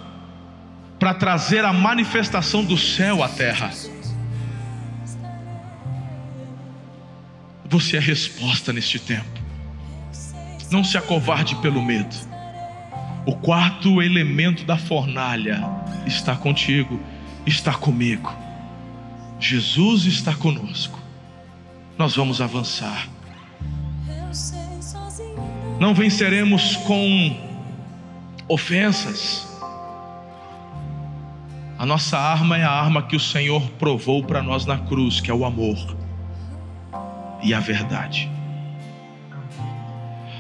para 0.98 1.14
trazer 1.14 1.66
a 1.66 1.74
manifestação 1.74 2.64
do 2.64 2.78
céu 2.78 3.22
à 3.22 3.28
terra. 3.28 3.70
Você 7.66 7.98
é 7.98 8.00
resposta 8.00 8.72
neste 8.72 9.00
tempo. 9.00 9.42
Não 10.72 10.84
se 10.84 10.98
acovarde 10.98 11.56
pelo 11.58 11.84
medo. 11.84 12.16
O 13.26 13.36
quarto 13.36 14.02
elemento 14.02 14.64
da 14.64 14.78
fornalha 14.78 15.64
está 16.06 16.36
contigo, 16.36 17.00
está 17.46 17.74
comigo. 17.74 18.34
Jesus 19.40 20.06
está 20.06 20.34
conosco. 20.34 21.00
Nós 21.98 22.16
vamos 22.16 22.42
avançar. 22.42 23.08
Não 25.84 25.94
venceremos 25.94 26.78
com 26.78 27.36
ofensas. 28.48 29.46
A 31.78 31.86
nossa 31.86 32.18
arma 32.18 32.58
é 32.58 32.64
a 32.64 32.72
arma 32.72 33.04
que 33.04 33.18
o 33.18 33.20
Senhor 33.20 33.62
provou 33.72 34.24
para 34.24 34.42
nós 34.42 34.66
na 34.66 34.78
cruz, 34.78 35.20
que 35.20 35.30
é 35.30 35.34
o 35.34 35.44
amor 35.44 35.76
e 37.44 37.54
a 37.54 37.60
verdade. 37.60 38.32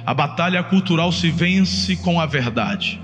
A 0.06 0.14
batalha 0.14 0.64
cultural 0.64 1.12
se 1.12 1.30
vence 1.30 1.98
com 1.98 2.22
a 2.22 2.26
verdade. 2.26 3.02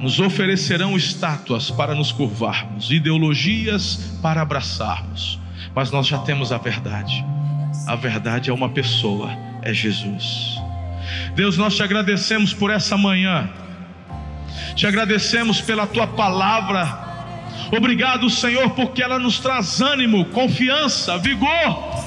Nos 0.00 0.18
oferecerão 0.18 0.96
estátuas 0.96 1.70
para 1.70 1.94
nos 1.94 2.10
curvarmos, 2.10 2.90
ideologias 2.90 4.18
para 4.22 4.40
abraçarmos, 4.40 5.38
mas 5.74 5.90
nós 5.90 6.06
já 6.06 6.16
temos 6.20 6.52
a 6.52 6.56
verdade. 6.56 7.22
A 7.86 7.94
verdade 7.96 8.48
é 8.48 8.52
uma 8.54 8.70
pessoa, 8.70 9.28
é 9.60 9.74
Jesus. 9.74 10.59
Deus, 11.34 11.56
nós 11.56 11.76
te 11.76 11.82
agradecemos 11.82 12.52
por 12.52 12.70
essa 12.70 12.96
manhã, 12.96 13.48
te 14.74 14.86
agradecemos 14.86 15.60
pela 15.60 15.86
tua 15.86 16.06
palavra. 16.06 17.08
Obrigado, 17.76 18.28
Senhor, 18.28 18.70
porque 18.70 19.02
ela 19.02 19.18
nos 19.18 19.38
traz 19.38 19.80
ânimo, 19.80 20.24
confiança, 20.26 21.18
vigor 21.18 22.00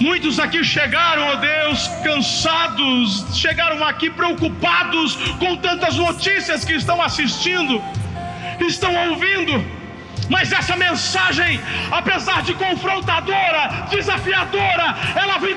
Muitos 0.00 0.40
aqui 0.40 0.64
chegaram, 0.64 1.28
ó 1.28 1.36
Deus, 1.36 1.86
cansados, 2.02 3.24
chegaram 3.36 3.84
aqui 3.84 4.10
preocupados 4.10 5.14
com 5.38 5.56
tantas 5.56 5.96
notícias 5.96 6.64
que 6.64 6.72
estão 6.72 7.00
assistindo, 7.00 7.80
estão 8.60 8.92
ouvindo. 9.08 9.64
Mas 10.28 10.50
essa 10.50 10.76
mensagem, 10.76 11.60
apesar 11.90 12.42
de 12.42 12.54
confrontadora, 12.54 13.86
desafiadora, 13.90 14.96
ela 15.14 15.38
vem 15.38 15.54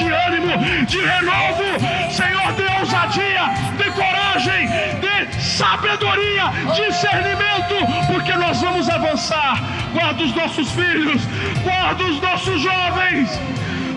de 0.00 0.10
ânimo, 0.10 0.86
de 0.86 0.98
renovo. 0.98 2.10
Senhor, 2.10 2.52
dê 2.52 2.66
ousadia, 2.80 3.42
dê 3.76 3.90
coragem, 3.90 4.66
dê 5.00 5.40
sabedoria, 5.40 6.44
discernimento, 6.74 7.76
porque 8.10 8.32
nós 8.32 8.60
vamos 8.60 8.88
avançar. 8.88 9.60
Guarda 9.92 10.22
os 10.22 10.34
nossos 10.34 10.70
filhos, 10.72 11.22
guarda 11.62 12.04
os 12.04 12.20
nossos 12.20 12.60
jovens. 12.60 13.40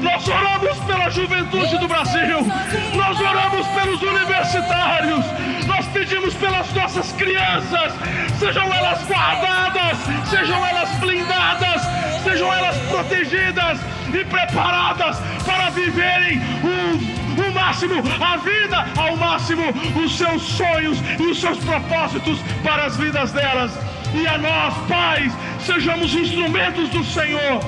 Nós 0.01 0.28
oramos 0.28 0.78
pela 0.80 1.10
juventude 1.10 1.78
do 1.78 1.88
Brasil, 1.88 2.45
nós 2.93 3.22
oramos 3.22 3.66
pelos 3.68 4.01
universitários, 4.01 5.26
nós 5.66 5.86
pedimos 5.88 6.34
pelas 6.34 6.70
nossas 6.74 7.14
crianças, 7.14 7.93
sejam 8.38 8.66
elas 8.74 9.01
guardadas, 9.06 9.97
sejam 10.30 10.66
elas 10.66 10.89
blindadas, 10.97 11.82
sejam 12.24 12.52
elas 12.54 12.78
protegidas 12.90 13.80
e 14.14 14.24
preparadas 14.26 15.18
para 15.46 15.70
viverem 15.72 16.40
o, 16.64 17.48
o 17.50 17.54
máximo, 17.54 17.96
a 18.22 18.38
vida 18.38 18.86
ao 18.98 19.16
máximo, 19.18 19.64
os 20.04 20.18
seus 20.18 20.42
sonhos 20.42 20.98
e 21.20 21.24
os 21.24 21.40
seus 21.40 21.58
propósitos 21.60 22.40
para 22.64 22.86
as 22.86 22.98
vidas 22.98 23.32
delas. 23.32 23.72
E 24.14 24.28
a 24.28 24.38
nós, 24.38 24.76
pais, 24.88 25.34
sejamos 25.60 26.14
instrumentos 26.14 26.90
do 26.90 27.04
Senhor 27.04 27.60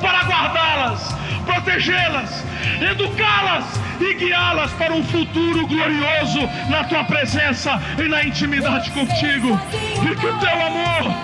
para 0.00 0.24
guardá-las, 0.24 1.14
protegê-las, 1.46 2.44
educá-las 2.80 3.64
e 4.00 4.14
guiá-las 4.14 4.72
para 4.72 4.92
um 4.92 5.04
futuro 5.04 5.64
glorioso 5.68 6.40
na 6.68 6.82
tua 6.84 7.04
presença 7.04 7.80
e 7.96 8.08
na 8.08 8.24
intimidade 8.24 8.90
contigo. 8.90 9.58
E 10.02 10.16
que 10.16 10.26
o 10.26 10.38
teu 10.38 10.66
amor, 10.66 11.14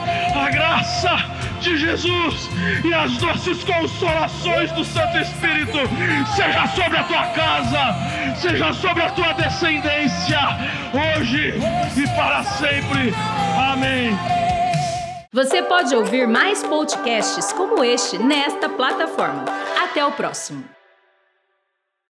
a 0.41 0.51
graça 0.51 1.38
de 1.59 1.77
Jesus 1.77 2.49
e 2.85 2.95
as 2.95 3.17
doces 3.19 3.63
consolações 3.65 4.71
do 4.73 4.85
Santo 4.85 5.19
Espírito 5.19 5.79
seja 6.37 6.67
sobre 6.69 6.99
a 6.99 7.05
tua 7.05 7.27
casa, 7.29 8.37
seja 8.37 8.73
sobre 8.73 9.03
a 9.03 9.11
tua 9.11 9.33
descendência, 9.33 10.39
hoje 10.93 11.55
e 11.97 12.17
para 12.17 12.43
sempre. 12.45 13.15
Amém. 13.73 14.17
Você 15.33 15.63
pode 15.63 15.95
ouvir 15.95 16.27
mais 16.27 16.63
podcasts 16.65 17.53
como 17.53 17.85
este 17.85 18.19
nesta 18.19 18.69
plataforma. 18.69 19.45
Até 19.83 20.05
o 20.05 20.13
próximo. 20.13 20.78